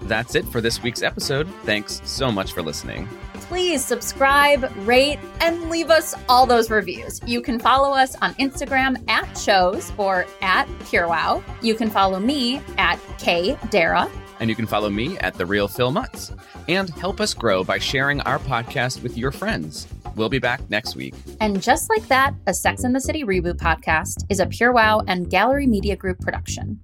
That's 0.08 0.34
it 0.34 0.44
for 0.46 0.60
this 0.60 0.82
week's 0.82 1.02
episode. 1.02 1.48
Thanks 1.62 2.00
so 2.04 2.32
much 2.32 2.52
for 2.52 2.62
listening. 2.62 3.08
Please 3.34 3.84
subscribe, 3.84 4.68
rate, 4.78 5.20
and 5.40 5.70
leave 5.70 5.88
us 5.88 6.16
all 6.28 6.46
those 6.46 6.68
reviews. 6.68 7.20
You 7.24 7.42
can 7.42 7.60
follow 7.60 7.94
us 7.94 8.16
on 8.16 8.34
Instagram 8.34 9.08
at 9.08 9.38
shows 9.38 9.92
or 9.98 10.26
at 10.42 10.66
PureWow. 10.80 11.44
You 11.62 11.76
can 11.76 11.90
follow 11.90 12.18
me 12.18 12.60
at 12.76 12.98
K 13.18 13.56
Dara. 13.70 14.10
And 14.44 14.50
you 14.50 14.54
can 14.54 14.66
follow 14.66 14.90
me 14.90 15.16
at 15.20 15.32
The 15.32 15.46
Real 15.46 15.66
Phil 15.66 15.90
Mutz. 15.90 16.30
And 16.68 16.90
help 16.90 17.18
us 17.18 17.32
grow 17.32 17.64
by 17.64 17.78
sharing 17.78 18.20
our 18.20 18.38
podcast 18.38 19.02
with 19.02 19.16
your 19.16 19.30
friends. 19.30 19.86
We'll 20.16 20.28
be 20.28 20.38
back 20.38 20.60
next 20.68 20.96
week. 20.96 21.14
And 21.40 21.62
just 21.62 21.88
like 21.88 22.06
that, 22.08 22.34
a 22.46 22.52
Sex 22.52 22.84
and 22.84 22.94
the 22.94 23.00
City 23.00 23.24
reboot 23.24 23.54
podcast 23.54 24.26
is 24.28 24.40
a 24.40 24.46
PureWow 24.46 25.02
and 25.08 25.30
Gallery 25.30 25.66
Media 25.66 25.96
Group 25.96 26.20
production. 26.20 26.80